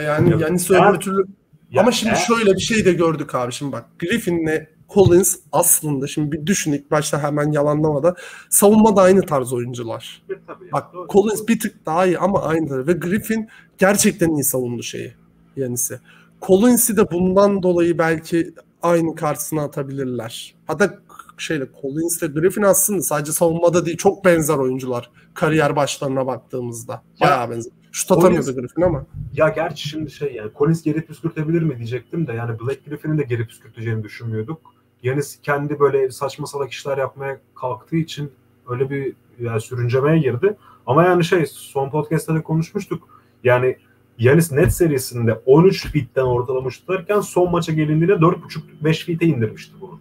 Yani 0.03 0.31
Ya, 0.31 0.39
yani 0.39 0.59
öbür 0.91 1.01
türlü 1.01 1.27
Ya 1.71 1.83
ama 1.83 1.93
şimdi 1.93 2.13
eğer- 2.15 2.21
şöyle 2.21 2.55
bir 2.55 2.61
şey 2.61 2.85
de 2.85 2.93
gördük 2.93 3.35
abi. 3.35 3.53
Şimdi 3.53 3.73
bak 3.73 3.85
Griffin'le 3.99 4.67
Collins 4.95 5.37
aslında 5.53 6.07
şimdi 6.07 6.33
bir 6.33 6.47
düşün 6.47 6.73
ilk 6.73 6.91
başta 6.91 7.23
hemen 7.23 7.53
yalanlamada 7.53 8.15
savunmada 8.51 9.01
aynı 9.03 9.27
tarz 9.27 9.53
oyuncular. 9.53 10.23
E, 10.31 10.35
tabii 10.47 10.65
ya, 10.65 10.73
Bak 10.73 10.95
doğru. 10.95 11.09
Collins 11.09 11.49
bir 11.49 11.61
tık 11.61 11.87
daha 11.87 12.07
iyi 12.07 12.19
ama 12.19 12.43
aynı 12.43 12.87
ve 12.87 12.93
Griffin 12.93 13.49
gerçekten 13.79 14.31
iyi 14.35 14.45
savundu 14.45 14.83
şeyi 14.83 15.15
Yanis'i. 15.57 16.01
Collins'i 16.43 16.97
de 16.97 17.11
bundan 17.11 17.63
dolayı 17.63 17.99
belki 17.99 18.55
aynı 18.83 19.15
karşısına 19.15 19.63
atabilirler. 19.63 20.55
Hatta 20.67 20.99
şeyle 21.39 21.67
Collins 21.83 22.23
ile 22.23 22.41
Griffin 22.41 22.63
aslında 22.63 23.03
sadece 23.03 23.33
savunmada 23.33 23.87
değil 23.87 23.97
çok 23.97 24.25
benzer 24.25 24.57
oyuncular 24.57 25.11
kariyer 25.35 25.77
başlarına 25.77 26.27
baktığımızda. 26.27 27.03
Bayağı 27.21 27.51
benzer. 27.51 27.73
Şut 27.93 28.13
atamıyordu 28.13 28.55
Griffin 28.55 28.83
ama. 28.83 29.07
Ya 29.33 29.49
gerçi 29.49 29.89
şimdi 29.89 30.11
şey 30.11 30.35
yani 30.35 30.51
Collins 30.59 30.83
geri 30.83 31.07
püskürtebilir 31.07 31.63
mi 31.63 31.77
diyecektim 31.77 32.27
de 32.27 32.33
yani 32.33 32.61
Black 32.61 32.87
Griffin'in 32.87 33.19
de 33.19 33.23
geri 33.23 33.47
püskürteceğini 33.47 34.03
düşünmüyorduk. 34.05 34.61
Yanis 35.03 35.39
kendi 35.43 35.81
böyle 35.81 36.11
saçma 36.11 36.47
salak 36.47 36.73
işler 36.73 36.99
yapmaya 36.99 37.41
kalktığı 37.55 37.97
için 37.97 38.33
öyle 38.69 38.91
bir 38.91 39.13
yani 39.41 39.61
sürüncemeye 39.61 40.19
girdi. 40.19 40.57
Ama 40.87 41.05
yani 41.05 41.25
şey 41.25 41.47
son 41.47 41.91
podcast'ta 41.91 42.35
da 42.35 42.43
konuşmuştuk. 42.43 43.23
Yani 43.45 43.77
Yanis 44.19 44.53
net 44.53 44.73
serisinde 44.73 45.41
13 45.47 45.87
fitten 45.87 46.23
ortalama 46.23 46.69
tutarken 46.69 47.21
son 47.21 47.51
maça 47.51 47.73
gelindiğinde 47.73 48.13
4.5-5 48.13 49.05
fite 49.05 49.27
indirmişti 49.27 49.75
bunu. 49.81 50.01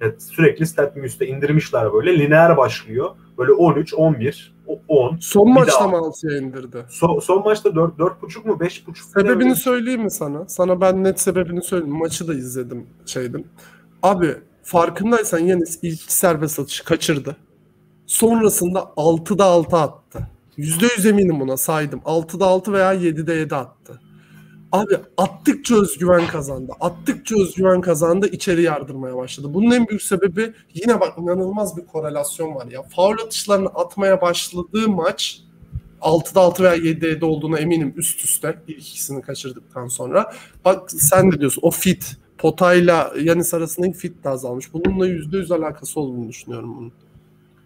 Evet, 0.00 0.22
sürekli 0.22 0.66
stat 0.66 0.96
üstte 0.96 1.26
indirmişler 1.26 1.92
böyle. 1.92 2.18
Lineer 2.18 2.56
başlıyor. 2.56 3.10
Böyle 3.38 3.52
13, 3.52 3.94
11, 3.94 4.54
o- 4.66 4.80
10. 4.88 5.16
Son 5.20 5.52
maçta 5.52 5.88
mı 5.88 5.96
6'ya 5.96 6.38
indirdi? 6.38 6.84
Son, 6.88 7.18
son 7.18 7.44
maçta 7.44 7.74
4 7.74 7.98
4.5 7.98 8.44
mu 8.48 8.58
5.5 8.60 8.88
mu? 8.88 8.94
Sebebini 9.14 9.56
söyleyeyim 9.56 10.02
mi 10.02 10.10
sana? 10.10 10.44
Sana 10.48 10.80
ben 10.80 11.04
net 11.04 11.20
sebebini 11.20 11.62
söyleyeyim. 11.62 11.96
Maçı 11.96 12.28
da 12.28 12.34
izledim 12.34 12.86
şeydim. 13.06 13.44
Abi 14.02 14.34
farkındaysan 14.62 15.38
Yanis 15.38 15.78
ilk 15.82 16.00
serbest 16.00 16.58
atışı 16.58 16.84
kaçırdı. 16.84 17.36
Sonrasında 18.06 18.78
6'da 18.96 19.44
6 19.44 19.76
attı. 19.76 20.26
%100 20.58 21.08
eminim 21.08 21.40
buna 21.40 21.56
saydım. 21.56 22.00
6'da 22.04 22.46
6 22.46 22.72
veya 22.72 22.94
7'de 22.94 23.34
7 23.34 23.54
attı. 23.54 24.00
Abi 24.76 24.96
attıkça 25.16 25.74
özgüven 25.82 26.26
kazandı. 26.26 26.72
Attıkça 26.80 27.42
özgüven 27.42 27.80
kazandı. 27.80 28.28
içeri 28.28 28.62
yardırmaya 28.62 29.16
başladı. 29.16 29.54
Bunun 29.54 29.70
en 29.70 29.88
büyük 29.88 30.02
sebebi 30.02 30.52
yine 30.74 31.00
bak 31.00 31.18
inanılmaz 31.18 31.76
bir 31.76 31.86
korelasyon 31.86 32.54
var 32.54 32.66
ya. 32.66 32.82
Faul 32.82 33.18
atışlarını 33.24 33.68
atmaya 33.68 34.20
başladığı 34.20 34.88
maç 34.88 35.40
6'da 36.00 36.40
6 36.40 36.62
veya 36.62 36.76
7'de 36.76 37.08
7 37.08 37.24
olduğuna 37.24 37.58
eminim 37.58 37.94
üst 37.96 38.24
üste 38.24 38.58
ilk 38.68 38.78
ikisini 38.78 39.22
kaçırdıktan 39.22 39.88
sonra. 39.88 40.32
Bak 40.64 40.90
sen 40.90 41.32
de 41.32 41.40
diyorsun 41.40 41.62
o 41.62 41.70
fit 41.70 42.16
potayla 42.38 43.12
Yanis 43.22 43.54
arasındaki 43.54 43.98
fit 43.98 44.24
de 44.24 44.28
azalmış. 44.28 44.72
Bununla 44.74 45.08
%100 45.08 45.54
alakası 45.54 46.00
olduğunu 46.00 46.28
düşünüyorum 46.28 46.76
bunun. 46.76 46.92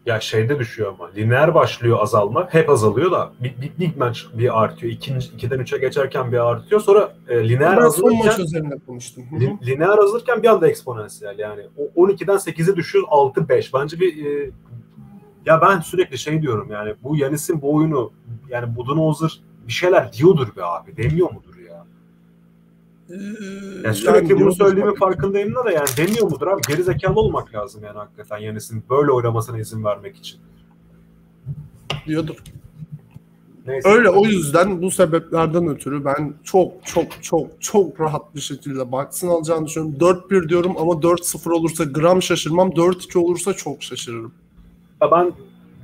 Ya 0.06 0.20
şeyde 0.20 0.58
düşüyor 0.58 0.94
ama. 0.98 1.10
Lineer 1.16 1.54
başlıyor 1.54 1.98
azalma. 2.00 2.48
Hep 2.50 2.70
azalıyor 2.70 3.10
da 3.12 3.32
bir, 3.40 3.54
bir, 3.62 3.72
bir 3.78 3.96
maç 3.96 4.26
bir 4.34 4.62
artıyor. 4.62 4.92
İkinci, 4.92 5.28
ikiden 5.28 5.58
üçe 5.58 5.78
geçerken 5.78 6.32
bir 6.32 6.38
artıyor. 6.50 6.80
Sonra 6.80 7.12
e, 7.28 7.48
lineer 7.48 7.76
Ben 7.76 7.88
son 7.88 8.12
maç 8.12 8.26
azalırken 8.26 8.44
üzerinde 8.44 8.74
konuştum. 8.86 9.24
Li- 9.40 9.58
lineer 9.66 9.98
azalırken 9.98 10.42
bir 10.42 10.48
anda 10.48 10.68
eksponansiyel 10.68 11.38
yani. 11.38 11.62
O 11.76 12.06
12'den 12.06 12.36
8'e 12.36 12.76
düşüyor 12.76 13.04
6-5. 13.04 13.70
Bence 13.74 14.00
bir 14.00 14.26
e, 14.26 14.50
ya 15.46 15.60
ben 15.60 15.80
sürekli 15.80 16.18
şey 16.18 16.42
diyorum 16.42 16.68
yani 16.70 16.94
bu 17.02 17.16
Yanis'in 17.16 17.62
bu 17.62 17.74
oyunu 17.74 18.12
yani 18.48 18.76
Budenholzer 18.76 19.40
bir 19.66 19.72
şeyler 19.72 20.12
diyordur 20.12 20.56
be 20.56 20.64
abi. 20.64 20.96
Demiyor 20.96 21.30
mudur 21.32 21.49
Yani 23.84 23.94
sürekli 23.94 24.40
bunu 24.40 24.50
bak- 24.86 24.98
farkındayım 24.98 25.54
da 25.54 25.70
yani 25.70 25.88
demiyor 25.96 26.30
mudur 26.30 26.46
abi? 26.46 26.60
Geri 26.68 26.82
zekalı 26.82 27.20
olmak 27.20 27.54
lazım 27.54 27.82
yani 27.84 27.98
hakikaten 27.98 28.38
Yanis'in 28.38 28.84
böyle 28.90 29.10
oynamasına 29.12 29.58
izin 29.58 29.84
vermek 29.84 30.16
için. 30.16 30.40
diyordur. 32.06 32.36
Neyse. 33.66 33.88
Öyle 33.88 34.10
o 34.10 34.24
yüzden 34.24 34.82
bu 34.82 34.90
sebeplerden 34.90 35.68
ötürü 35.68 36.04
ben 36.04 36.34
çok 36.44 36.72
çok 36.84 37.22
çok 37.22 37.46
çok 37.62 38.00
rahat 38.00 38.34
bir 38.34 38.40
şekilde 38.40 38.92
Bucks'ın 38.92 39.28
alacağını 39.28 39.66
düşünüyorum. 39.66 39.96
4-1 40.30 40.48
diyorum 40.48 40.72
ama 40.78 40.92
4-0 40.92 41.50
olursa 41.52 41.84
gram 41.84 42.22
şaşırmam. 42.22 42.70
4-2 42.70 43.18
olursa 43.18 43.52
çok 43.52 43.82
şaşırırım. 43.82 44.32
Ya 45.02 45.10
ben 45.10 45.32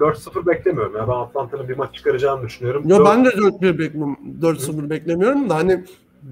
4-0 0.00 0.46
beklemiyorum. 0.46 0.96
Ya 0.96 1.08
ben 1.08 1.12
Atlanta'nın 1.12 1.68
bir 1.68 1.76
maç 1.76 1.94
çıkaracağını 1.94 2.46
düşünüyorum. 2.46 2.82
Yo 2.88 2.98
4 2.98 3.06
ben 3.06 3.24
de 3.24 3.28
4-1 3.28 3.78
beklemiyorum. 3.78 4.18
4-0 4.42 4.90
beklemiyorum 4.90 5.50
da 5.50 5.54
hani 5.54 5.84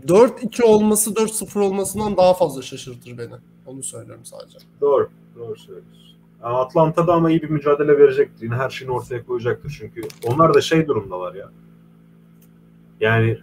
4-2 0.06 0.62
olması 0.62 1.10
4-0 1.10 1.58
olmasından 1.60 2.16
daha 2.16 2.34
fazla 2.34 2.62
şaşırtır 2.62 3.18
beni. 3.18 3.34
Onu 3.66 3.82
söylüyorum 3.82 4.24
sadece. 4.24 4.58
Doğru. 4.80 5.08
Doğru 5.38 5.56
söylüyorsun. 5.56 6.04
Yani 6.42 6.56
Atlanta'da 6.56 7.12
ama 7.12 7.30
iyi 7.30 7.42
bir 7.42 7.50
mücadele 7.50 7.98
verecektir. 7.98 8.42
Yine 8.44 8.54
her 8.54 8.70
şeyini 8.70 8.94
ortaya 8.94 9.26
koyacaktır. 9.26 9.76
Çünkü 9.78 10.02
onlar 10.26 10.54
da 10.54 10.60
şey 10.60 10.86
durumdalar 10.88 11.34
ya. 11.34 11.50
Yani 13.00 13.38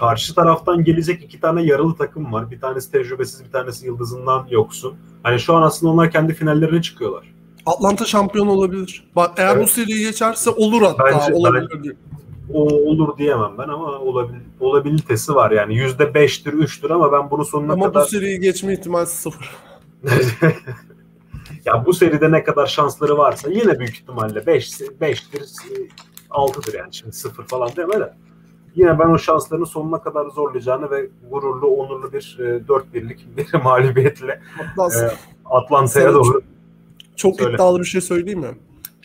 karşı 0.00 0.34
taraftan 0.34 0.84
gelecek 0.84 1.24
iki 1.24 1.40
tane 1.40 1.62
yaralı 1.62 1.96
takım 1.96 2.32
var. 2.32 2.50
Bir 2.50 2.60
tanesi 2.60 2.92
tecrübesiz, 2.92 3.44
bir 3.44 3.50
tanesi 3.50 3.86
yıldızından 3.86 4.46
yoksun. 4.50 4.94
Hani 5.22 5.40
şu 5.40 5.54
an 5.54 5.62
aslında 5.62 5.92
onlar 5.92 6.10
kendi 6.10 6.34
finallerine 6.34 6.82
çıkıyorlar. 6.82 7.34
Atlanta 7.66 8.04
şampiyon 8.04 8.46
olabilir. 8.46 9.10
Bak 9.16 9.34
eğer 9.36 9.56
Evet. 9.56 9.64
bu 9.64 9.68
seriyi 9.70 10.04
geçerse 10.06 10.50
olur 10.50 10.82
hatta. 10.82 11.04
Bence- 11.04 11.34
olabilir. 11.34 11.96
O 12.52 12.62
olur 12.62 13.18
diyemem 13.18 13.58
ben 13.58 13.68
ama 13.68 13.98
olabil, 13.98 14.34
olabilitesi 14.60 15.34
var 15.34 15.50
yani. 15.50 15.74
Yüzde 15.74 16.14
beştir, 16.14 16.52
üçtür 16.52 16.90
ama 16.90 17.12
ben 17.12 17.30
bunu 17.30 17.44
sonuna 17.44 17.72
Ama 17.72 17.86
kadar... 17.86 18.02
bu 18.02 18.08
seriyi 18.08 18.40
geçme 18.40 18.72
ihtimali 18.72 19.06
sıfır. 19.06 19.50
ya 21.64 21.86
bu 21.86 21.92
seride 21.92 22.32
ne 22.32 22.44
kadar 22.44 22.66
şansları 22.66 23.18
varsa 23.18 23.50
yine 23.50 23.78
büyük 23.78 23.94
ihtimalle 23.96 24.46
5 24.46 24.80
5'tir 24.80 25.88
6'dır 26.30 26.74
yani 26.78 26.94
şimdi 26.94 27.12
0 27.12 27.44
falan 27.44 27.70
deme 27.76 28.00
de. 28.00 28.14
Yine 28.74 28.98
ben 28.98 29.08
o 29.08 29.18
şanslarını 29.18 29.66
sonuna 29.66 30.02
kadar 30.02 30.26
zorlayacağını 30.26 30.90
ve 30.90 31.08
gururlu, 31.30 31.66
onurlu 31.66 32.12
bir 32.12 32.38
e, 32.40 32.68
4 32.68 32.94
birlik 32.94 33.36
bir 33.36 33.54
mağlubiyetle 33.64 34.40
e, 34.78 35.10
Atlanta'ya 35.44 36.14
doğru 36.14 36.42
çok 37.16 37.36
söyle. 37.36 37.54
iddialı 37.54 37.78
bir 37.80 37.84
şey 37.84 38.00
söyleyeyim 38.00 38.40
mi? 38.40 38.58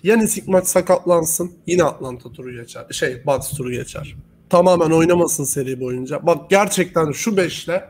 Yanis 0.04 0.38
ilk 0.38 0.47
maç 0.47 0.68
sakatlansın 0.68 1.51
yine 1.68 1.84
Atlanta 1.84 2.32
turu 2.32 2.51
geçer. 2.51 2.86
Şey 2.91 3.26
Bucks 3.26 3.49
turu 3.49 3.72
geçer. 3.72 4.16
Tamamen 4.49 4.91
oynamasın 4.91 5.43
seri 5.43 5.80
boyunca. 5.80 6.26
Bak 6.26 6.49
gerçekten 6.49 7.12
şu 7.12 7.38
beşle 7.38 7.89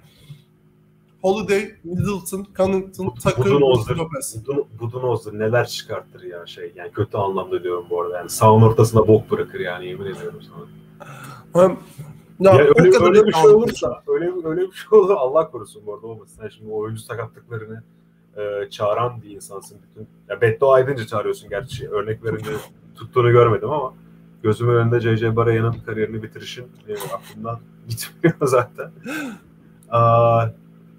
Holiday, 1.22 1.72
Middleton, 1.84 2.48
Connington, 2.58 3.10
Tucker, 3.16 3.38
Budenholzer, 3.46 3.96
Lopez. 3.96 4.36
Budun- 4.46 4.66
Budenholzer 4.80 5.34
neler 5.34 5.68
çıkartır 5.68 6.24
ya 6.24 6.46
şey 6.46 6.72
yani 6.76 6.92
kötü 6.92 7.18
anlamda 7.18 7.64
diyorum 7.64 7.86
bu 7.90 8.02
arada 8.02 8.18
yani 8.18 8.30
sağın 8.30 8.62
ortasına 8.62 9.08
bok 9.08 9.32
bırakır 9.32 9.60
yani 9.60 9.88
yemin 9.88 10.06
ediyorum 10.06 10.40
sana. 10.42 11.64
Hem, 11.64 11.78
ya, 12.40 12.54
Ya 12.54 12.60
öyle, 12.60 12.98
öyle 13.06 13.28
bir 13.28 13.34
şey 13.34 13.46
olursa, 13.50 14.04
öyle 14.08 14.32
öyle 14.44 14.62
bir 14.62 14.72
şey 14.72 15.00
olur 15.00 15.16
Allah 15.18 15.52
korusun 15.52 15.82
bu 15.86 15.94
arada 15.94 16.08
olmasın. 16.08 16.38
Sen 16.42 16.50
şimdi 16.50 16.72
o 16.72 16.78
oyuncu 16.78 17.02
sakatlıklarını 17.02 17.84
e, 18.38 18.70
çağıran 18.70 19.22
bir 19.22 19.30
insansın 19.30 19.78
bütün. 19.84 20.08
Ya 20.30 20.42
beddua 20.42 20.80
edince 20.80 21.08
çağırıyorsun 21.08 21.50
gerçi. 21.50 21.90
Örnek 21.90 22.24
verince 22.24 22.52
tuttuğunu 22.96 23.32
görmedim 23.32 23.70
ama 23.72 23.94
gözümün 24.44 24.74
önünde 24.76 25.00
J.J. 25.00 25.36
Baraya'nın 25.36 25.76
kariyerini 25.86 26.24
bitirişin 26.24 26.66
e, 26.88 26.94
aklımdan 27.14 27.60
gitmiyor 27.88 28.36
zaten. 28.42 28.92
Aa, 29.90 30.46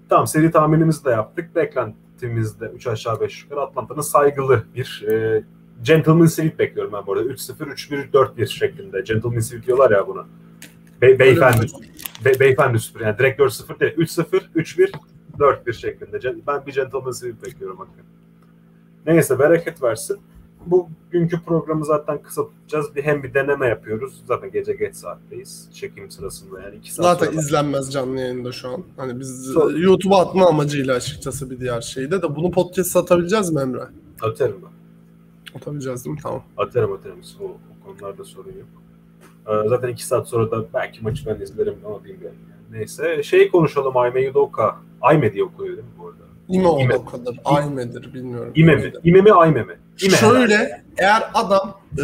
tamam 0.09 0.27
seri 0.27 0.51
tahminimizi 0.51 1.05
de 1.05 1.09
yaptık. 1.09 1.55
Beklentimizde 1.55 2.65
3 2.65 2.87
aşağı 2.87 3.21
5 3.21 3.43
yukarı 3.43 3.61
Atlanta'nın 3.61 4.01
saygılı 4.01 4.63
bir 4.75 5.05
e, 5.11 5.43
gentleman 5.81 6.25
sweep 6.25 6.59
bekliyorum 6.59 6.93
ben 6.93 7.07
bu 7.07 7.13
arada. 7.13 7.23
3-0, 7.29 7.53
3-1, 7.53 8.11
4-1 8.11 8.47
şeklinde. 8.47 9.01
Gentleman 9.01 9.39
sweep 9.39 9.65
diyorlar 9.65 9.91
ya 9.91 10.07
buna. 10.07 10.25
Be- 11.01 11.19
beyefendi. 11.19 11.65
Be- 12.25 12.39
beyefendi 12.39 12.79
süpür. 12.79 13.05
Yani 13.05 13.17
direkt 13.17 13.39
4-0 13.41 13.79
değil. 13.79 13.93
3-0, 13.95 14.41
3-1, 14.55 14.91
4-1 15.39 15.73
şeklinde. 15.73 16.35
Ben 16.47 16.65
bir 16.65 16.73
gentleman 16.73 17.11
sweep 17.11 17.45
bekliyorum 17.45 17.77
hakikaten. 17.77 18.05
Neyse 19.05 19.39
bereket 19.39 19.83
versin. 19.83 20.17
Bugünkü 20.65 21.43
programı 21.45 21.85
zaten 21.85 22.21
kısa 22.23 22.41
tutacağız. 22.43 22.95
Bir 22.95 23.03
hem 23.03 23.23
bir 23.23 23.33
deneme 23.33 23.67
yapıyoruz. 23.67 24.21
Zaten 24.27 24.51
gece 24.51 24.73
geç 24.73 24.95
saatteyiz. 24.95 25.69
Çekim 25.73 26.11
sırasında 26.11 26.61
yani 26.61 26.75
2 26.75 26.93
saat 26.93 27.05
Zaten 27.05 27.25
sonra- 27.31 27.39
izlenmez 27.41 27.93
canlı 27.93 28.19
yayında 28.19 28.51
şu 28.51 28.69
an. 28.69 28.83
Hani 28.97 29.19
biz 29.19 29.55
Doğru. 29.55 29.79
YouTube'a 29.81 30.21
atma 30.21 30.47
amacıyla 30.47 30.95
açıkçası 30.95 31.49
bir 31.49 31.59
diğer 31.59 31.81
şeyde 31.81 32.21
de 32.21 32.35
bunu 32.35 32.51
podcast 32.51 32.95
atabileceğiz 32.95 33.51
mi 33.51 33.61
Emre? 33.61 33.83
Atarım 34.21 34.61
ben. 34.63 34.75
Atabileceğiz 35.59 36.05
değil 36.05 36.15
mi? 36.15 36.21
Tamam. 36.23 36.43
Atarım 36.57 36.93
atarım. 36.93 37.19
O, 37.41 37.43
o 37.45 37.57
konularda 37.85 38.23
sorun 38.23 38.51
yok. 38.51 38.67
Ee, 39.65 39.69
zaten 39.69 39.87
2 39.89 40.05
saat 40.05 40.27
sonra 40.27 40.51
da 40.51 40.65
belki 40.73 41.03
maçı 41.03 41.25
ben 41.25 41.41
izlerim 41.41 41.75
ama 41.85 42.03
bilmiyorum. 42.03 42.37
Yani. 42.49 42.79
Neyse 42.79 43.23
şey 43.23 43.51
konuşalım 43.51 43.97
Ayme 43.97 44.21
Yudoka. 44.21 44.75
Ayme 45.01 45.33
diye 45.33 45.43
okunuyor 45.43 45.77
değil 45.77 45.87
mi 45.87 45.93
bu 45.99 46.07
arada? 46.07 46.17
İme 46.47 46.67
o 46.67 46.79
İme. 46.79 46.95
o 46.95 47.05
kadar. 47.05 47.35
Ayme'dir 47.45 48.13
bilmiyorum. 48.13 48.51
İme 48.55 48.75
mi? 48.75 48.93
İme 49.03 49.21
mi 49.21 49.31
Ayme 49.33 49.63
mi? 49.63 49.73
İme 50.01 50.15
Şöyle 50.17 50.55
herhalde. 50.57 50.83
eğer 50.97 51.23
adam 51.33 51.79
e, 51.99 52.03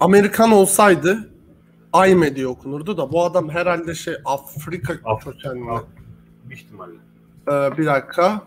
Amerikan 0.00 0.52
olsaydı 0.52 1.28
Ayme 1.92 2.36
diye 2.36 2.46
okunurdu 2.46 2.96
da 2.96 3.12
bu 3.12 3.24
adam 3.24 3.48
herhalde 3.50 3.94
şey 3.94 4.14
Afrika 4.24 4.94
Af- 5.04 5.24
kökenli. 5.24 5.70
Af- 5.70 5.84
Büyük 6.44 6.60
ihtimalle. 6.62 6.92
Ee, 7.48 7.78
bir 7.78 7.86
dakika. 7.86 8.42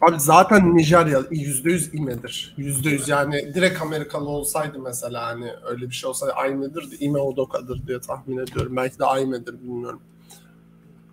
Abi 0.00 0.20
zaten 0.20 0.76
Nijerya 0.76 1.18
%100 1.20 1.96
İme'dir. 1.96 2.54
%100 2.58 3.10
yani 3.10 3.54
direkt 3.54 3.82
Amerikalı 3.82 4.28
olsaydı 4.28 4.78
mesela 4.78 5.26
hani 5.26 5.50
öyle 5.70 5.86
bir 5.90 5.94
şey 5.94 6.10
olsaydı 6.10 6.32
Ayme'dir 6.32 6.90
de 6.90 6.96
İme 7.00 7.18
Odoka'dır 7.18 7.86
diye 7.86 8.00
tahmin 8.00 8.38
ediyorum. 8.38 8.76
Belki 8.76 8.98
de 8.98 9.04
Ayme'dir 9.04 9.52
bilmiyorum. 9.62 10.00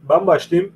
Ben 0.10 0.28
başlayayım 0.28 0.72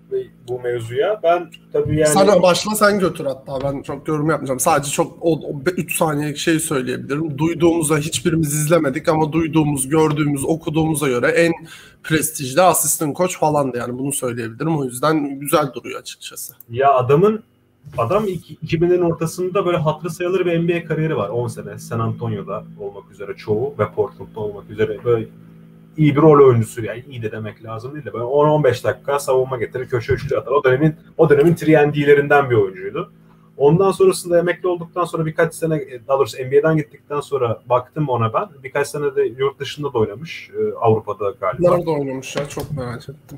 bu 0.47 0.59
mevzuya. 0.59 1.19
Ben 1.23 1.49
tabii 1.73 1.95
yani 1.99 2.13
Sana 2.13 2.41
başla 2.41 2.75
sen 2.75 2.99
götür 2.99 3.25
hatta 3.25 3.59
ben 3.63 3.81
çok 3.81 4.07
yorum 4.07 4.29
yapmayacağım. 4.29 4.59
Sadece 4.59 4.91
çok 4.91 5.17
o 5.21 5.39
3 5.77 5.97
saniyelik 5.97 6.37
şey 6.37 6.59
söyleyebilirim. 6.59 7.37
Duyduğumuzda 7.37 7.97
hiçbirimiz 7.97 8.53
izlemedik 8.53 9.09
ama 9.09 9.31
duyduğumuz, 9.31 9.89
gördüğümüz, 9.89 10.45
okuduğumuza 10.45 11.07
göre 11.07 11.27
en 11.27 11.53
prestijli 12.03 12.61
asistan 12.61 13.13
koç 13.13 13.39
falandı 13.39 13.77
yani 13.77 13.97
bunu 13.99 14.13
söyleyebilirim. 14.13 14.77
O 14.77 14.83
yüzden 14.85 15.39
güzel 15.39 15.73
duruyor 15.73 15.99
açıkçası. 15.99 16.53
ya 16.69 16.93
adamın 16.93 17.43
adam 17.97 18.25
iki- 18.27 18.55
2000'lerin 18.55 19.01
ortasında 19.13 19.65
böyle 19.65 19.77
hatırı 19.77 20.09
sayılır 20.09 20.45
bir 20.45 20.59
NBA 20.59 20.87
kariyeri 20.87 21.17
var. 21.17 21.29
10 21.29 21.47
sene 21.47 21.79
San 21.79 21.99
Antonio'da 21.99 22.63
olmak 22.79 23.11
üzere 23.11 23.33
çoğu 23.37 23.73
ve 23.79 23.89
Portland'da 23.95 24.39
olmak 24.39 24.69
üzere 24.69 24.97
böyle 25.05 25.27
iyi 25.97 26.15
bir 26.15 26.21
rol 26.21 26.47
oyuncusu 26.47 26.85
yani 26.85 27.03
iyi 27.09 27.21
de 27.21 27.31
demek 27.31 27.63
lazım 27.63 27.93
değil 27.93 28.05
de 28.05 28.13
böyle 28.13 28.25
10-15 28.25 28.83
dakika 28.83 29.19
savunma 29.19 29.57
getirir 29.57 29.89
köşe 29.89 30.13
üçlü 30.13 30.37
atar. 30.37 30.51
O 30.51 30.63
dönemin 30.63 30.95
o 31.17 31.29
dönemin 31.29 31.55
3'd'lerinden 31.55 32.49
bir 32.49 32.55
oyuncuydu. 32.55 33.11
Ondan 33.57 33.91
sonrasında 33.91 34.39
emekli 34.39 34.67
olduktan 34.67 35.03
sonra 35.05 35.25
birkaç 35.25 35.53
sene 35.53 35.81
daha 36.07 36.17
doğrusu 36.19 36.37
NBA'den 36.37 36.77
gittikten 36.77 37.19
sonra 37.19 37.61
baktım 37.65 38.09
ona 38.09 38.33
ben. 38.33 38.49
Birkaç 38.63 38.87
sene 38.87 39.15
de 39.15 39.23
yurt 39.23 39.59
dışında 39.59 39.93
da 39.93 39.97
oynamış. 39.99 40.49
e, 40.49 40.73
Avrupa'da 40.81 41.33
galiba. 41.41 41.75
Nerede 41.75 41.89
oynamış 41.89 42.35
ya 42.35 42.49
çok 42.49 42.71
merak 42.71 43.09
ettim. 43.09 43.37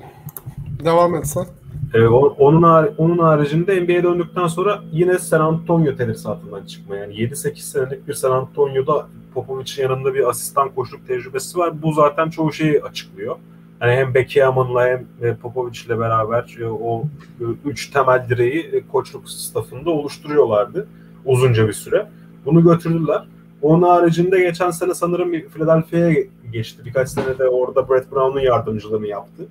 Devam 0.86 1.16
etsen. 1.16 1.46
Ee, 1.94 2.02
o- 2.08 2.36
onun 2.40 2.62
har- 2.62 2.92
onun 2.98 3.18
haricinde 3.18 3.76
NBA'ye 3.84 4.04
döndükten 4.04 4.48
sonra 4.48 4.80
yine 4.92 5.20
San 5.20 5.40
Antonio 5.42 5.96
tesisatından 5.96 6.66
çıkma. 6.66 6.96
Yani 6.96 7.16
7-8 7.16 7.72
senelik 7.72 8.08
bir 8.08 8.14
San 8.14 8.32
Antonio'da 8.32 9.08
Popovic'in 9.34 9.84
yanında 9.84 10.14
bir 10.14 10.30
asistan 10.30 10.70
koçluk 10.70 11.08
tecrübesi 11.08 11.58
var. 11.58 11.82
Bu 11.82 11.92
zaten 11.94 12.30
çoğu 12.30 12.54
şeyi 12.54 12.82
açıklıyor. 12.84 13.36
Yani 13.82 13.92
hem 13.92 14.14
Becky 14.14 14.46
Hammon'la 14.46 14.86
hem 14.88 15.06
e, 15.22 15.36
Popovic'le 15.36 15.90
beraber 15.90 16.58
e, 16.62 16.66
o 16.68 17.04
e, 17.42 17.44
üç 17.66 17.90
temel 17.92 18.26
direği 18.30 18.84
koçluk 18.92 19.30
staffında 19.30 19.90
oluşturuyorlardı 19.90 20.88
uzunca 21.26 21.68
bir 21.68 21.74
süre. 21.74 22.08
Bunu 22.46 22.64
götürdüler. 22.64 23.24
Onun 23.62 23.88
haricinde 23.88 24.40
geçen 24.40 24.72
sene 24.72 24.94
sanırım 24.94 25.32
Philadelphia'ya 25.32 26.16
geçti. 26.52 26.82
Birkaç 26.86 27.10
sene 27.10 27.38
de 27.40 27.48
orada 27.48 27.90
Brett 27.90 28.12
Brown'un 28.12 28.40
yardımcılığını 28.42 29.08
yaptı. 29.08 29.48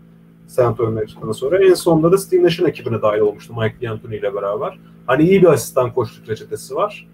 San 0.46 0.64
Antonio'dan 0.64 1.06
çıktıktan 1.06 1.32
sonra. 1.32 1.64
En 1.64 1.74
sonunda 1.74 2.12
da 2.12 2.18
Steve 2.18 2.42
Nash'ın 2.42 2.66
ekibine 2.66 3.02
dahil 3.02 3.20
olmuştu 3.20 3.54
Mike 3.60 3.86
D'Antoni 3.86 4.16
ile 4.16 4.34
beraber. 4.34 4.78
Hani 5.06 5.22
iyi 5.22 5.42
bir 5.42 5.46
asistan 5.46 5.92
koçluk 5.92 6.28
reçetesi 6.28 6.74
var. 6.74 7.08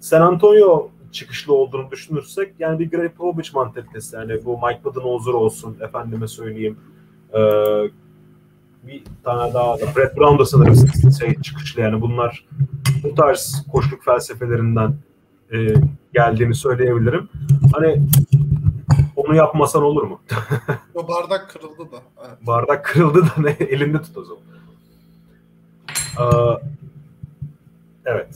San 0.00 0.20
Antonio 0.20 0.88
çıkışlı 1.12 1.54
olduğunu 1.54 1.90
düşünürsek 1.90 2.54
yani 2.58 2.78
bir 2.78 2.90
Greg 2.90 3.12
Popovich 3.12 3.54
mantalitesi 3.54 4.16
yani 4.16 4.44
bu 4.44 4.58
Mike 4.66 4.84
Budenholzer 4.84 5.32
olsun 5.32 5.76
efendime 5.80 6.28
söyleyeyim 6.28 6.76
ee, 7.34 7.40
bir 8.82 9.02
tane 9.24 9.54
daha 9.54 9.80
da 9.80 9.96
Brett 9.96 10.16
Brown 10.16 10.38
da 10.38 10.44
sanırım 10.44 10.74
şey, 11.20 11.34
çıkışlı 11.34 11.80
yani 11.80 12.00
bunlar 12.00 12.46
bu 13.02 13.14
tarz 13.14 13.66
koçluk 13.72 14.04
felsefelerinden 14.04 14.94
e, 15.52 15.74
geldiğini 16.14 16.54
söyleyebilirim. 16.54 17.28
Hani 17.74 18.02
onu 19.16 19.34
yapmasan 19.34 19.82
olur 19.82 20.02
mu? 20.02 20.20
O 21.00 21.08
bardak 21.08 21.50
kırıldı 21.50 21.92
da. 21.92 21.96
Evet. 22.28 22.46
Bardak 22.46 22.84
kırıldı 22.84 23.22
da 23.22 23.32
ne 23.42 23.50
elinde 23.60 24.02
tut 24.02 24.16
o 24.16 24.24
zaman. 24.24 24.42
Ee, 26.18 26.60
evet. 28.06 28.28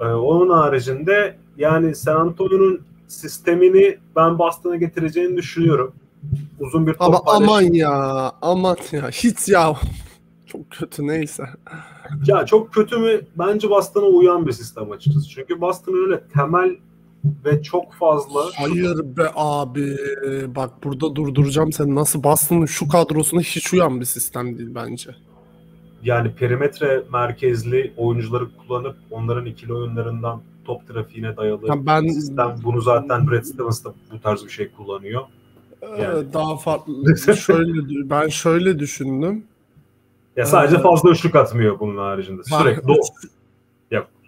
Ee, 0.00 0.04
onun 0.04 0.50
haricinde 0.50 1.36
yani 1.56 1.94
San 1.94 2.16
Antonio'nun 2.16 2.80
sistemini 3.08 3.98
ben 4.16 4.38
Boston'a 4.38 4.76
getireceğini 4.76 5.36
düşünüyorum. 5.36 5.92
Uzun 6.60 6.86
bir 6.86 6.92
top 6.92 7.02
Ama 7.02 7.16
paylaş- 7.18 7.36
aman 7.36 7.62
ya 7.62 8.32
aman 8.42 8.76
ya 8.92 9.08
hiç 9.10 9.48
ya. 9.48 9.76
Çok 10.46 10.70
kötü 10.70 11.06
neyse. 11.06 11.44
Ya 12.26 12.46
çok 12.46 12.74
kötü 12.74 12.98
mü? 12.98 13.20
Bence 13.38 13.70
Boston'a 13.70 14.06
uyan 14.06 14.46
bir 14.46 14.52
sistem 14.52 14.92
açıkçası. 14.92 15.28
Çünkü 15.28 15.60
Boston'ın 15.60 16.04
öyle 16.04 16.20
temel 16.34 16.76
ve 17.44 17.62
çok 17.62 17.94
fazla 17.94 18.40
Hayır 18.54 19.16
be 19.16 19.30
abi. 19.34 19.96
Bak 20.56 20.70
burada 20.84 21.16
durduracağım 21.16 21.72
seni. 21.72 21.94
Nasıl 21.94 22.22
Boston'ın 22.22 22.66
şu 22.66 22.88
kadrosuna 22.88 23.40
hiç 23.40 23.72
uyan 23.72 24.00
bir 24.00 24.04
sistem 24.04 24.58
değil 24.58 24.70
bence. 24.74 25.10
yani 26.02 26.34
perimetre 26.34 27.02
merkezli 27.12 27.92
oyuncuları 27.96 28.46
kullanıp 28.56 28.96
onların 29.10 29.46
ikili 29.46 29.74
oyunlarından 29.74 30.40
top 30.64 30.88
trafiğine 30.88 31.36
dayalı 31.36 31.66
Ya 31.68 31.86
ben 31.86 32.08
sistem. 32.08 32.56
Bunu 32.64 32.80
zaten 32.80 33.30
Brad 33.30 33.42
Stevens 33.42 33.84
da 33.84 33.94
bu 34.12 34.20
tarz 34.20 34.44
bir 34.44 34.50
şey 34.50 34.68
kullanıyor. 34.70 35.22
e, 35.82 36.02
yani. 36.02 36.32
daha 36.32 36.56
farklı 36.56 37.16
şöyle 37.36 38.10
ben 38.10 38.28
şöyle 38.28 38.78
düşündüm. 38.78 39.44
Ya 40.36 40.46
sadece 40.46 40.76
Ee, 40.76 40.80
fazla 40.82 41.10
üçlük 41.10 41.34
atmıyor 41.34 41.80
bunun 41.80 41.96
haricinde. 41.96 42.42
Sürekli 42.44 42.92
ya 42.92 42.96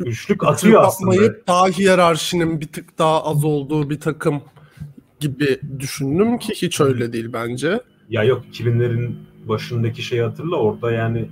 üçlük 0.01 0.45
atıyor 0.45 0.83
aslında. 0.83 1.47
Daha 1.47 1.67
hiyerarşinin 1.67 2.61
bir 2.61 2.69
tık 2.69 2.99
daha 2.99 3.25
az 3.25 3.45
olduğu 3.45 3.91
bir 3.91 4.01
takım 4.01 4.43
gibi 5.21 5.61
düşündüm 5.79 6.39
ki 6.39 6.53
hiç 6.57 6.81
öyle 6.81 7.13
değil 7.13 7.31
bence. 7.33 7.81
Ya 8.09 8.25
yok 8.25 8.43
2000'lerin 8.53 9.13
başındaki 9.49 10.03
şeyi 10.03 10.23
hatırla 10.23 10.57
orada 10.57 10.93
yani 10.93 11.29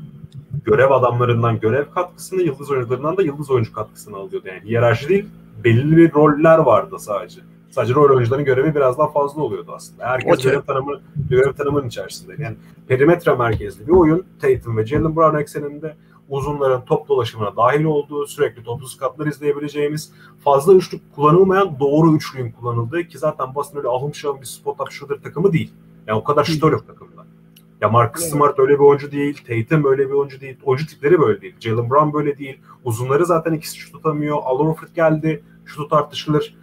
görev 0.65 0.91
adamlarından 0.91 1.61
görev 1.61 1.85
katkısını, 1.95 2.43
yıldız 2.43 2.71
oyuncularından 2.71 3.17
da 3.17 3.23
yıldız 3.23 3.51
oyuncu 3.51 3.73
katkısını 3.73 4.17
alıyordu. 4.17 4.49
Yani 4.49 4.61
hiyerarşi 4.65 5.09
değil, 5.09 5.27
belirli 5.65 5.97
bir 5.97 6.13
roller 6.13 6.59
vardı 6.59 6.97
sadece. 6.99 7.41
Sadece 7.71 7.95
rol 7.95 8.17
oyuncuların 8.17 8.45
görevi 8.45 8.75
biraz 8.75 8.99
daha 8.99 9.13
fazla 9.13 9.43
oluyordu 9.43 9.73
aslında. 9.75 10.07
Herkes 10.07 10.39
Okey. 10.39 10.51
görev 10.51 10.63
tanımı, 10.63 11.01
görev 11.31 11.53
tanımının 11.53 11.89
içerisinde. 11.89 12.35
Yani 12.39 12.57
perimetre 12.89 13.35
merkezli 13.35 13.87
bir 13.87 13.93
oyun. 13.93 14.25
Tatum 14.41 14.77
ve 14.77 14.87
Jalen 14.87 15.17
Brown 15.17 15.37
ekseninde 15.37 15.97
uzunların 16.29 16.85
top 16.85 17.09
dolaşımına 17.09 17.57
dahil 17.57 17.85
olduğu, 17.85 18.27
sürekli 18.27 18.63
toplu 18.63 18.89
skatlar 18.89 19.27
izleyebileceğimiz, 19.27 20.13
fazla 20.45 20.75
üçlük 20.75 21.15
kullanılmayan 21.15 21.81
doğru 21.81 22.17
üçlüğün 22.17 22.53
kullanıldığı 22.53 23.05
ki 23.05 23.19
zaten 23.19 23.55
Boston 23.55 23.79
öyle 23.79 23.89
ahım 23.89 24.15
şahım 24.15 24.41
bir 24.41 24.47
spot 24.47 24.81
up 24.81 24.91
shooter 24.91 25.23
takımı 25.23 25.53
değil. 25.53 25.73
Yani 26.07 26.19
o 26.19 26.25
kadar 26.25 26.45
şutör 26.45 26.73
yok 26.73 26.87
takımda. 26.87 27.27
Ya 27.81 27.89
Marcus 27.89 28.23
Evet. 28.23 28.33
Smart 28.33 28.59
öyle 28.59 28.75
bir 28.75 28.79
oyuncu 28.79 29.13
değil, 29.13 29.45
Tatum 29.47 29.85
öyle 29.91 30.09
bir 30.09 30.15
oyuncu 30.15 30.41
değil, 30.41 30.57
oyuncu 30.65 30.87
tipleri 30.87 31.21
böyle 31.21 31.41
değil. 31.41 31.55
Jalen 31.61 31.91
Brown 31.91 32.13
böyle 32.13 32.39
değil. 32.39 32.59
Uzunları 32.85 33.27
zaten 33.27 33.53
ikisi 33.53 33.79
şut 33.79 33.93
tutamıyor. 33.93 34.37
Al 34.45 34.59
Horford 34.59 34.89
geldi, 34.95 35.45
şutu 35.65 35.89
tartışılır. 35.89 36.57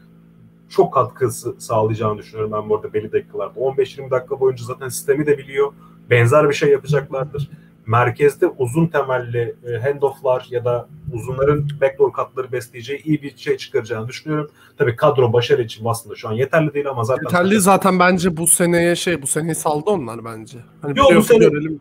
Çok 0.70 0.94
katkısı 0.94 1.56
sağlayacağını 1.58 2.18
düşünüyorum 2.18 2.52
ben 2.52 2.70
bu 2.70 2.76
arada 2.76 2.94
belli 2.94 3.12
dakikalarda. 3.12 3.60
15-20 3.60 4.12
dakika 4.12 4.40
boyunca 4.40 4.66
zaten 4.66 4.90
sistemi 4.90 5.26
de 5.26 5.38
biliyor. 5.38 5.74
Benzer 6.10 6.50
bir 6.50 6.54
şey 6.54 6.72
yapacaklardır. 6.72 7.50
Merkezde 7.88 8.48
uzun 8.48 8.88
temelli 8.88 9.56
e, 9.68 9.78
handofflar 9.78 10.48
ya 10.50 10.66
da 10.66 10.88
uzunların 11.14 11.68
backdoor 11.82 12.14
katları 12.14 12.52
besleyeceği 12.52 13.04
iyi 13.04 13.22
bir 13.22 13.38
şey 13.38 13.58
çıkaracağını 13.58 14.08
düşünüyorum. 14.08 14.52
Tabii 14.78 14.96
kadro 14.96 15.34
başarı 15.34 15.62
için 15.62 15.86
aslında 15.86 16.16
şu 16.16 16.30
an 16.30 16.34
yeterli 16.34 16.74
değil 16.74 16.90
ama 16.90 17.04
zaten 17.04 17.24
Yeterli 17.24 17.60
zaten 17.62 18.00
bence 18.00 18.38
bu 18.38 18.48
seneye 18.48 18.96
şey 18.96 19.22
bu 19.22 19.28
seneyi 19.28 19.56
saldı 19.56 19.90
onlar 19.90 20.26
bence. 20.26 20.58
Hani 20.82 21.00
Yok, 21.00 21.16
bu 21.16 21.24
sene- 21.24 21.38
görelim. 21.38 21.80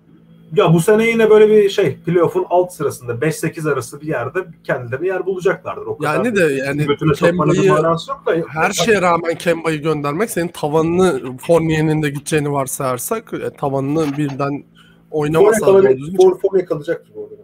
Ya 0.56 0.74
bu 0.74 0.80
sene 0.80 1.06
yine 1.06 1.30
böyle 1.30 1.48
bir 1.48 1.68
şey 1.70 1.96
playoff'un 1.96 2.46
alt 2.50 2.72
sırasında 2.72 3.12
5-8 3.12 3.72
arası 3.72 4.00
bir 4.00 4.06
yerde 4.06 4.38
kendilerine 4.64 5.06
yer 5.06 5.26
bulacaklardır. 5.26 5.86
O 5.86 5.98
kadar 5.98 6.14
Yani 6.14 6.36
de 6.36 6.40
yani 6.40 6.86
Kemba'yı 7.16 7.74
her 8.48 8.72
şeye 8.72 9.02
rağmen 9.02 9.34
Kemba'yı 9.34 9.82
göndermek 9.82 10.30
senin 10.30 10.48
tavanını 10.48 11.36
Fournier'in 11.38 12.02
de 12.02 12.10
gideceğini 12.10 12.52
varsayarsak 12.52 13.32
e, 13.32 13.50
tavanını 13.56 14.16
birden 14.16 14.64
oynamasa 15.18 15.66
doğru 15.66 15.82
düzgün- 15.98 16.16
Form 16.16 16.38
kalacak 16.66 17.06
gibi 17.06 17.18
orada. 17.18 17.34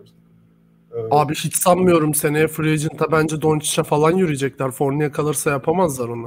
Ee, 0.94 1.08
Abi 1.10 1.34
hiç 1.34 1.56
sanmıyorum 1.56 2.14
seneye 2.14 2.48
free 2.48 2.72
agent'a 2.72 3.12
bence 3.12 3.42
Doncic'e 3.42 3.82
falan 3.82 4.12
yürüyecekler. 4.16 4.70
Fournier 4.70 5.12
kalırsa 5.12 5.50
yapamazlar 5.50 6.08
onu. 6.08 6.26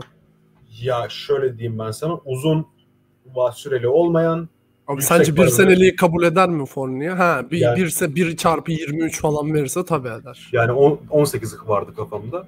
Ya 0.82 1.06
şöyle 1.10 1.58
diyeyim 1.58 1.80
ben 1.80 1.92
sana 1.92 2.20
uzun 2.26 2.66
süreli 3.52 3.88
olmayan 3.88 4.50
Abi 4.88 5.02
sence 5.02 5.36
bir 5.36 5.48
seneliği 5.48 5.96
kabul 5.96 6.24
eder 6.24 6.50
mi 6.50 6.66
Fournier? 6.66 7.12
Ha 7.12 7.46
bir 7.52 7.58
Yani- 7.58 7.78
birse 7.80 8.16
1 8.16 8.38
çarpı 8.38 8.72
23 8.72 9.22
falan 9.22 9.54
verirse 9.54 9.86
tabii 9.86 10.08
eder. 10.08 10.50
yani 10.52 10.72
on- 10.72 11.00
18 11.10 11.58
vardı 11.68 11.92
kafamda. 11.96 12.48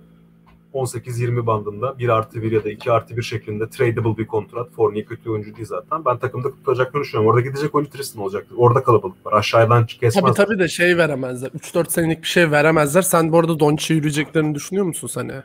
18-20 0.75 1.45
bandında 1.47 1.99
1 1.99 2.09
artı 2.09 2.41
1 2.41 2.51
ya 2.51 2.63
da 2.63 2.69
2 2.69 2.91
artı 2.91 3.17
1 3.17 3.21
şeklinde 3.21 3.69
tradable 3.69 4.17
bir 4.17 4.27
kontrat. 4.27 4.71
Fournier 4.71 5.05
kötü 5.05 5.29
oyuncu 5.29 5.55
değil 5.55 5.67
zaten. 5.67 6.05
Ben 6.05 6.17
takımda 6.17 6.49
tutacaklarını 6.49 7.03
düşünüyorum. 7.03 7.29
Orada 7.29 7.41
gidecek 7.41 7.75
oyuncu 7.75 7.91
Tristan 7.91 8.23
olacaktır. 8.23 8.55
Orada 8.57 8.83
kalabalık 8.83 9.25
var. 9.25 9.33
Aşağıdan 9.33 9.85
kesmez. 9.85 10.23
Tabii 10.23 10.33
tabii 10.33 10.59
de 10.59 10.67
şey 10.67 10.97
veremezler. 10.97 11.49
3-4 11.49 11.89
senelik 11.89 12.21
bir 12.21 12.27
şey 12.27 12.51
veremezler. 12.51 13.01
Sen 13.01 13.31
bu 13.31 13.39
arada 13.39 13.59
Doncic'e 13.59 13.93
yürüyeceklerini 13.97 14.55
düşünüyor 14.55 14.85
musun 14.85 15.07
seneye? 15.07 15.43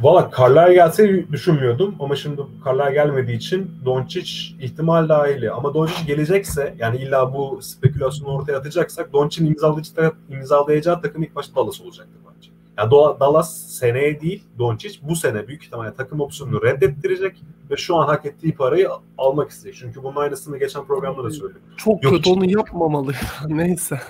Valla 0.00 0.30
Carlisle 0.38 0.74
gelse 0.74 1.32
düşünmüyordum 1.32 1.94
ama 2.00 2.16
şimdi 2.16 2.42
Carlisle 2.66 2.94
gelmediği 2.94 3.36
için 3.36 3.70
Doncic 3.84 4.30
ihtimal 4.60 5.08
dahili. 5.08 5.50
Ama 5.50 5.74
Doncic 5.74 6.04
gelecekse 6.06 6.74
yani 6.78 6.96
illa 6.96 7.34
bu 7.34 7.58
spekülasyonu 7.62 8.32
ortaya 8.32 8.56
atacaksak 8.58 9.12
Doncic'in 9.12 9.46
imzalayacağı, 9.50 10.12
imzalayacağı 10.30 11.02
takım 11.02 11.22
ilk 11.22 11.34
başta 11.34 11.56
Dallas 11.56 11.80
olacaktır 11.80 12.20
bence. 12.36 12.51
Do- 12.76 13.20
Dallas 13.20 13.66
seneye 13.66 14.20
değil 14.20 14.44
Doncic 14.58 14.98
bu 15.02 15.16
sene 15.16 15.48
büyük 15.48 15.64
ihtimalle 15.64 15.94
takım 15.94 16.20
opsiyonunu 16.20 16.62
reddettirecek 16.62 17.42
ve 17.70 17.76
şu 17.76 17.96
an 17.96 18.06
hak 18.06 18.26
ettiği 18.26 18.54
parayı 18.54 18.88
almak 19.18 19.50
isteyecek. 19.50 19.80
Çünkü 19.82 20.02
bunun 20.02 20.16
aynısını 20.16 20.58
geçen 20.58 20.84
programda 20.84 21.24
da 21.24 21.30
söyledim. 21.30 21.62
Çok 21.76 22.04
Yok 22.04 22.12
kötü 22.12 22.30
hiç- 22.30 22.36
onu 22.36 22.50
yapmamalı. 22.50 23.12
Neyse. 23.48 24.00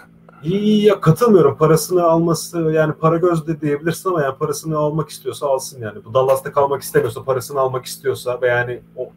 İyi 0.43 0.85
ya 0.85 1.01
katılmıyorum. 1.01 1.57
Parasını 1.57 2.03
alması 2.05 2.59
yani 2.61 2.93
para 2.93 3.17
gözde 3.17 3.61
diyebilirsin 3.61 4.09
ama 4.11 4.23
yani 4.23 4.37
parasını 4.39 4.77
almak 4.79 5.09
istiyorsa 5.09 5.47
alsın 5.47 5.81
yani. 5.81 6.05
Bu 6.05 6.15
Dallas'ta 6.15 6.53
kalmak 6.53 6.83
istemiyorsa 6.83 7.25
parasını 7.25 7.61
almak 7.61 7.85
istiyorsa 7.85 8.39
ve 8.43 8.47
yani 8.49 8.81
o, 8.97 9.09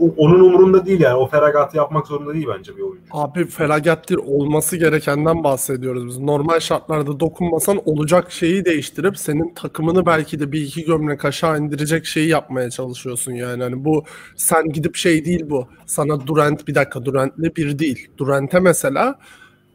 o- 0.00 0.14
onun 0.16 0.40
umurunda 0.40 0.86
değil 0.86 1.00
yani. 1.00 1.14
O 1.14 1.26
feragatı 1.28 1.76
yapmak 1.76 2.06
zorunda 2.06 2.34
değil 2.34 2.46
bence 2.58 2.76
bir 2.76 2.82
oyuncu. 2.82 3.02
Abi 3.10 3.46
değil 3.46 4.16
olması 4.16 4.76
gerekenden 4.76 5.44
bahsediyoruz 5.44 6.06
biz. 6.06 6.18
Normal 6.18 6.60
şartlarda 6.60 7.20
dokunmasan 7.20 7.80
olacak 7.84 8.32
şeyi 8.32 8.64
değiştirip 8.64 9.18
senin 9.18 9.54
takımını 9.54 10.06
belki 10.06 10.40
de 10.40 10.52
bir 10.52 10.60
iki 10.62 10.84
gömlek 10.84 11.24
aşağı 11.24 11.58
indirecek 11.60 12.06
şeyi 12.06 12.28
yapmaya 12.28 12.70
çalışıyorsun 12.70 13.32
yani. 13.32 13.62
Hani 13.62 13.84
bu 13.84 14.04
sen 14.36 14.72
gidip 14.72 14.96
şey 14.96 15.24
değil 15.24 15.44
bu. 15.50 15.66
Sana 15.86 16.26
Durant 16.26 16.68
bir 16.68 16.74
dakika 16.74 17.04
Durant'le 17.04 17.56
bir 17.56 17.78
değil. 17.78 18.08
Durant'e 18.18 18.60
mesela 18.60 19.18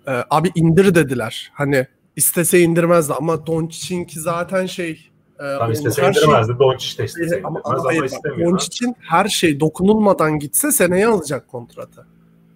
e, 0.07 0.11
abi 0.29 0.49
indir 0.55 0.95
dediler. 0.95 1.51
Hani 1.53 1.87
istese 2.15 2.59
indirmezdi 2.59 3.13
ama 3.13 3.47
Doncic'inki 3.47 4.19
zaten 4.19 4.65
şey 4.65 5.07
Tam 5.41 5.61
onun 5.65 5.71
istese 5.73 6.01
her 6.03 6.13
şey- 6.13 6.23
indirmezdi. 6.23 6.59
Doncic 6.59 6.97
de 6.97 7.05
istese 7.05 7.41
ama, 7.43 7.59
indirmez 7.59 7.79
ama 7.79 7.89
ama, 7.89 7.99
bak, 8.01 8.05
istemiyor. 8.05 8.51
Doncic'in 8.51 8.95
her 8.99 9.27
şey 9.27 9.59
dokunulmadan 9.59 10.39
gitse 10.39 10.71
seneye 10.71 11.07
alacak 11.07 11.47
kontratı. 11.47 12.05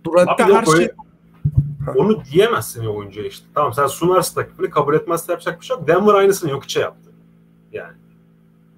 Durant'te 0.06 0.44
her 0.44 0.66
şey 0.66 0.74
öyle- 0.76 0.96
Onu 1.96 2.24
diyemezsin 2.26 2.84
ya 2.84 2.90
oyuncuya 2.90 3.28
işte. 3.28 3.46
Tamam 3.56 3.74
sen 3.74 3.88
sunarsın 3.88 4.36
takımını 4.36 4.70
kabul 4.72 4.94
etmezse 4.94 5.32
yapacak 5.32 5.62
bir 5.62 5.66
şey 5.66 5.78
yok. 5.78 5.88
Denver 5.88 6.14
aynısını 6.14 6.52
yok 6.52 6.64
içe 6.64 6.80
yaptı. 6.80 7.10
Yani. 7.72 7.94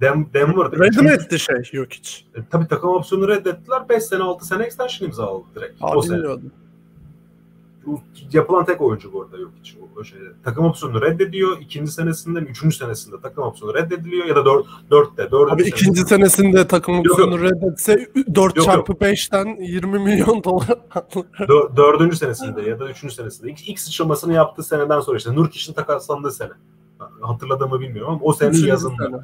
Dem 0.01 0.29
Denver'da. 0.33 0.75
Ready 0.75 0.87
mi 0.87 0.93
Çünkü- 0.93 1.13
etti 1.13 1.39
şey 1.39 1.55
yok 1.73 1.87
hiç. 1.91 2.25
E, 2.35 2.39
tabii 2.51 2.67
takım 2.67 2.89
opsiyonu 2.89 3.27
reddettiler. 3.27 3.89
5 3.89 4.03
sene 4.03 4.23
6 4.23 4.45
sene 4.45 4.63
extension 4.63 5.07
imzaladı 5.07 5.43
direkt. 5.55 5.81
o 5.81 5.87
Abi 5.87 6.01
sene. 6.07 6.17
bilmiyordum. 6.17 6.51
Bu 7.87 7.99
yapılan 8.33 8.65
tek 8.65 8.81
oyuncu 8.81 9.13
bu 9.13 9.21
arada 9.21 9.37
yok 9.37 9.51
hiç. 9.59 9.75
O, 9.81 9.99
o 9.99 10.03
şeyde. 10.03 10.25
Takım 10.43 10.65
opsiyonu 10.65 11.01
reddediyor. 11.01 11.57
İkinci 11.61 11.91
senesinde 11.91 12.41
mi? 12.41 12.47
Üçüncü 12.49 12.75
senesinde 12.75 13.15
takım 13.21 13.43
opsiyonu 13.43 13.73
reddediliyor. 13.73 14.25
Ya 14.25 14.35
da 14.35 14.45
dört, 14.45 14.65
dörtte. 14.91 15.31
Dördüncü 15.31 15.53
Abi 15.53 15.63
ikinci 15.63 16.01
senesinde 16.01 16.67
takım 16.67 16.95
Yok, 16.95 17.05
opsiyonu 17.09 17.41
reddetse 17.41 18.09
4 18.35 18.55
Yok, 18.57 18.65
çarpı 18.65 18.93
5'ten 18.93 19.61
20 19.61 19.99
milyon 19.99 20.43
dolar. 20.43 20.67
Dör- 21.39 21.75
dördüncü 21.77 22.17
senesinde 22.17 22.61
ya 22.61 22.79
da 22.79 22.89
üçüncü 22.89 23.13
senesinde. 23.13 23.51
İlk, 23.51 23.69
ilk 23.69 23.79
sıçramasını 23.79 24.33
yaptığı 24.33 24.63
seneden 24.63 24.99
sonra 24.99 25.17
işte 25.17 25.35
Nurkic'in 25.35 25.73
takaslandığı 25.73 26.31
sene. 26.31 26.51
Hatırladığımı 27.21 27.79
bilmiyorum 27.79 28.13
ama 28.13 28.21
o 28.23 28.33
senenin 28.33 28.67
yazında. 28.67 29.05
sene. 29.05 29.15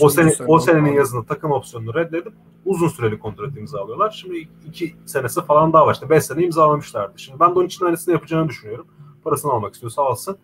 O 0.00 0.08
sene, 0.08 0.32
o 0.46 0.58
senenin 0.58 0.92
yazında 0.92 1.26
takım 1.26 1.52
opsiyonunu 1.52 1.94
reddedip 1.94 2.32
uzun 2.64 2.88
süreli 2.88 3.18
kontrat 3.18 3.56
imzalıyorlar. 3.56 4.10
Şimdi 4.10 4.48
iki 4.68 4.94
senesi 5.06 5.44
falan 5.44 5.72
daha 5.72 5.86
var. 5.86 5.94
İşte 5.94 6.10
beş 6.10 6.24
sene 6.24 6.44
imzalamışlardı. 6.44 7.18
Şimdi 7.18 7.40
ben 7.40 7.50
de 7.50 7.58
onun 7.58 7.66
için 7.66 7.84
aynısını 7.84 8.14
yapacağını 8.14 8.48
düşünüyorum. 8.48 8.86
Parasını 9.24 9.52
almak 9.52 9.74
istiyorsa 9.74 10.02
alsın. 10.02 10.38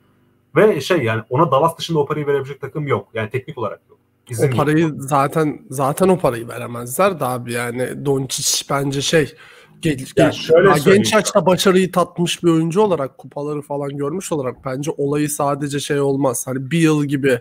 Ve 0.57 0.81
şey 0.81 1.03
yani 1.03 1.23
ona 1.31 1.51
Dallas 1.51 1.79
dışında 1.79 1.99
o 1.99 2.07
parayı 2.07 2.27
verebilecek 2.27 2.61
takım 2.61 2.87
yok. 2.87 3.09
Yani 3.15 3.31
teknik 3.31 3.59
olarak 3.59 3.81
yok. 3.91 3.99
İzin 4.31 4.43
O 4.43 4.47
yok. 4.47 4.57
parayı 4.57 4.95
zaten 4.99 5.63
zaten 5.71 6.09
o 6.09 6.19
parayı 6.19 6.49
veremezler 6.49 7.21
de 7.21 7.25
abi 7.25 7.53
yani 7.53 8.07
Doncic 8.07 8.65
bence 8.71 9.03
şey 9.03 9.35
gel, 9.81 9.99
Ya 9.99 10.07
gel- 10.17 10.33
şöyle 10.33 10.75
söyleyeyim 10.75 11.03
genç 11.03 11.13
yaşta 11.13 11.47
başarıyı 11.47 11.93
tatmış 11.93 12.45
bir 12.45 12.51
oyuncu 12.51 12.81
olarak 12.81 13.19
kupaları 13.19 13.63
falan 13.63 13.97
görmüş 13.97 14.33
olarak 14.33 14.65
bence 14.65 14.91
olayı 14.97 15.31
sadece 15.31 15.81
şey 15.81 16.01
olmaz. 16.01 16.47
Hani 16.47 16.71
bir 16.71 16.79
yıl 16.79 17.05
gibi 17.05 17.41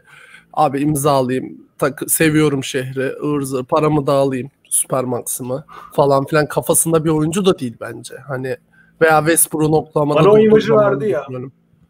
abi 0.53 0.79
imzalayayım 0.79 1.57
tak, 1.77 2.01
seviyorum 2.07 2.63
şehri 2.63 3.13
ırzı 3.23 3.63
paramı 3.63 4.07
da 4.07 4.13
alayım 4.13 4.49
Supermax'ımı 4.69 5.65
falan 5.93 6.25
filan 6.25 6.47
kafasında 6.47 7.05
bir 7.05 7.09
oyuncu 7.09 7.45
da 7.45 7.59
değil 7.59 7.77
bence. 7.81 8.15
Hani 8.27 8.57
veya 9.01 9.19
Westbrook'un 9.19 9.73
Oklahoma'da 9.73 10.19
Bana 10.19 10.31
o 10.31 10.37
imajı 10.37 10.75
verdi 10.75 11.09
ya. 11.09 11.27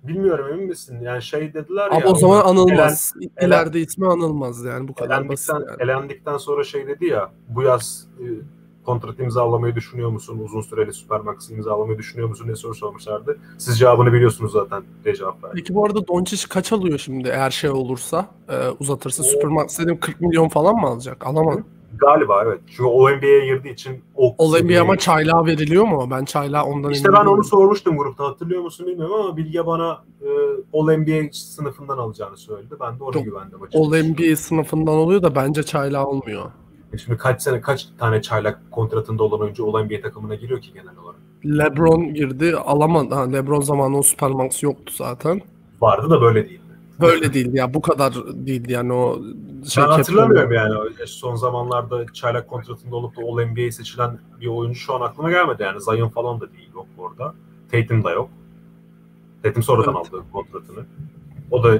bilmiyorum 0.03 0.45
emin 0.53 0.66
misin? 0.68 0.99
Yani 1.01 1.22
şey 1.22 1.53
dediler 1.53 1.88
Ama 1.91 1.99
ya. 1.99 2.05
o 2.07 2.16
zaman 2.16 2.39
elen- 2.41 2.49
anılmaz. 2.49 3.14
elen- 3.38 3.47
İleride 3.47 3.80
ismi 3.80 4.07
anılmaz 4.07 4.64
yani 4.66 4.88
bu 4.88 4.93
kadar 4.93 5.30
basit 5.30 5.49
elendikten, 5.49 5.72
yani. 5.74 5.84
elendikten 5.91 6.38
sonra 6.38 6.64
şey 6.64 6.88
dedi 6.88 7.05
ya 7.05 7.32
bu 7.49 7.62
yaz 7.64 8.07
e, 8.20 8.26
kontrat 8.86 9.19
imzalamayı 9.19 9.75
düşünüyor 9.75 10.09
musun? 10.09 10.39
Uzun 10.45 10.61
süreli 10.61 10.93
Supermax 10.93 11.49
imzalamayı 11.49 11.97
düşünüyor 11.97 12.29
musun 12.29 12.45
diye 12.47 12.55
soru 12.55 12.75
sormuşlardı. 12.75 13.38
Siz 13.57 13.79
cevabını 13.79 14.13
biliyorsunuz 14.13 14.51
zaten 14.51 14.84
diye 15.03 15.15
cevap 15.15 15.43
verdi. 15.43 15.53
Peki 15.55 15.75
bu 15.75 15.86
arada 15.86 16.07
Doncic 16.07 16.47
kaç 16.49 16.73
alıyor 16.73 16.99
şimdi 16.99 17.27
eğer 17.27 17.51
şey 17.51 17.69
olursa 17.69 18.25
e, 18.49 18.55
uzatırsa 18.79 19.23
O- 19.23 19.25
Supermax 19.25 19.79
dedim 19.79 19.99
40 19.99 20.21
milyon 20.21 20.47
falan 20.49 20.75
mı 20.75 20.88
alacak? 20.88 21.27
Alamaz. 21.27 21.57
Galiba 21.97 22.43
evet. 22.45 22.59
Çünkü 22.67 22.84
o 22.84 23.09
NBA'ye 23.09 23.45
girdiği 23.45 23.73
için 23.73 24.01
o 24.15 24.36
All 24.39 24.59
NBA 24.63 24.82
ama 24.82 24.97
çaylağı 24.97 25.45
veriliyor 25.45 25.84
mu? 25.84 26.07
Ben 26.11 26.25
çaylağı 26.25 26.63
ondan 26.63 26.91
İşte 26.91 27.13
ben 27.13 27.25
onu 27.25 27.43
sormuştum 27.43 27.97
grupta 27.97 28.23
hatırlıyor 28.27 28.61
musun 28.61 28.88
bilmiyorum 28.88 29.15
ama 29.15 29.38
Bilge 29.38 29.65
bana 29.65 30.03
e, 30.21 30.27
All 30.73 30.97
NBA 30.97 31.29
sınıfından 31.32 31.97
alacağını 31.97 32.38
söyledi. 32.38 32.75
Ben 32.79 32.99
de 32.99 33.03
ona 33.03 33.17
Yok, 33.17 33.25
güvendim 33.25 33.61
açıkçası. 33.63 33.84
All 33.86 34.03
NBA 34.03 34.36
sınıfından 34.36 34.95
oluyor 34.95 35.23
da 35.23 35.36
bence 35.36 35.63
çaylağı 35.63 36.05
olmuyor. 36.05 36.51
Şimdi 36.98 37.18
kaç 37.18 37.42
sene 37.42 37.62
kaç 37.62 37.88
tane 38.00 38.22
çaylak 38.22 38.60
kontratında 38.72 39.24
olan 39.24 39.39
oyuncu 39.42 39.66
All 39.66 39.84
NBA 39.84 40.02
takımına 40.02 40.36
giriyor 40.36 40.62
ki 40.62 40.74
genel 40.74 40.98
olarak? 41.04 41.20
LeBron 41.46 42.14
girdi 42.14 42.56
alamadı. 42.56 43.16
Ha, 43.16 43.22
LeBron 43.32 43.62
zamanı 43.62 43.98
o 43.98 44.02
Supermax 44.04 44.64
yoktu 44.64 44.94
zaten. 44.96 45.42
Vardı 45.82 46.10
da 46.10 46.22
böyle 46.22 46.46
değildi. 46.50 46.62
Böyle 47.02 47.34
değildi 47.34 47.58
ya 47.58 47.74
bu 47.74 47.82
kadar 47.82 48.14
değildi 48.34 48.72
yani 48.72 48.94
o 48.94 49.22
şey 49.70 49.84
ben 49.84 49.89
hatırlamıyorum 49.89 50.52
yani 50.52 50.74
son 51.06 51.36
zamanlarda 51.36 52.06
çaylak 52.14 52.48
kontratında 52.48 52.96
olup 52.96 53.18
da 53.18 53.22
All 53.22 53.46
NBA'ye 53.46 53.72
seçilen 53.72 54.20
bir 54.42 54.48
oyuncu 54.48 54.80
şu 54.80 54.94
an 54.94 55.02
aklıma 55.02 55.30
gelmedi 55.32 55.64
yani 55.64 55.82
Zion 55.82 56.10
falan 56.10 56.42
da 56.42 56.54
değil 56.54 56.70
yok 56.76 56.88
orada. 56.98 57.34
Tatum 57.72 58.04
da 58.04 58.12
yok. 58.12 58.30
Tatum 59.44 59.64
sonradan 59.64 59.96
Evet. 59.96 60.14
aldı 60.14 60.24
kontratını. 60.34 60.86
O 61.52 61.64
da 61.64 61.80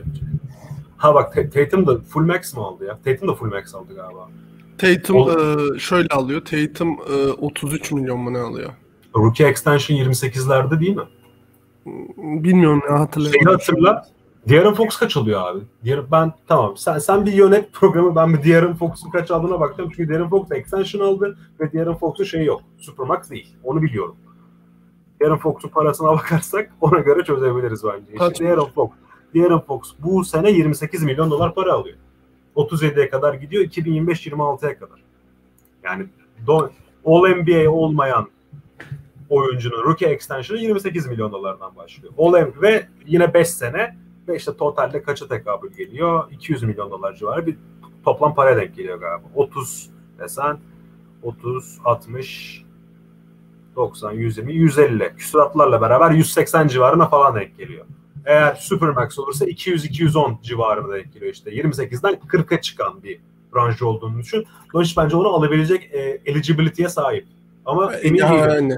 ha 0.97 1.16
bak 1.16 1.34
Ta- 1.34 1.49
Tatum 1.49 1.88
da 1.88 1.99
full 1.99 2.26
max 2.26 2.55
mı 2.55 2.62
aldı 2.64 2.86
ya? 2.86 2.99
Tatum 3.05 3.28
da 3.28 3.34
full 3.34 3.49
max 3.49 3.76
aldı 3.76 3.95
galiba. 3.95 4.30
Tatum 4.78 5.15
Ol- 5.15 5.30
e, 5.76 5.80
şöyle 5.80 6.07
alıyor. 6.07 6.41
Tatum 6.45 6.97
e, 7.13 7.32
33 7.32 7.91
milyon 7.91 8.19
mu 8.19 8.34
ne 8.34 8.39
alıyor? 8.39 8.69
Rookie 9.15 9.47
extension 9.47 9.97
28'lerde 9.97 10.80
değil 10.80 10.95
mi? 10.95 11.03
Bilmiyorum 12.17 12.82
ya 12.84 12.88
Şeyi 12.89 12.99
hatırlayamadım. 12.99 13.51
hatırla. 13.51 14.05
De'Aaron 14.49 14.74
Fox 14.74 14.97
kaç 14.97 15.17
alıyor 15.17 15.41
abi? 15.41 15.59
De'Aaron, 15.86 16.07
ben 16.11 16.34
tamam 16.47 16.78
sen 16.78 16.97
sen 16.99 17.26
bir 17.26 17.34
yönet 17.34 17.74
programı 17.74 18.15
ben 18.15 18.34
bir 18.34 18.43
De'Aaron 18.43 18.74
Fox'un 18.74 19.09
kaç 19.09 19.32
aldığına 19.32 19.59
bakacağım. 19.59 19.89
Çünkü 19.95 20.09
De'Aaron 20.13 20.30
Fox 20.30 20.51
extension 20.51 21.01
aldı 21.07 21.38
ve 21.59 21.72
De'Aaron 21.74 21.95
Fox'un 21.95 22.24
şeyi 22.24 22.45
yok. 22.45 22.61
Supermax 22.78 23.30
değil. 23.30 23.55
Onu 23.63 23.82
biliyorum. 23.82 24.15
De'Aaron 25.22 25.38
Fox'un 25.38 25.69
parasına 25.69 26.07
bakarsak 26.11 26.72
ona 26.82 26.99
göre 26.99 27.24
çözebiliriz 27.24 27.84
bence. 27.84 28.30
İşte 28.32 28.45
De'Aaron 28.45 28.69
Fox. 28.76 28.89
De'Aaron 29.36 29.59
Fox 29.67 29.82
bu 29.99 30.24
sene 30.26 30.51
28 30.51 31.03
milyon 31.03 31.32
dolar 31.32 31.55
para 31.55 31.74
alıyor. 31.74 31.97
37'ye 32.55 33.09
kadar 33.09 33.33
gidiyor 33.33 33.63
2025-26'ya 33.63 34.79
kadar. 34.79 34.99
Yani 35.83 36.05
do- 36.47 36.69
All 37.05 37.29
NBA 37.29 37.69
olmayan 37.71 38.27
oyuncunun 39.29 39.83
rookie 39.83 40.07
extension'ı 40.07 40.59
28 40.59 41.07
milyon 41.07 41.31
dolardan 41.31 41.75
başlıyor. 41.75 42.13
All 42.17 42.33
ve 42.61 42.87
yine 43.05 43.33
5 43.33 43.49
sene 43.49 43.97
ve 44.27 44.35
işte 44.35 44.57
totalde 44.57 45.03
kaça 45.03 45.27
tekabül 45.27 45.71
geliyor? 45.73 46.23
200 46.31 46.63
milyon 46.63 46.91
dolar 46.91 47.13
civarı 47.13 47.47
bir 47.47 47.57
toplam 48.05 48.35
para 48.35 48.57
denk 48.57 48.75
geliyor 48.75 48.97
galiba. 48.99 49.27
30 49.35 49.89
desen 50.19 50.57
30, 51.23 51.79
60, 51.85 52.63
90, 53.75 54.11
120, 54.11 54.53
150 54.53 55.13
küsuratlarla 55.17 55.81
beraber 55.81 56.11
180 56.11 56.67
civarına 56.67 57.07
falan 57.09 57.35
denk 57.35 57.57
geliyor. 57.57 57.85
Eğer 58.26 58.55
Supermax 58.55 59.19
olursa 59.19 59.45
200-210 59.45 60.41
civarına 60.43 60.93
denk 60.93 61.13
geliyor 61.13 61.34
işte. 61.34 61.51
28'den 61.51 62.13
40'a 62.13 62.61
çıkan 62.61 63.03
bir 63.03 63.19
branş 63.55 63.82
olduğunu 63.82 64.19
düşün. 64.19 64.45
Doncic 64.74 65.01
bence 65.01 65.15
onu 65.15 65.28
alabilecek 65.28 65.89
e, 65.93 66.22
eligibility'ye 66.26 66.89
sahip. 66.89 67.26
Ama 67.65 67.95
emin 67.95 68.19
değilim. 68.19 68.49
Yani. 68.49 68.78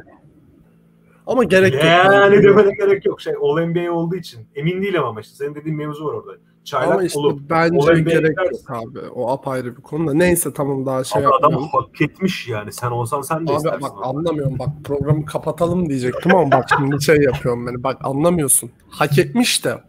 Ama 1.28 1.44
gerek 1.44 1.74
yok. 1.74 1.84
Yani 1.84 2.44
demene 2.44 2.72
gerek 2.76 3.06
yok. 3.06 3.22
Şey 3.22 3.34
All 3.42 3.66
NBA 3.66 3.92
olduğu 3.92 4.16
için. 4.16 4.48
Emin 4.56 4.82
değilim 4.82 5.04
ama 5.04 5.22
işte. 5.22 5.36
Senin 5.36 5.56
dediğin 5.56 5.78
mevzu 5.78 6.06
var 6.06 6.14
orada. 6.14 6.32
Çaylak 6.66 6.92
Ama 6.92 7.04
işte 7.04 7.20
olup 7.20 7.50
bence 7.50 7.78
NBA 7.94 8.00
gerek 8.12 8.38
yok 8.52 8.62
abi. 8.70 9.00
O 9.16 9.32
apayrı 9.32 9.78
bir 9.78 9.82
konu 9.82 10.08
da. 10.08 10.14
Neyse 10.14 10.54
tamam 10.54 10.86
daha 10.86 11.04
şey 11.04 11.22
Abi 11.22 11.28
adam 11.28 11.52
yapmayalım. 11.52 11.70
hak 11.72 12.02
etmiş 12.02 12.48
yani. 12.48 12.72
Sen 12.74 12.92
olsan 12.92 13.22
sen 13.22 13.48
de 13.48 13.52
Abi 13.52 13.58
istersin. 13.58 13.82
bak 13.82 13.92
abi. 13.98 14.06
anlamıyorum 14.06 14.60
bak 14.60 14.70
programı 14.84 15.26
kapatalım 15.26 15.90
diyecektim 15.90 16.36
ama 16.36 16.52
bak 16.52 16.66
şimdi 16.78 17.04
şey 17.04 17.18
yapıyorum 17.18 17.68
beni 17.68 17.84
bak 17.84 17.98
anlamıyorsun. 18.04 18.72
Hak 18.90 19.20
etmiş 19.20 19.66
de 19.66 19.82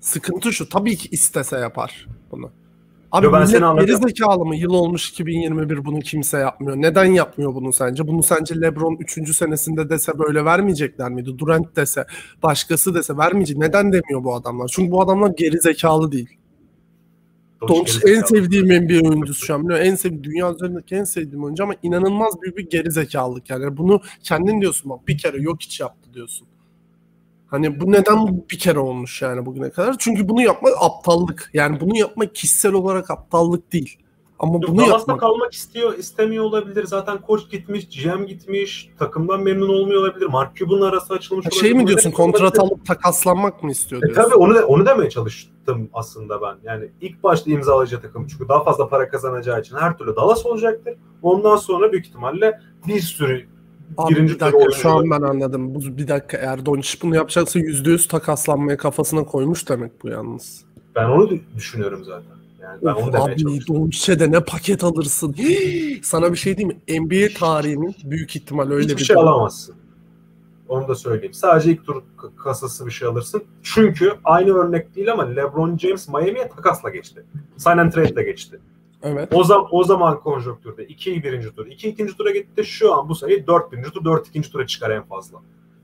sıkıntı 0.00 0.52
şu 0.52 0.68
tabii 0.68 0.96
ki 0.96 1.08
istese 1.10 1.56
yapar 1.58 2.06
bunu. 2.30 2.50
Abi 3.12 3.26
Yo, 3.26 3.32
ben 3.32 3.48
millet 3.48 3.86
geri 3.86 3.96
zekalı 3.96 4.44
mı? 4.44 4.56
Yıl 4.56 4.70
olmuş 4.70 5.10
2021 5.10 5.84
bunu 5.84 6.00
kimse 6.00 6.38
yapmıyor. 6.38 6.76
Neden 6.76 7.04
yapmıyor 7.04 7.54
bunu 7.54 7.72
sence? 7.72 8.08
Bunu 8.08 8.22
sence 8.22 8.60
LeBron 8.60 8.96
3. 9.00 9.36
senesinde 9.36 9.90
dese 9.90 10.18
böyle 10.18 10.44
vermeyecekler 10.44 11.10
miydi? 11.10 11.38
Durant 11.38 11.76
dese, 11.76 12.04
başkası 12.42 12.94
dese 12.94 13.16
vermeyecek. 13.16 13.56
Neden 13.56 13.92
demiyor 13.92 14.24
bu 14.24 14.34
adamlar? 14.34 14.68
Çünkü 14.68 14.90
bu 14.90 15.02
adamlar 15.02 15.30
geri 15.36 15.60
zekalı 15.60 16.12
değil. 16.12 16.28
Doncic 17.68 18.12
en 18.12 18.22
sevdiğim 18.22 18.66
NBA 18.66 19.08
oyuncusu 19.08 19.46
şu 19.46 19.54
an. 19.54 19.68
En 19.70 19.94
sevdiğim, 19.94 20.24
dünya 20.24 20.54
üzerindeki 20.54 20.94
en 20.94 21.04
sevdiğim 21.04 21.44
oyuncu 21.44 21.64
ama 21.64 21.74
inanılmaz 21.82 22.42
büyük 22.42 22.56
bir 22.56 22.70
geri 22.70 22.90
zekalılık 22.90 23.50
yani. 23.50 23.76
Bunu 23.76 24.00
kendin 24.22 24.60
diyorsun 24.60 24.90
bak 24.90 25.08
bir 25.08 25.18
kere 25.18 25.42
yok 25.42 25.56
hiç 25.60 25.80
yaptı 25.80 26.14
diyorsun. 26.14 26.47
Hani 27.50 27.80
bu 27.80 27.92
neden 27.92 28.44
bir 28.50 28.58
kere 28.58 28.78
olmuş 28.78 29.22
yani 29.22 29.46
bugüne 29.46 29.70
kadar? 29.70 29.96
Çünkü 29.98 30.28
bunu 30.28 30.42
yapmak 30.42 30.72
aptallık. 30.80 31.50
Yani 31.54 31.80
bunu 31.80 31.98
yapmak 31.98 32.34
kişisel 32.34 32.72
olarak 32.72 33.10
aptallık 33.10 33.72
değil. 33.72 33.98
Ama 34.38 34.52
Yok, 34.52 34.62
bunu 34.68 34.76
Dallas'ta 34.76 34.96
yapmak 34.98 35.20
kalmak 35.20 35.52
istiyor, 35.52 35.98
istemiyor 35.98 36.44
olabilir. 36.44 36.84
Zaten 36.84 37.20
koç 37.20 37.50
gitmiş, 37.50 38.02
GM 38.02 38.24
gitmiş, 38.24 38.90
takımdan 38.98 39.42
memnun 39.42 39.68
olmuyor 39.68 40.00
olabilir. 40.00 40.26
Mark 40.26 40.56
Cuban'ın 40.56 40.80
arası 40.82 41.14
açılmış 41.14 41.46
Ha, 41.46 41.50
şey 41.50 41.74
mi 41.74 41.86
diyorsun 41.86 42.10
kontrat 42.10 42.58
alıp 42.58 42.86
takaslanmak 42.86 43.62
mı 43.62 43.70
istiyor 43.70 44.02
E 44.02 44.06
diyorsun? 44.06 44.22
tabii 44.22 44.34
onu 44.34 44.60
onu 44.62 44.86
demeye 44.86 45.10
çalıştım 45.10 45.90
aslında 45.92 46.42
ben. 46.42 46.56
Yani 46.64 46.88
ilk 47.00 47.22
başta 47.22 47.50
imzalayacağı 47.50 48.02
takım 48.02 48.26
çünkü 48.26 48.48
daha 48.48 48.64
fazla 48.64 48.88
para 48.88 49.08
kazanacağı 49.08 49.60
için 49.60 49.76
her 49.76 49.98
türlü 49.98 50.16
Dallas 50.16 50.46
olacaktır. 50.46 50.94
Ondan 51.22 51.56
sonra 51.56 51.92
büyük 51.92 52.06
ihtimalle 52.06 52.60
bir 52.86 53.00
sürü 53.00 53.46
Abi 53.96 54.14
birinci 54.14 54.34
bir 54.34 54.40
dakika 54.40 54.70
şu 54.70 54.90
an 54.90 55.10
ben 55.10 55.22
anladım. 55.22 55.74
Bu, 55.74 55.80
bir 55.98 56.08
dakika 56.08 56.36
eğer 56.36 56.66
Doncic 56.66 56.98
bunu 57.02 57.14
yapacaksa 57.16 57.60
%100 57.60 58.08
takaslanmaya 58.08 58.76
kafasına 58.76 59.24
koymuş 59.24 59.68
demek 59.68 60.02
bu 60.02 60.08
yalnız. 60.08 60.64
ben 60.94 61.04
onu 61.08 61.30
düşünüyorum 61.56 62.04
zaten. 62.04 62.38
Yani 62.62 62.78
ben 62.82 62.94
Of 62.94 63.02
onu 63.02 63.12
demeye 63.12 63.34
abi. 63.34 63.66
Doncic'e 63.66 64.20
de 64.20 64.30
ne 64.30 64.40
paket 64.40 64.84
alırsın. 64.84 65.34
Hii! 65.38 66.00
Sana 66.02 66.32
bir 66.32 66.36
şey 66.36 66.56
diyeyim 66.56 66.76
mi? 66.88 67.00
NBA 67.00 67.38
tarihinin 67.38 67.96
büyük 68.04 68.36
ihtimal 68.36 68.70
öyle 68.70 68.84
Hiçbir 68.84 68.96
bir 68.96 69.04
şey 69.04 69.16
alamazsın. 69.16 69.74
Onu 70.68 70.88
da 70.88 70.94
söyleyeyim. 70.94 71.34
Sadece 71.34 71.70
ilk 71.72 71.86
tur 71.86 72.02
kasası 72.44 72.86
bir 72.86 72.90
şey 72.90 73.08
alırsın. 73.08 73.44
Çünkü 73.62 74.12
aynı 74.24 74.50
örnek 74.50 74.96
değil 74.96 75.12
ama 75.12 75.22
LeBron 75.22 75.78
James 75.78 76.08
Miami'ye 76.08 76.48
takasla 76.48 76.90
geçti. 76.90 77.24
Sign 77.56 77.78
and 77.78 77.92
trade'le 77.92 78.24
geçti. 78.24 78.60
Evet. 79.02 79.28
O 79.34 79.44
zaman 79.44 79.66
o 79.70 79.84
zaman 79.84 80.20
konjonktürde 80.20 80.86
2 80.86 81.22
birinci 81.22 81.54
tur, 81.54 81.66
2 81.66 81.88
ikinci 81.88 82.16
tura 82.16 82.30
gitti. 82.30 82.64
Şu 82.64 82.94
an 82.94 83.08
bu 83.08 83.14
sayı 83.14 83.46
4 83.46 83.72
birinci 83.72 83.90
tur, 83.90 84.04
4 84.04 84.28
ikinci 84.28 84.52
tura 84.52 84.66
çıkar 84.66 84.90
en 84.90 85.02
fazla. 85.02 85.38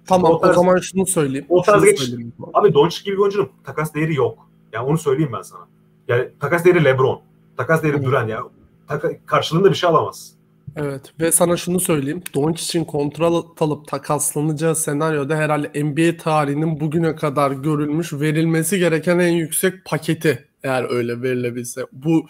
Tamam 0.07 0.33
o 0.33 0.35
o, 0.35 0.41
tarz- 0.41 0.55
zaman 0.55 0.77
şunu 0.79 1.07
söyleyeyim. 1.07 1.47
o 1.49 1.63
tarz 1.63 1.85
geç- 1.85 1.99
söyleyeyim. 1.99 2.33
Abi 2.55 2.75
Doncic 2.75 3.05
gibi 3.05 3.17
bir 3.17 3.21
oyuncunun 3.21 3.49
takas 3.65 3.95
değeri 3.95 4.15
yok. 4.15 4.39
Yani 4.73 4.87
onu 4.87 4.99
söyleyeyim 4.99 5.33
ben 5.37 5.43
sana. 5.43 5.67
Yani 6.09 6.29
takas 6.41 6.65
değeri 6.65 6.85
LeBron. 6.85 7.21
Takas 7.57 7.83
değeri 7.83 7.99
Hı. 7.99 8.05
Durant 8.05 8.31
ya. 8.31 8.43
Taka- 8.89 9.27
karşılığında 9.27 9.71
bir 9.71 9.75
şey 9.75 9.91
alamaz. 9.91 10.35
Evet 10.77 11.13
ve 11.21 11.33
sana 11.33 11.57
şunu 11.57 11.81
söyleyeyim. 11.81 12.23
Doncic'in 12.35 12.85
kontrat 12.85 13.45
alıp 13.63 13.87
takaslanacağı 13.87 14.77
senaryoda 14.77 15.37
herhalde 15.37 15.85
NBA 15.85 16.17
tarihinin 16.17 16.81
bugüne 16.81 17.17
kadar 17.17 17.51
görülmüş 17.51 18.13
verilmesi 18.13 18.79
gereken 18.79 19.19
en 19.19 19.33
yüksek 19.33 19.85
paketi 19.85 20.49
eğer 20.63 20.91
öyle 20.91 21.23
verilebilse. 21.23 21.87
Bu 21.93 22.27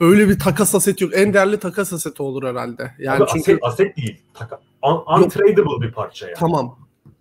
böyle 0.00 0.28
bir 0.28 0.38
takas 0.38 0.74
aseti 0.74 1.04
yok. 1.04 1.12
En 1.16 1.34
değerli 1.34 1.58
takas 1.58 1.92
aseti 1.92 2.22
olur 2.22 2.42
herhalde. 2.42 2.90
Yani 2.98 3.22
Abi 3.22 3.30
çünkü 3.32 3.52
aset, 3.52 3.64
aset 3.64 3.96
değil. 3.96 4.22
Taka, 4.34 4.60
un- 4.82 5.22
untradable 5.22 5.86
bir 5.86 5.92
parça 5.92 6.26
yani. 6.26 6.36
tamam 6.38 6.78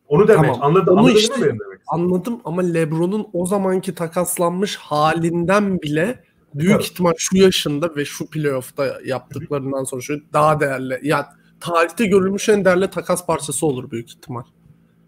Onu 0.07 0.27
demek. 0.27 0.45
Tamam. 0.53 0.59
Anladın, 0.61 0.91
Onu 0.91 0.99
anladın 0.99 1.15
işte- 1.15 1.37
mı 1.37 1.45
benim 1.45 1.59
demek? 1.59 1.79
Anladım 1.87 2.39
ama 2.45 2.61
LeBron'un 2.61 3.27
o 3.33 3.45
zamanki 3.45 3.95
takaslanmış 3.95 4.75
halinden 4.75 5.81
bile 5.81 6.23
büyük 6.55 6.73
Tabii. 6.73 6.83
ihtimal 6.83 7.13
şu 7.17 7.37
yaşında 7.37 7.95
ve 7.95 8.05
şu 8.05 8.29
playoff'ta 8.29 8.97
yaptıklarından 9.05 9.83
sonra 9.83 10.01
şu 10.01 10.19
daha 10.33 10.59
değerli. 10.59 10.99
Ya 11.03 11.29
tarihte 11.59 12.05
görülmüş 12.05 12.49
en 12.49 12.65
değerli 12.65 12.89
takas 12.89 13.25
parçası 13.25 13.65
olur 13.65 13.91
büyük 13.91 14.09
ihtimal. 14.09 14.43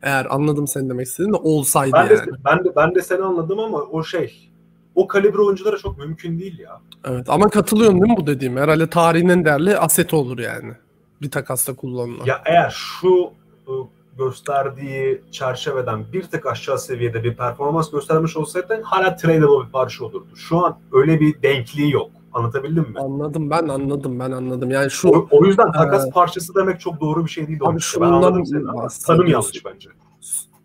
Eğer 0.01 0.27
anladım 0.29 0.67
senin 0.67 0.89
demek 0.89 1.07
istediğin 1.07 1.33
de 1.33 1.37
olsaydı 1.37 1.91
Ben 1.93 2.09
de, 2.09 2.13
yani. 2.13 2.31
ben 2.45 2.63
de 2.65 2.75
ben 2.75 2.95
de 2.95 3.01
seni 3.01 3.21
anladım 3.23 3.59
ama 3.59 3.77
o 3.77 4.03
şey 4.03 4.49
o 4.95 5.07
kalibre 5.07 5.41
oyunculara 5.41 5.77
çok 5.77 5.97
mümkün 5.97 6.39
değil 6.39 6.59
ya. 6.59 6.81
Evet 7.05 7.29
ama 7.29 7.49
katılıyorsun 7.49 8.01
değil 8.01 8.11
mi 8.13 8.17
bu 8.21 8.27
dediğim? 8.27 8.57
Herhalde 8.57 8.89
tarihin 8.89 9.29
en 9.29 9.45
değerli 9.45 9.77
aseti 9.77 10.15
olur 10.15 10.39
yani. 10.39 10.73
Bir 11.21 11.31
takasta 11.31 11.75
kullanılan. 11.75 12.25
Ya 12.25 12.41
eğer 12.45 12.69
şu 12.69 13.29
e, 13.67 13.71
gösterdiği 14.17 15.21
çerçeveden 15.31 16.05
bir 16.13 16.23
tık 16.23 16.45
aşağı 16.45 16.79
seviyede 16.79 17.23
bir 17.23 17.35
performans 17.37 17.91
göstermiş 17.91 18.37
olsaydı 18.37 18.81
hala 18.83 19.15
tradable 19.15 19.65
bir 19.67 19.71
parça 19.71 20.05
olurdu. 20.05 20.27
Şu 20.35 20.65
an 20.65 20.77
öyle 20.93 21.19
bir 21.19 21.41
denkliği 21.41 21.91
yok. 21.91 22.09
Anlatabildim 22.33 22.83
mi? 22.83 22.99
Anladım 22.99 23.49
ben 23.49 23.67
anladım 23.67 24.19
ben 24.19 24.31
anladım. 24.31 24.71
Yani 24.71 24.91
şu 24.91 25.09
O, 25.09 25.27
o 25.31 25.45
yüzden 25.45 25.71
takas 25.71 26.09
parçası 26.09 26.55
demek 26.55 26.79
çok 26.79 27.01
doğru 27.01 27.25
bir 27.25 27.29
şey 27.29 27.47
değil. 27.47 27.59
Abi 27.63 27.79
şundan 27.79 28.21
Tanım 28.21 28.43
bahsediyorsun. 28.75 29.25
yanlış 29.27 29.65
bence. 29.65 29.89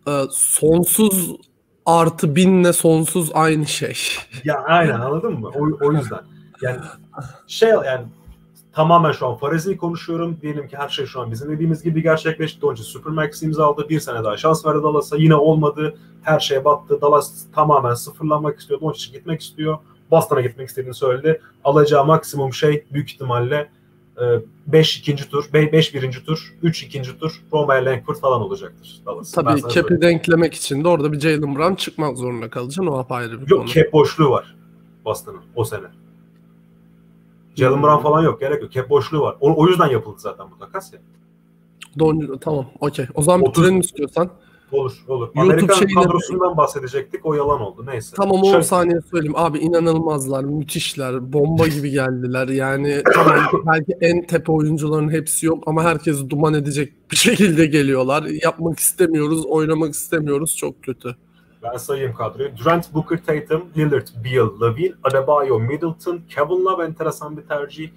e, 0.07 0.11
sonsuz 0.31 1.35
artı 1.85 2.35
binle 2.35 2.73
sonsuz 2.73 3.31
aynı 3.33 3.65
şey. 3.65 3.97
Ya 4.43 4.63
aynen 4.63 4.99
anladın 4.99 5.39
mı? 5.39 5.49
O, 5.55 5.85
o 5.85 5.93
yüzden. 5.93 6.19
Yani 6.61 6.79
şey 7.47 7.69
yani 7.69 8.05
tamamen 8.73 9.11
şu 9.11 9.27
an 9.27 9.35
farazi 9.35 9.77
konuşuyorum. 9.77 10.37
Diyelim 10.41 10.67
ki 10.67 10.77
her 10.77 10.89
şey 10.89 11.05
şu 11.05 11.21
an 11.21 11.31
bizim 11.31 11.51
dediğimiz 11.51 11.83
gibi 11.83 12.03
gerçekleşti. 12.03 12.61
Doncic 12.61 12.83
Supermax 12.83 13.43
imzaladı. 13.43 13.89
Bir 13.89 13.99
sene 13.99 14.23
daha 14.23 14.37
şans 14.37 14.65
verdi 14.65 14.83
Dallas'a. 14.83 15.17
Yine 15.17 15.35
olmadı. 15.35 15.97
Her 16.21 16.39
şey 16.39 16.65
battı. 16.65 17.01
Dallas 17.01 17.45
tamamen 17.55 17.93
sıfırlanmak 17.93 18.59
istiyor. 18.59 18.81
Doncic 18.81 19.11
gitmek 19.11 19.41
istiyor. 19.41 19.77
Boston'a 20.11 20.41
gitmek 20.41 20.69
istediğini 20.69 20.93
söyledi. 20.93 21.41
Alacağı 21.63 22.05
maksimum 22.05 22.53
şey 22.53 22.85
büyük 22.93 23.11
ihtimalle 23.11 23.69
5 24.67 24.97
ikinci 24.97 25.29
tur, 25.29 25.45
5 25.53 25.93
birinci 25.93 26.25
tur, 26.25 26.53
3 26.63 26.83
ikinci 26.83 27.19
tur 27.19 27.41
Romeo 27.53 27.85
Langford 27.85 28.15
falan 28.15 28.41
olacaktır 28.41 29.01
Dallas. 29.05 29.31
Tabii 29.31 29.61
cap'i 29.73 30.01
denklemek 30.01 30.53
için 30.53 30.83
de 30.83 30.87
orada 30.87 31.11
bir 31.13 31.19
Jalen 31.19 31.55
Brown 31.55 31.75
çıkmak 31.75 32.17
zorunda 32.17 32.49
kalacaksın. 32.49 32.87
O 32.87 32.97
apayrı 32.97 33.31
bir 33.41 33.49
konu. 33.49 33.59
Yok 33.59 33.67
cap 33.67 33.93
boşluğu 33.93 34.29
var 34.29 34.55
Boston'ın 35.05 35.41
o 35.55 35.63
sene. 35.63 35.85
Jalen 37.55 37.75
Hmm. 37.75 37.83
Brown 37.83 38.03
falan 38.03 38.21
yok 38.23 38.39
gerek 38.39 38.61
yok. 38.63 38.71
Cap 38.71 38.89
boşluğu 38.89 39.21
var. 39.21 39.35
O, 39.39 39.61
o 39.63 39.67
yüzden 39.67 39.87
yapıldı 39.87 40.19
zaten 40.19 40.45
bu 40.51 40.57
takas 40.59 40.93
ya. 40.93 40.99
Don, 41.99 42.37
tamam 42.41 42.65
okey. 42.79 43.05
O 43.13 43.21
zaman 43.21 43.41
Otuz- 43.41 43.49
bitirelim 43.63 43.79
istiyorsan. 43.79 44.29
Olur 44.71 44.93
olur. 45.07 45.27
YouTube 45.35 45.41
Amerikan 45.41 45.75
şeyleri- 45.75 45.93
kadrosundan 45.93 46.57
bahsedecektik. 46.57 47.25
O 47.25 47.33
yalan 47.33 47.61
oldu. 47.61 47.85
Neyse. 47.85 48.15
Tamam 48.15 48.37
10 48.41 48.51
Şöyle- 48.51 48.63
saniye 48.63 48.99
söyleyeyim. 49.11 49.33
Abi 49.35 49.57
inanılmazlar, 49.59 50.43
müthişler, 50.43 51.33
bomba 51.33 51.67
gibi 51.67 51.89
geldiler. 51.91 52.47
Yani 52.47 53.03
tamam 53.13 53.35
belki 53.67 53.93
en 54.01 54.25
tepe 54.27 54.51
oyuncuların 54.51 55.09
hepsi 55.09 55.45
yok 55.45 55.63
ama 55.67 55.83
herkesi 55.83 56.29
duman 56.29 56.53
edecek 56.53 56.93
bir 57.11 57.15
şekilde 57.17 57.65
geliyorlar. 57.65 58.23
Yapmak 58.43 58.79
istemiyoruz, 58.79 59.45
oynamak 59.45 59.93
istemiyoruz. 59.93 60.55
Çok 60.57 60.83
kötü. 60.83 61.15
Ben 61.63 61.77
sayayım 61.77 62.13
kadroyu. 62.13 62.49
Durant, 62.57 62.93
Booker, 62.93 63.19
Tatum, 63.25 63.63
Lillard, 63.77 64.07
Beal, 64.25 64.49
Lavin, 64.61 64.93
Adebayo, 65.03 65.59
Middleton, 65.59 66.19
Kevin 66.29 66.65
Love 66.65 66.85
enteresan 66.85 67.37
bir 67.37 67.41
tercih. 67.41 67.89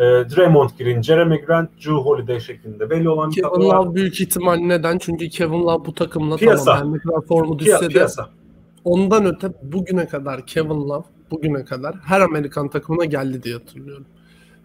Ee, 0.00 0.04
Draymond 0.04 0.70
Green, 0.78 1.02
Jeremy 1.02 1.40
Grant, 1.40 1.70
Drew 1.78 1.92
Holiday 1.92 2.40
şeklinde 2.40 2.90
belli 2.90 3.08
olan 3.08 3.30
bir 3.30 3.34
Kevin. 3.34 3.48
Love 3.48 3.94
büyük 3.94 4.20
ihtimal 4.20 4.56
neden? 4.56 4.98
Çünkü 4.98 5.28
Kevin 5.28 5.62
Love 5.62 5.86
bu 5.86 5.94
takımla 5.94 6.36
Piyasa. 6.36 6.64
tamam 6.64 6.92
her 6.92 6.98
ne 6.98 6.98
kadar 6.98 7.26
formu 7.26 7.58
düşse 7.58 7.80
de 7.80 7.88
piyasa. 7.88 8.30
ondan 8.84 9.26
öte 9.26 9.52
bugüne 9.62 10.06
kadar 10.06 10.46
Kevin 10.46 10.88
Love 10.88 11.04
bugüne 11.30 11.64
kadar 11.64 11.96
her 12.04 12.20
Amerikan 12.20 12.68
takımına 12.68 13.04
geldi 13.04 13.42
diye 13.42 13.54
hatırlıyorum. 13.54 14.06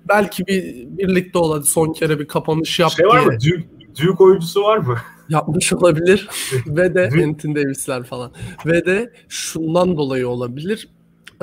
Belki 0.09 0.47
bir 0.47 0.63
birlikte 0.97 1.39
oladı 1.39 1.63
son 1.63 1.93
kere 1.93 2.19
bir 2.19 2.27
kapanış 2.27 2.79
yaptı 2.79 2.97
Şey 2.97 3.05
var 3.05 3.25
mı? 3.25 3.33
Duke, 3.33 3.67
Duke 4.01 4.23
oyuncusu 4.23 4.63
var 4.63 4.77
mı? 4.77 4.97
yapmış 5.29 5.73
olabilir 5.73 6.27
ve 6.67 6.95
de 6.95 7.09
Anthony 7.25 7.55
Davis'ler 7.55 8.03
falan 8.03 8.31
ve 8.65 8.85
de 8.85 9.13
şundan 9.29 9.97
dolayı 9.97 10.27
olabilir. 10.29 10.89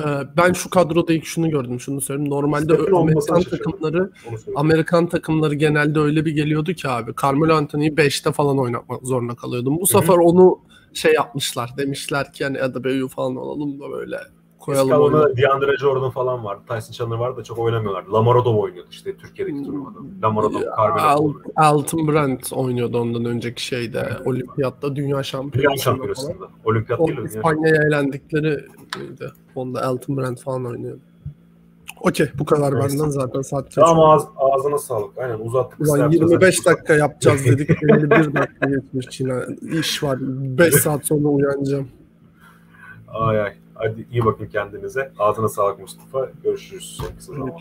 Ee, 0.05 0.07
Ben 0.37 0.53
şu 0.53 0.69
kadroda 0.69 1.13
ilk 1.13 1.25
şunu 1.25 1.49
gördüm, 1.49 1.79
şunu 1.79 2.01
söyleyeyim. 2.01 2.31
Normalde 2.31 2.73
Stephen 2.75 2.93
Amerikan 2.93 3.35
şaşırdım. 3.39 3.57
takımları. 3.71 4.11
Amerikan 4.55 5.07
takımları 5.07 5.55
genelde 5.55 5.99
öyle 5.99 6.25
bir 6.25 6.31
geliyordu 6.31 6.73
ki 6.73 6.89
abi. 6.89 7.11
Carmelo 7.23 7.53
Anthony'yi 7.55 7.91
5'te 7.95 8.31
falan 8.31 8.59
oynatmak 8.59 9.01
zorunda 9.03 9.35
kalıyordum. 9.35 9.77
Bu 9.81 9.87
sefer 9.87 10.13
onu 10.17 10.59
şey 10.93 11.13
yapmışlar. 11.13 11.69
Demişler 11.77 12.33
ki 12.33 12.43
hani 12.43 12.61
Adebayo 12.61 13.07
falan 13.07 13.35
alalım 13.35 13.79
da 13.79 13.91
böyle 13.91 14.17
koyalım. 14.59 15.01
Ona 15.01 15.37
DeAndre 15.37 15.77
Jordan 15.77 16.09
falan 16.11 16.43
vardı. 16.43 16.61
Tyson 16.69 16.91
Chandler 16.91 17.15
vardı 17.17 17.37
da 17.37 17.43
çok 17.43 17.59
oynamıyorlardı. 17.59 18.13
Lamar 18.13 18.35
Odom 18.35 18.57
oynuyordu 18.59 18.87
işte 18.91 19.17
Türkiye'deki 19.17 19.57
Hmm. 19.57 19.65
turnuvada. 19.65 19.97
Lamar 20.23 20.43
Odom, 20.43 20.61
Al, 20.77 20.87
Carmelo. 20.97 21.33
Alton 21.55 22.07
Brand 22.07 22.39
oynuyordu 22.51 22.97
ondan 22.99 23.25
önceki 23.25 23.65
şeyde. 23.65 24.09
Olimpiyatta 24.25 24.95
dünya 24.95 25.07
Dünya 25.09 25.23
şampiyonasında 25.23 25.83
falan. 25.83 25.95
şampiyonasında. 25.97 26.47
Olimpiyat 26.65 26.99
değil? 26.99 27.17
Dünya 27.17 27.27
İspanya'ya 27.29 27.81
elendikleri? 27.83 28.65
Onda 29.55 29.81
Elton 29.91 30.17
Brand 30.17 30.37
falan 30.37 30.65
oynuyordu. 30.65 30.99
Okey 32.01 32.29
bu 32.39 32.45
kadar 32.45 32.75
Neyse. 32.75 32.87
benden 32.99 33.09
zaten 33.09 33.41
saat 33.41 33.65
geç 33.65 33.75
Tamam 33.75 33.99
ağz, 34.09 34.27
ağzına 34.37 34.77
sağlık. 34.77 35.17
Aynen 35.17 35.39
uzattık. 35.39 35.79
Ulan 35.79 35.97
yapacağız. 35.97 36.31
25 36.31 36.65
dakika 36.65 36.93
yapacağız 36.93 37.45
dedik. 37.45 37.69
51 37.83 38.09
dakika 38.33 38.69
geçmiş 38.69 39.19
yine. 39.19 39.33
İş 39.79 40.03
var. 40.03 40.17
5 40.21 40.73
saat 40.73 41.05
sonra 41.05 41.27
uyanacağım. 41.27 41.87
Ay 43.07 43.41
ay. 43.41 43.53
Hadi 43.75 44.05
iyi 44.11 44.25
bakın 44.25 44.45
kendinize. 44.45 45.11
Ağzına 45.19 45.49
sağlık 45.49 45.79
Mustafa. 45.79 46.29
Görüşürüz 46.43 46.99
en 47.11 47.15
kısa 47.17 47.33
zamanda. 47.33 47.55